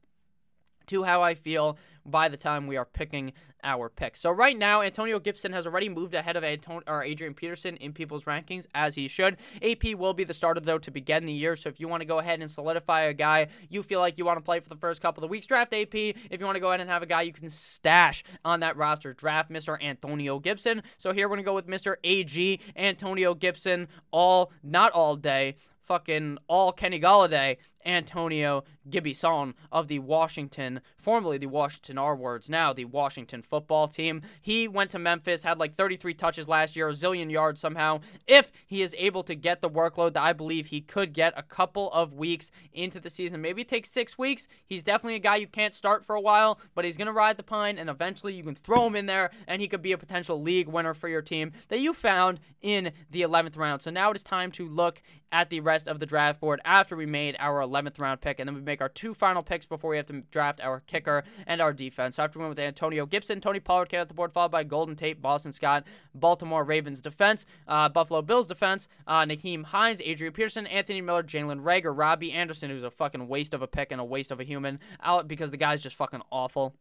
to 0.90 1.04
how 1.04 1.22
I 1.22 1.34
feel 1.34 1.78
by 2.04 2.28
the 2.28 2.36
time 2.36 2.66
we 2.66 2.76
are 2.76 2.84
picking 2.84 3.32
our 3.62 3.88
pick. 3.88 4.16
So 4.16 4.30
right 4.30 4.56
now, 4.56 4.82
Antonio 4.82 5.18
Gibson 5.18 5.52
has 5.52 5.66
already 5.66 5.88
moved 5.88 6.14
ahead 6.14 6.36
of 6.36 6.44
Anton- 6.44 6.82
or 6.86 7.02
Adrian 7.04 7.34
Peterson 7.34 7.76
in 7.76 7.92
people's 7.92 8.24
rankings, 8.24 8.66
as 8.74 8.94
he 8.94 9.06
should. 9.06 9.36
AP 9.62 9.94
will 9.94 10.14
be 10.14 10.24
the 10.24 10.34
starter, 10.34 10.60
though, 10.60 10.78
to 10.78 10.90
begin 10.90 11.26
the 11.26 11.32
year. 11.32 11.56
So 11.56 11.68
if 11.68 11.78
you 11.78 11.88
want 11.88 12.00
to 12.00 12.06
go 12.06 12.18
ahead 12.18 12.40
and 12.40 12.50
solidify 12.50 13.02
a 13.02 13.12
guy 13.12 13.48
you 13.68 13.82
feel 13.82 14.00
like 14.00 14.18
you 14.18 14.24
want 14.24 14.38
to 14.38 14.42
play 14.42 14.60
for 14.60 14.68
the 14.68 14.76
first 14.76 15.02
couple 15.02 15.22
of 15.22 15.30
weeks, 15.30 15.46
draft 15.46 15.72
AP. 15.74 15.94
If 15.94 16.40
you 16.40 16.44
want 16.44 16.56
to 16.56 16.60
go 16.60 16.68
ahead 16.68 16.80
and 16.80 16.90
have 16.90 17.02
a 17.02 17.06
guy 17.06 17.22
you 17.22 17.32
can 17.32 17.48
stash 17.48 18.24
on 18.44 18.60
that 18.60 18.76
roster, 18.76 19.12
draft 19.12 19.50
Mr. 19.50 19.80
Antonio 19.82 20.38
Gibson. 20.38 20.82
So 20.96 21.12
here 21.12 21.28
we're 21.28 21.36
going 21.36 21.44
to 21.44 21.48
go 21.48 21.54
with 21.54 21.66
Mr. 21.66 21.96
AG, 22.02 22.60
Antonio 22.76 23.34
Gibson, 23.34 23.88
all, 24.10 24.52
not 24.62 24.92
all 24.92 25.16
day, 25.16 25.56
fucking 25.84 26.38
all 26.46 26.72
Kenny 26.72 27.00
Golladay, 27.00 27.56
Antonio 27.84 28.64
Gibson 28.88 29.54
of 29.70 29.88
the 29.88 29.98
Washington, 29.98 30.80
formerly 30.96 31.38
the 31.38 31.46
Washington 31.46 31.98
R 31.98 32.14
words, 32.14 32.48
now 32.48 32.72
the 32.72 32.84
Washington 32.84 33.42
football 33.42 33.88
team. 33.88 34.22
He 34.40 34.68
went 34.68 34.90
to 34.90 34.98
Memphis, 34.98 35.42
had 35.42 35.58
like 35.58 35.74
33 35.74 36.14
touches 36.14 36.48
last 36.48 36.76
year, 36.76 36.88
a 36.88 36.92
zillion 36.92 37.30
yards 37.30 37.60
somehow. 37.60 38.00
If 38.26 38.50
he 38.66 38.82
is 38.82 38.94
able 38.98 39.22
to 39.24 39.34
get 39.34 39.60
the 39.60 39.70
workload 39.70 40.14
that 40.14 40.22
I 40.22 40.32
believe 40.32 40.66
he 40.66 40.80
could 40.80 41.12
get 41.12 41.32
a 41.36 41.42
couple 41.42 41.90
of 41.92 42.12
weeks 42.12 42.50
into 42.72 43.00
the 43.00 43.10
season, 43.10 43.40
maybe 43.40 43.62
it 43.62 43.68
takes 43.68 43.90
six 43.90 44.18
weeks. 44.18 44.48
He's 44.64 44.82
definitely 44.82 45.16
a 45.16 45.20
guy 45.20 45.36
you 45.36 45.46
can't 45.46 45.74
start 45.74 46.04
for 46.04 46.14
a 46.14 46.20
while, 46.20 46.58
but 46.74 46.84
he's 46.84 46.96
going 46.96 47.06
to 47.06 47.12
ride 47.12 47.36
the 47.36 47.42
pine, 47.42 47.78
and 47.78 47.88
eventually 47.88 48.34
you 48.34 48.42
can 48.42 48.54
throw 48.54 48.86
him 48.86 48.96
in 48.96 49.06
there, 49.06 49.30
and 49.46 49.62
he 49.62 49.68
could 49.68 49.82
be 49.82 49.92
a 49.92 49.98
potential 49.98 50.40
league 50.40 50.68
winner 50.68 50.94
for 50.94 51.08
your 51.08 51.22
team 51.22 51.52
that 51.68 51.80
you 51.80 51.92
found 51.92 52.40
in 52.60 52.92
the 53.10 53.22
11th 53.22 53.56
round. 53.56 53.82
So 53.82 53.90
now 53.90 54.10
it 54.10 54.16
is 54.16 54.22
time 54.22 54.50
to 54.52 54.68
look 54.68 55.02
at 55.32 55.50
the 55.50 55.60
rest 55.60 55.88
of 55.88 56.00
the 56.00 56.06
draft 56.06 56.40
board 56.40 56.60
after 56.64 56.96
we 56.96 57.06
made 57.06 57.36
our 57.38 57.60
11th 57.70 58.00
round 58.00 58.20
pick, 58.20 58.40
and 58.40 58.48
then 58.48 58.54
we 58.54 58.60
make 58.60 58.80
our 58.80 58.88
two 58.88 59.14
final 59.14 59.42
picks 59.42 59.66
before 59.66 59.90
we 59.90 59.96
have 59.96 60.06
to 60.06 60.22
draft 60.30 60.60
our 60.60 60.80
kicker 60.80 61.24
and 61.46 61.60
our 61.60 61.72
defense. 61.72 62.16
So 62.16 62.24
after 62.24 62.38
we 62.38 62.44
went 62.44 62.56
with 62.56 62.64
Antonio 62.64 63.06
Gibson, 63.06 63.40
Tony 63.40 63.60
Pollard 63.60 63.88
came 63.88 64.00
at 64.00 64.08
the 64.08 64.14
board, 64.14 64.32
followed 64.32 64.50
by 64.50 64.64
Golden 64.64 64.96
Tate, 64.96 65.22
Boston 65.22 65.52
Scott, 65.52 65.84
Baltimore 66.14 66.64
Ravens 66.64 67.00
defense, 67.00 67.46
uh, 67.68 67.88
Buffalo 67.88 68.22
Bills 68.22 68.46
defense, 68.46 68.88
uh, 69.06 69.22
Nyheim 69.22 69.64
Hines, 69.64 70.00
Adrian 70.04 70.32
Peterson, 70.32 70.66
Anthony 70.66 71.00
Miller, 71.00 71.22
Jalen 71.22 71.62
Reagor, 71.62 71.96
Robbie 71.96 72.32
Anderson, 72.32 72.70
who's 72.70 72.82
a 72.82 72.90
fucking 72.90 73.28
waste 73.28 73.54
of 73.54 73.62
a 73.62 73.66
pick 73.66 73.92
and 73.92 74.00
a 74.00 74.04
waste 74.04 74.30
of 74.30 74.40
a 74.40 74.44
human, 74.44 74.78
out 75.02 75.28
because 75.28 75.50
the 75.50 75.56
guy's 75.56 75.80
just 75.80 75.96
fucking 75.96 76.22
awful 76.30 76.74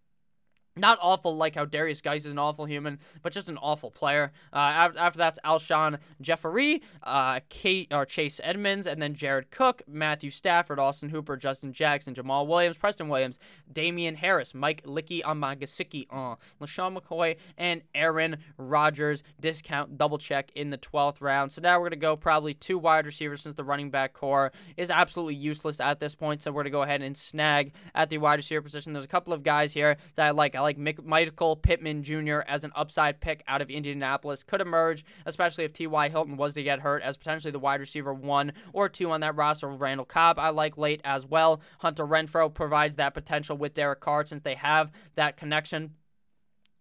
not 0.80 0.98
awful 1.02 1.36
like 1.36 1.56
how 1.56 1.66
Derrius 1.66 2.02
Guice 2.02 2.26
is 2.26 2.32
an 2.32 2.40
awful 2.40 2.66
human, 2.66 3.00
but 3.22 3.34
just 3.34 3.50
an 3.50 3.58
awful 3.58 3.92
player. 3.92 4.32
Uh, 4.54 4.90
after, 4.98 5.18
that's 5.18 5.40
Alshon 5.46 5.98
Jeffery, 6.22 6.82
uh, 7.04 7.40
Kate 7.50 7.88
or 7.92 8.06
Chase 8.06 8.40
Edmonds, 8.44 8.88
and 8.88 9.02
then 9.02 9.14
Jared 9.14 9.52
Cook, 9.52 9.82
Matthew 9.88 10.30
Stafford, 10.30 10.80
Austin 10.80 11.10
Hooper, 11.10 11.38
Justin 11.38 11.74
Jackson, 11.74 12.14
Jamaal 12.14 12.48
Williams, 12.48 12.78
Preston 12.78 13.10
Williams, 13.10 13.40
Damien 13.72 14.16
Harris, 14.16 14.54
Mike 14.54 14.84
Licky 14.84 15.22
Amagasiki, 15.22 16.08
uh, 16.12 16.36
LeSean 16.62 16.98
McCoy, 16.98 17.38
and 17.58 17.82
Aaron 17.94 18.38
Rodgers. 18.58 19.24
Discount 19.40 19.98
double 19.98 20.18
check 20.18 20.52
in 20.56 20.70
the 20.70 20.78
12th 20.78 21.22
round. 21.22 21.52
So 21.52 21.62
now 21.62 21.78
we're 21.78 21.90
going 21.90 21.92
to 21.92 21.98
go 21.98 22.16
probably 22.16 22.54
two 22.54 22.78
wide 22.78 23.06
receivers 23.06 23.42
since 23.42 23.56
the 23.56 23.64
running 23.64 23.90
back 23.90 24.14
core 24.14 24.52
is 24.78 24.90
absolutely 24.90 25.36
useless 25.36 25.80
at 25.80 26.00
this 26.00 26.16
point. 26.16 26.42
So 26.42 26.52
we're 26.52 26.64
going 26.64 26.66
to 26.66 26.72
go 26.72 26.84
ahead 26.84 27.02
and 27.02 27.16
snag 27.16 27.74
at 27.96 28.10
the 28.10 28.18
wide 28.18 28.36
receiver 28.36 28.62
position. 28.62 28.94
There's 28.94 29.06
a 29.06 29.10
couple 29.10 29.34
of 29.34 29.44
guys 29.44 29.74
here 29.74 29.98
that 30.16 30.26
I 30.26 30.32
like. 30.32 30.56
I 30.56 30.62
like 30.62 30.69
like 30.78 31.04
Michael 31.04 31.56
Pittman 31.56 32.04
Jr. 32.04 32.40
as 32.48 32.64
an 32.64 32.72
upside 32.76 33.20
pick 33.20 33.44
out 33.48 33.62
of 33.62 33.70
Indianapolis 33.72 34.44
could 34.44 34.62
emerge, 34.62 35.04
especially 35.26 35.64
if 35.64 35.74
T.Y. 35.74 36.10
Hilton 36.10 36.38
was 36.38 36.54
to 36.54 36.64
get 36.64 36.82
hurt 36.82 37.02
as 37.02 37.18
potentially 37.18 37.52
the 37.52 37.60
wide 37.60 37.80
receiver 37.80 38.14
one 38.14 38.54
or 38.72 38.88
two 38.88 39.10
on 39.10 39.22
that 39.22 39.36
roster. 39.36 39.68
Randall 39.68 40.06
Cobb, 40.06 40.38
I 40.38 40.50
like 40.50 40.78
late 40.78 41.02
as 41.04 41.26
well. 41.26 41.62
Hunter 41.80 42.06
Renfrow 42.06 42.54
provides 42.54 42.96
that 42.96 43.14
potential 43.14 43.58
with 43.58 43.74
Derek 43.74 44.00
Carr 44.00 44.26
since 44.26 44.44
they 44.44 44.56
have 44.56 44.92
that 45.16 45.38
connection. 45.38 45.96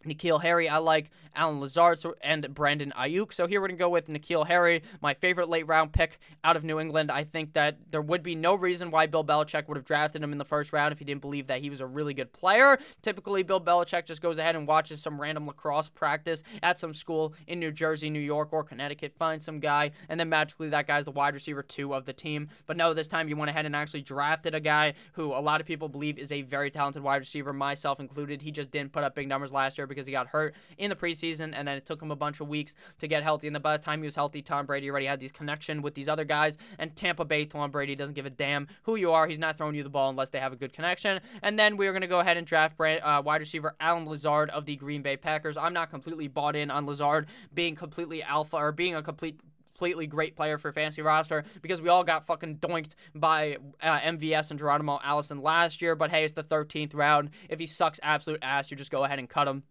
N'Keal 0.05 0.43
Harry, 0.43 0.69
I 0.69 0.79
like 0.79 1.11
Allen 1.35 1.61
Lazard 1.61 1.99
and 2.23 2.53
Brandon 2.55 2.93
Aiyuk. 2.97 3.33
So 3.33 3.47
here 3.47 3.61
we're 3.61 3.69
going 3.69 3.79
to 3.79 3.83
go 3.83 3.89
with 3.89 4.09
N'Keal 4.09 4.47
Harry, 4.47 4.83
my 5.01 5.15
favorite 5.15 5.49
late 5.49 5.67
round 5.67 5.93
pick 5.93 6.19
out 6.45 6.57
of 6.57 6.65
New 6.65 6.79
England. 6.79 7.11
I 7.11 7.25
think 7.25 7.53
that 7.55 7.79
there 7.91 8.01
would 8.01 8.23
be 8.23 8.35
no 8.35 8.55
reason 8.55 8.91
why 8.91 9.07
Bill 9.07 9.25
Belichick 9.25 9.69
would 9.69 9.77
have 9.77 9.85
drafted 9.85 10.23
him 10.23 10.33
in 10.33 10.39
the 10.39 10.45
first 10.45 10.73
round 10.73 10.93
if 10.93 10.99
he 10.99 11.05
didn't 11.05 11.21
believe 11.21 11.49
that 11.49 11.61
he 11.61 11.71
was 11.71 11.81
a 11.81 11.87
really 11.87 12.15
good 12.15 12.33
player. 12.33 12.79
Typically, 13.03 13.43
Bill 13.43 13.61
Belichick 13.61 14.07
just 14.07 14.23
goes 14.23 14.39
ahead 14.39 14.57
and 14.57 14.67
watches 14.67 15.03
some 15.03 15.21
random 15.21 15.47
lacrosse 15.47 15.89
practice 15.89 16.43
at 16.63 16.79
some 16.79 16.95
school 16.95 17.35
in 17.47 17.59
New 17.59 17.73
Jersey, 17.73 18.11
New 18.11 18.21
York, 18.21 18.53
or 18.53 18.63
Connecticut, 18.65 19.15
finds 19.19 19.45
some 19.45 19.61
guy, 19.61 19.91
and 20.09 20.19
then 20.19 20.29
magically 20.29 20.69
that 20.71 20.87
guy's 20.87 21.05
the 21.05 21.11
wide 21.11 21.35
receiver 21.35 21.63
two 21.63 21.95
of 21.95 22.05
the 22.05 22.13
team. 22.13 22.49
But 22.67 22.77
no, 22.77 22.95
this 22.95 23.09
time 23.09 23.29
you 23.29 23.37
went 23.37 23.51
ahead 23.51 23.67
and 23.67 23.75
actually 23.75 24.03
drafted 24.03 24.55
a 24.55 24.61
guy 24.61 24.95
who 25.13 25.33
a 25.33 25.41
lot 25.41 25.61
of 25.61 25.67
people 25.67 25.89
believe 25.89 26.19
is 26.19 26.33
a 26.33 26.43
very 26.43 26.71
talented 26.71 27.03
wide 27.03 27.17
receiver, 27.17 27.53
myself 27.53 28.01
included. 28.01 28.43
He 28.43 28.51
just 28.51 28.71
didn't 28.71 28.93
put 28.93 29.05
up 29.05 29.15
big 29.15 29.29
numbers 29.29 29.53
last 29.53 29.79
year 29.79 29.87
because 29.88 30.07
he 30.07 30.12
got 30.12 30.29
hurt 30.29 30.55
in 30.77 30.90
the 30.90 30.96
preseason, 30.96 31.53
and 31.55 31.66
then 31.66 31.77
it 31.77 31.87
took 31.87 32.01
him 32.01 32.11
a 32.11 32.16
bunch 32.16 32.40
of 32.40 32.48
weeks 32.48 32.74
to 32.98 33.09
get 33.09 33.22
healthy. 33.22 33.46
And 33.46 33.57
then 33.57 33.62
by 33.62 33.77
the 33.77 33.83
time 33.83 34.01
he 34.01 34.07
was 34.07 34.14
healthy, 34.14 34.42
Tom 34.42 34.66
Brady 34.66 34.90
already 34.90 35.07
had 35.07 35.20
these 35.20 35.33
connection 35.33 35.83
with 35.83 35.94
these 35.94 36.09
other 36.09 36.24
guys. 36.24 36.57
And 36.79 36.94
Tampa 36.94 37.24
Bay, 37.24 37.44
Tom 37.44 37.70
Brady 37.70 37.94
doesn't 37.94 38.14
give 38.14 38.27
a 38.27 38.31
damn 38.31 38.68
who 38.85 38.96
you 38.96 39.12
are. 39.12 39.27
He's 39.27 39.38
not 39.38 39.57
throwing 39.57 39.74
you 39.74 39.83
the 39.83 39.88
ball 39.88 40.11
unless 40.11 40.31
they 40.31 40.40
have 40.40 40.53
a 40.53 40.57
good 40.57 40.72
connection. 40.72 41.20
And 41.42 41.59
then 41.59 41.77
we 41.77 41.87
are 41.87 41.92
going 41.92 42.03
to 42.03 42.09
go 42.09 42.20
ahead 42.20 42.37
and 42.37 42.46
draft 42.46 42.77
brand, 42.77 43.01
uh, 43.03 43.22
wide 43.24 43.40
receiver 43.40 43.74
Allen 43.81 44.07
Lazard 44.07 44.51
of 44.51 44.66
the 44.66 44.77
Green 44.77 45.03
Bay 45.03 45.16
Packers. 45.16 45.57
I'm 45.57 45.72
not 45.72 45.90
completely 45.90 46.29
bought 46.29 46.57
in 46.57 46.70
on 46.70 46.87
Lazard 46.87 47.27
being 47.55 47.74
completely 47.74 48.22
alpha 48.22 48.57
or 48.57 48.72
being 48.72 48.94
a 48.94 49.03
complete 49.03 49.40
completely 49.79 50.09
great 50.09 50.35
player 50.35 50.59
for 50.59 50.73
fantasy 50.73 51.03
roster 51.03 51.45
because 51.62 51.81
we 51.81 51.88
all 51.88 52.03
got 52.03 52.27
fucking 52.27 52.57
doinked 52.57 52.95
by 53.14 53.57
uh, 53.81 54.01
MVS 54.01 54.51
and 54.51 54.59
Geronimo 54.59 54.99
Allison 55.05 55.41
last 55.41 55.81
year. 55.81 55.95
But 55.95 56.11
hey, 56.11 56.25
it's 56.25 56.35
the 56.35 56.43
13th 56.43 56.95
round. 56.95 57.31
If 57.49 57.61
he 57.61 57.67
sucks 57.67 58.01
absolute 58.03 58.41
ass, 58.43 58.73
you 58.73 58.77
just 58.77 58.91
go 58.91 59.05
ahead 59.05 59.21
and 59.21 59.29
cut 59.29 59.47
him 59.47 59.62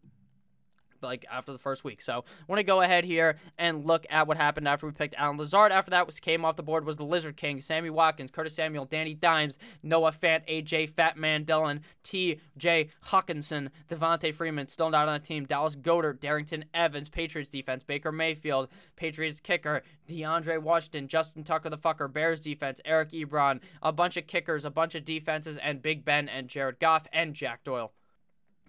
like 1.02 1.26
after 1.32 1.52
the 1.52 1.58
first 1.58 1.84
week. 1.84 2.02
So 2.02 2.24
I 2.28 2.44
want 2.48 2.60
to 2.60 2.64
go 2.64 2.82
ahead 2.82 3.04
here 3.04 3.38
and 3.58 3.86
look 3.86 4.06
at 4.10 4.28
what 4.28 4.38
happened 4.38 4.68
after 4.68 4.86
we 4.86 4.92
picked 4.92 5.16
Allen 5.16 5.38
Lazard. 5.38 5.72
After 5.72 5.92
that 5.92 6.06
was 6.06 6.20
came 6.20 6.46
off 6.46 6.56
the 6.56 6.64
board 6.64 6.86
was 6.86 6.98
the 6.98 7.06
Lizard 7.06 7.38
King, 7.38 7.62
Sammy 7.62 7.90
Watkins, 7.90 8.32
Curtis 8.32 8.56
Samuel, 8.56 8.86
Danny 8.86 9.14
Dimes, 9.14 9.58
Noah 9.84 10.12
Fant, 10.12 10.48
AJ 10.48 10.90
Fat 10.92 11.18
Man 11.18 11.44
Dillon, 11.44 11.82
T.J. 12.04 12.90
Hockenson, 13.08 13.70
Devonta 13.90 14.34
Freeman, 14.34 14.68
still 14.68 14.90
not 14.90 15.08
on 15.08 15.14
the 15.14 15.26
team, 15.26 15.46
Dallas 15.46 15.76
Goedert, 15.76 16.20
Darrynton 16.20 16.64
Evans, 16.74 17.10
Patriots 17.10 17.50
defense, 17.50 17.84
Baker 17.84 18.12
Mayfield, 18.12 18.70
Patriots 18.96 19.40
kicker, 19.40 19.84
DeAndre 20.08 20.62
Washington, 20.62 21.08
Justin 21.08 21.44
Tucker 21.44 21.70
the 21.70 21.78
fucker, 21.78 22.12
Bears 22.12 22.40
defense, 22.40 22.82
Eric 22.86 23.12
Ebron, 23.12 23.62
a 23.82 23.92
bunch 23.92 24.18
of 24.18 24.28
kickers, 24.28 24.66
a 24.66 24.70
bunch 24.70 24.96
of 24.96 25.06
defenses, 25.06 25.58
and 25.58 25.82
Big 25.82 26.06
Ben 26.06 26.30
and 26.30 26.48
Jared 26.48 26.80
Goff 26.80 27.08
and 27.12 27.34
Jack 27.34 27.64
Doyle. 27.64 27.92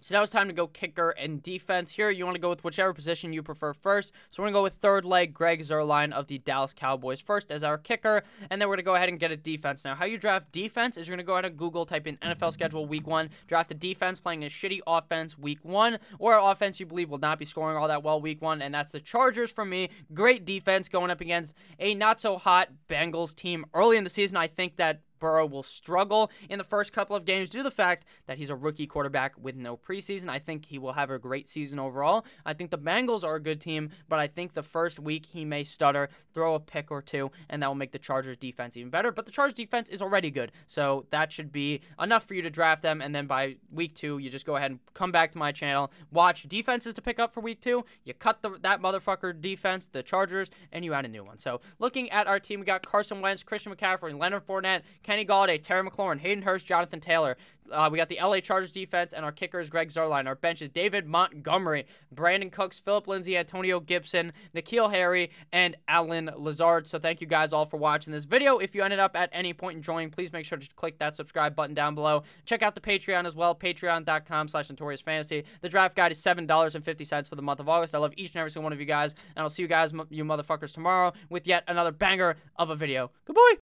So 0.01 0.15
now 0.15 0.23
it's 0.23 0.31
time 0.33 0.49
to 0.49 0.55
go 0.55 0.67
kicker 0.67 1.11
and 1.11 1.43
defense. 1.43 1.91
Here, 1.91 2.11
you 2.11 2.25
want 2.25 2.37
to 2.37 2.41
go 2.41 2.49
with 2.49 2.65
whichever 2.65 2.95
position 2.95 3.33
you 3.33 3.43
prefer 3.43 3.73
first. 3.73 4.13
So 4.31 4.43
we're 4.43 4.47
going 4.47 4.55
to 4.55 4.59
go 4.59 4.63
with 4.63 4.75
third 4.75 5.05
leg 5.05 5.35
Greg 5.35 5.61
Zuerlein 5.61 6.13
of 6.13 6.29
the 6.29 6.39
Dallas 6.39 6.73
Cowboys 6.73 7.21
first 7.21 7.51
as 7.51 7.63
our 7.63 7.79
kicker. 7.79 8.23
And 8.51 8.61
then 8.61 8.69
we're 8.69 8.77
going 8.77 8.85
to 8.85 8.87
go 8.87 8.95
ahead 8.95 9.09
and 9.09 9.19
get 9.19 9.31
a 9.31 9.37
defense. 9.37 9.85
Now, 9.85 9.95
how 9.95 10.05
you 10.05 10.19
draft 10.19 10.53
defense 10.53 10.97
is 10.97 11.09
you're 11.09 11.17
going 11.17 11.25
to 11.25 11.29
go 11.29 11.35
ahead 11.35 11.45
and 11.47 11.57
Google, 11.57 11.85
type 11.85 12.07
in 12.07 12.17
NFL 12.19 12.53
schedule 12.53 12.87
week 12.87 13.07
one, 13.07 13.31
draft 13.47 13.71
a 13.73 13.75
defense 13.75 14.21
playing 14.21 14.45
a 14.45 14.49
shitty 14.49 14.81
offense 14.87 15.37
week 15.37 15.65
one, 15.65 15.99
or 16.19 16.37
offense 16.39 16.79
you 16.79 16.87
believe 16.87 17.11
will 17.11 17.19
not 17.19 17.39
be 17.39 17.45
scoring 17.45 17.77
all 17.77 17.89
that 17.89 18.03
well 18.03 18.21
week 18.21 18.41
one. 18.41 18.63
And 18.63 18.75
that's 18.75 18.93
the 18.93 19.01
Chargers 19.01 19.51
for 19.51 19.65
me. 19.65 19.91
Great 20.15 20.45
defense 20.45 20.89
going 20.89 21.11
up 21.11 21.21
against 21.21 21.55
a 21.79 21.95
not 21.95 22.21
so 22.21 22.39
hot 22.39 22.69
Bengals 22.89 23.35
team 23.35 23.67
early 23.75 23.97
in 23.97 24.05
the 24.05 24.11
season. 24.11 24.37
I 24.37 24.47
think 24.47 24.77
that 24.77 25.01
Burrow 25.19 25.47
will 25.47 25.63
struggle 25.63 26.31
in 26.49 26.59
the 26.59 26.65
first 26.65 26.93
couple 26.93 27.17
of 27.17 27.25
games 27.25 27.51
due 27.51 27.59
to 27.59 27.65
the 27.65 27.71
fact 27.71 28.07
that 28.27 28.39
he's 28.39 28.51
a 28.51 28.57
rookie 28.57 28.87
quarterback 28.87 29.35
with 29.39 29.57
no 29.57 29.77
preseason. 29.77 30.29
I 30.29 30.39
think 30.39 30.67
he 30.67 30.79
will 30.79 30.93
have 30.93 31.11
a 31.11 31.19
great 31.19 31.49
season 31.49 31.79
overall. 31.79 32.25
I 32.45 32.55
think 32.55 32.71
the 32.71 32.79
Bengals 32.79 33.25
are 33.25 33.37
a 33.37 33.41
good 33.41 33.61
team, 33.61 33.91
but 34.09 34.19
I 34.19 34.27
think 34.27 34.55
the 34.55 34.63
first 34.63 34.99
week 34.99 35.27
he 35.27 35.45
may 35.45 35.65
stutter, 35.65 36.09
throw 36.35 36.55
a 36.55 36.61
pick 36.61 36.91
or 36.91 37.03
two, 37.03 37.31
and 37.49 37.63
that 37.63 37.69
will 37.69 37.75
make 37.75 37.93
the 37.93 37.99
Chargers 37.99 38.37
defense 38.37 38.77
even 38.77 38.91
better. 38.91 39.13
But 39.13 39.27
the 39.27 39.33
Chargers 39.33 39.55
defense 39.55 39.89
is 39.89 40.03
already 40.03 40.31
good, 40.31 40.53
so 40.67 41.07
that 41.11 41.33
should 41.33 41.53
be 41.53 41.81
enough 42.01 42.25
for 42.25 42.35
you 42.35 42.43
to 42.43 42.51
draft 42.51 42.83
them. 42.83 43.01
And 43.01 43.15
then 43.15 43.27
by 43.27 43.57
week 43.71 43.95
two, 43.95 44.19
you 44.19 44.31
just 44.31 44.47
go 44.47 44.57
ahead 44.57 44.71
and 44.71 44.81
come 44.95 45.13
back 45.13 45.33
to 45.33 45.39
my 45.39 45.53
channel, 45.53 45.91
watch 46.11 46.43
defenses 46.49 46.95
to 46.95 47.03
pick 47.03 47.19
up 47.19 47.33
for 47.33 47.41
week 47.41 47.61
two. 47.61 47.85
You 48.05 48.15
cut 48.15 48.43
the, 48.43 48.59
that 48.63 48.81
motherfucker 48.81 49.39
defense, 49.41 49.87
the 49.87 50.03
Chargers, 50.03 50.51
and 50.73 50.85
you 50.85 50.95
add 50.95 51.05
a 51.05 51.09
new 51.09 51.25
one. 51.25 51.39
So 51.39 51.61
looking 51.79 52.11
at 52.11 52.27
our 52.27 52.41
team, 52.41 52.61
we 52.61 52.67
got 52.67 52.87
Carson 52.87 53.21
Wentz, 53.21 53.43
Christian 53.43 53.75
McCaffrey, 53.75 54.19
Leonard 54.19 54.47
Fournette. 54.47 54.83
Kenny 55.09 55.25
Golladay, 55.25 55.59
Terry 55.59 55.89
McLaurin, 55.89 56.19
Hayden 56.19 56.43
Hurst, 56.43 56.67
Jonathan 56.67 57.01
Taylor. 57.01 57.39
Uh, 57.73 57.89
we 57.91 57.97
got 57.97 58.11
the 58.11 58.19
LA 58.23 58.41
Chargers 58.41 58.71
defense, 58.71 59.15
and 59.15 59.25
our 59.25 59.33
kicker 59.33 59.59
is 59.59 59.71
Greg 59.71 59.89
Zuerlein. 59.89 60.27
Our 60.27 60.35
bench 60.35 60.61
is 60.61 60.69
David 60.69 61.07
Montgomery, 61.07 61.87
Brandin 62.15 62.53
Cooks, 62.53 62.79
Phillip 62.79 63.09
Lindsay, 63.09 63.35
Antonio 63.35 63.81
Gibson, 63.81 64.35
N'Keal 64.55 64.91
Harry, 64.91 65.31
and 65.51 65.79
Allen 65.89 66.31
Lazard. 66.37 66.87
So 66.87 66.99
thank 66.99 67.23
you 67.23 67.27
guys 67.27 67.55
all 67.55 67.65
for 67.65 67.79
watching 67.79 68.13
this 68.13 68.27
video. 68.27 68.59
If 68.59 68.75
you 68.75 68.83
ended 68.83 68.99
up 68.99 69.17
at 69.17 69.31
any 69.33 69.55
point 69.55 69.77
enjoying, 69.77 70.11
please 70.11 70.31
make 70.31 70.45
sure 70.45 70.59
to 70.59 70.69
click 70.77 70.99
that 70.99 71.17
subscribe 71.17 71.57
button 71.57 71.75
down 71.75 71.95
below. 71.95 72.25
Check 72.45 72.63
out 72.63 72.75
the 72.75 72.81
Patreon 72.83 73.27
as 73.27 73.35
well, 73.35 73.55
patreon.com 73.55 74.49
slash 74.49 74.69
notorious 74.69 75.01
fantasy. 75.01 75.45
The 75.63 75.71
draft 75.71 75.97
guide 75.97 76.13
is 76.13 76.21
$7.50 76.21 77.27
for 77.27 77.35
the 77.35 77.41
month 77.41 77.61
of 77.61 77.69
August. 77.71 77.95
I 77.95 77.99
love 77.99 78.13
each 78.19 78.33
and 78.33 78.41
every 78.41 78.51
single 78.51 78.65
one 78.65 78.75
of 78.75 78.81
you 78.81 78.85
guys, 78.85 79.15
and 79.35 79.43
I'll 79.43 79.49
see 79.49 79.63
you 79.63 79.69
guys, 79.69 79.91
you 80.11 80.27
motherfuckers, 80.27 80.75
tomorrow 80.75 81.15
with 81.31 81.47
yet 81.47 81.65
another 81.67 81.93
banger 81.93 82.37
of 82.57 82.69
a 82.69 82.77
video. 82.77 83.11
Goodbye! 83.25 83.59